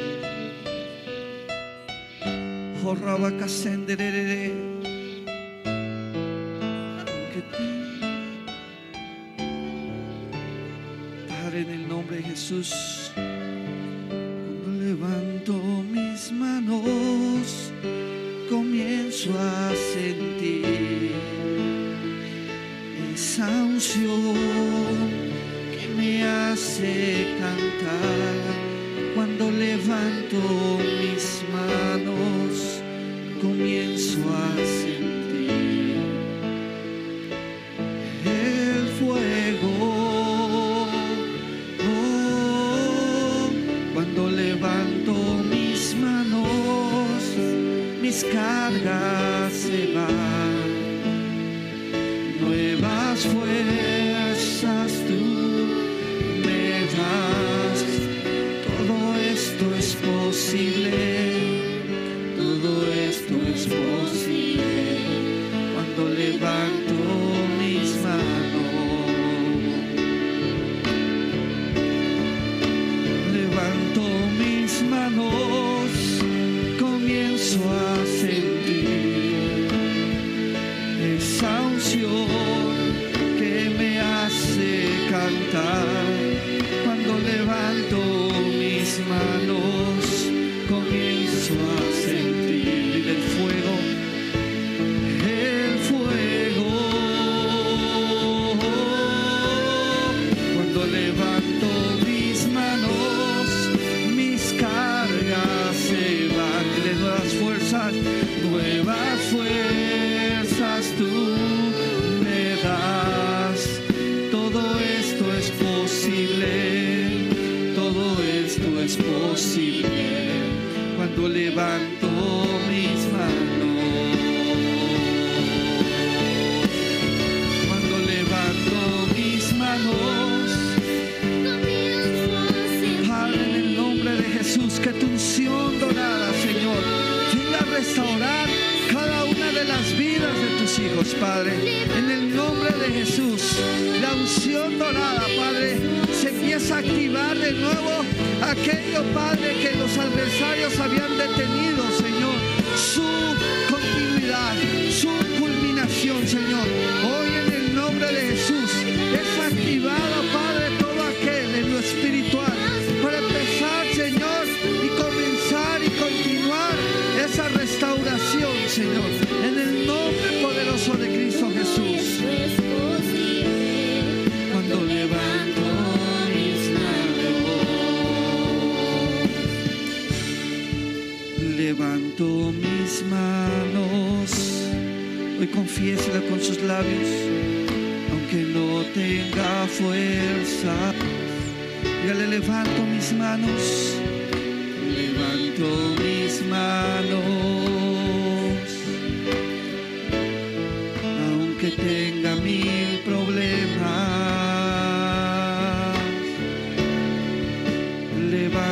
Padre, 11.29 11.61
en 11.61 11.71
el 11.71 11.89
nombre 11.89 12.17
de 12.17 12.23
Jesús. 12.23 12.96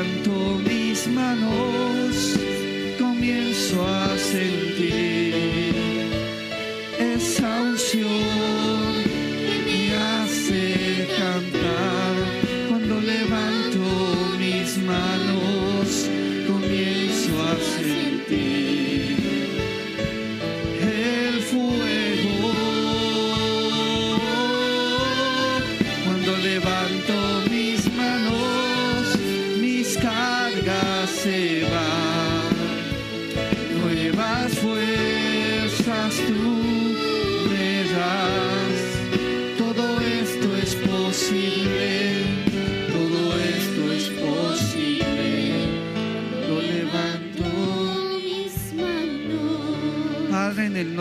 levanto 0.05 0.59
mis 0.68 1.07
manos, 1.09 2.36
comienzo 2.98 3.86
a 3.86 4.16
sentir. 4.18 5.53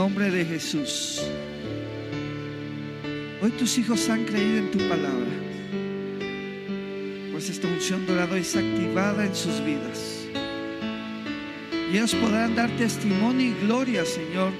nombre 0.03 0.29
de 0.29 0.43
Jesús. 0.43 1.21
Hoy 3.41 3.51
tus 3.51 3.77
hijos 3.77 4.09
han 4.09 4.25
creído 4.25 4.57
en 4.57 4.69
tu 4.69 4.77
palabra, 4.79 5.31
pues 7.31 7.49
esta 7.49 7.69
unción 7.69 8.05
dorada 8.05 8.37
es 8.37 8.53
activada 8.53 9.25
en 9.25 9.33
sus 9.33 9.63
vidas. 9.63 10.27
Y 11.89 11.95
ellos 11.95 12.13
podrán 12.15 12.53
dar 12.53 12.69
testimonio 12.71 13.47
y 13.47 13.65
gloria, 13.65 14.03
Señor, 14.03 14.51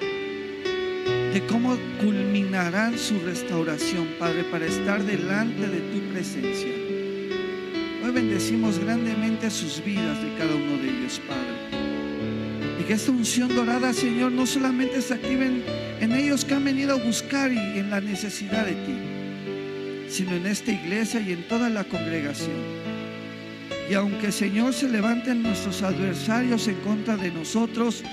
de 1.34 1.45
cómo 1.49 1.76
culminarán 1.99 2.98
su 2.98 3.20
restauración, 3.20 4.07
Padre, 4.18 4.45
para 4.45 4.65
estar 4.65 5.03
delante 5.03 5.68
de 5.68 5.82
tu 5.91 5.99
presencia. 6.14 6.72
Hoy 8.02 8.11
bendecimos 8.14 8.80
grandemente 8.80 9.52
sus 9.52 9.84
vidas 9.84 10.24
de 10.24 10.38
cada 10.38 10.56
uno 10.56 10.78
de 10.82 10.88
ellos, 10.88 11.20
Padre. 11.28 11.43
Y 12.84 12.85
que 12.85 12.93
esta 12.93 13.11
unción 13.11 13.55
dorada, 13.55 13.93
Señor, 13.93 14.34
no 14.34 14.45
solamente 14.45 15.01
se 15.01 15.14
active 15.14 15.45
en, 15.45 15.64
en 16.01 16.11
ellos 16.11 16.43
que 16.43 16.53
han 16.53 16.65
venido 16.65 16.93
a 16.93 17.03
buscar 17.03 17.49
y 17.49 17.57
en 17.57 17.89
la 17.89 18.01
necesidad 18.01 18.65
de 18.65 18.73
ti, 18.73 20.10
sino 20.10 20.35
en 20.35 20.45
esta 20.45 20.72
iglesia 20.72 21.22
y 21.22 21.31
en 21.31 21.47
toda 21.47 21.69
la 21.69 21.85
congregación. 21.85 22.57
Y 23.89 23.93
aunque, 23.93 24.34
Señor, 24.34 24.73
se 24.73 24.89
levanten 24.89 25.43
nuestros 25.43 25.81
adversarios 25.81 26.68
en 26.68 26.76
contra 26.81 27.15
de 27.15 27.31
nosotros, 27.31 28.03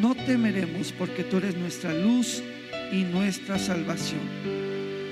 no 0.00 0.14
temeremos 0.14 0.92
porque 0.92 1.22
tú 1.22 1.36
eres 1.36 1.54
nuestra 1.54 1.92
luz 1.92 2.42
y 2.90 3.02
nuestra 3.02 3.58
salvación. 3.58 4.22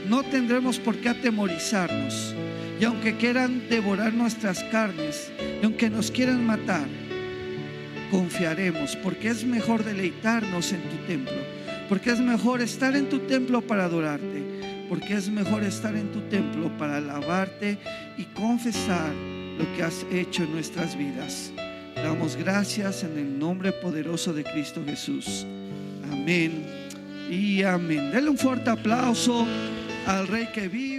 No 0.09 0.23
tendremos 0.23 0.79
por 0.79 0.97
qué 0.97 1.11
atemorizarnos. 1.11 2.35
Y 2.81 2.85
aunque 2.85 3.17
quieran 3.17 3.69
devorar 3.69 4.15
nuestras 4.15 4.63
carnes, 4.65 5.31
y 5.61 5.65
aunque 5.65 5.91
nos 5.91 6.11
quieran 6.11 6.47
matar, 6.47 6.87
confiaremos 8.11 8.97
porque 8.97 9.29
es 9.29 9.45
mejor 9.45 9.85
deleitarnos 9.85 10.73
en 10.73 10.83
tu 10.83 10.97
templo, 11.07 11.37
porque 11.89 12.11
es 12.11 12.21
mejor 12.21 12.63
estar 12.63 12.97
en 12.97 13.09
tu 13.09 13.21
templo 13.21 13.61
para 13.61 13.85
adorarte, 13.85 14.43
porque 14.89 15.15
es 15.15 15.29
mejor 15.29 15.63
estar 15.65 15.95
en 15.97 16.13
tu 16.13 16.21
templo 16.23 16.71
para 16.79 16.99
alabarte 16.99 17.79
y 18.17 18.25
confesar 18.25 19.13
lo 19.59 19.77
que 19.77 19.83
has 19.83 20.05
hecho 20.13 20.45
en 20.45 20.53
nuestras 20.53 20.97
vidas. 20.97 21.53
Damos 21.97 22.37
gracias 22.37 23.05
en 23.05 23.17
el 23.19 23.39
nombre 23.39 23.73
poderoso 23.73 24.33
de 24.33 24.45
Cristo 24.45 24.83
Jesús. 24.85 25.47
Amén 26.11 26.67
y 27.31 27.63
amén. 27.63 28.11
Denle 28.13 28.31
un 28.31 28.39
fuerte 28.39 28.71
aplauso 28.71 29.47
al 30.07 30.29
Rey 30.29 30.49
que 30.53 30.69
vive. 30.69 30.94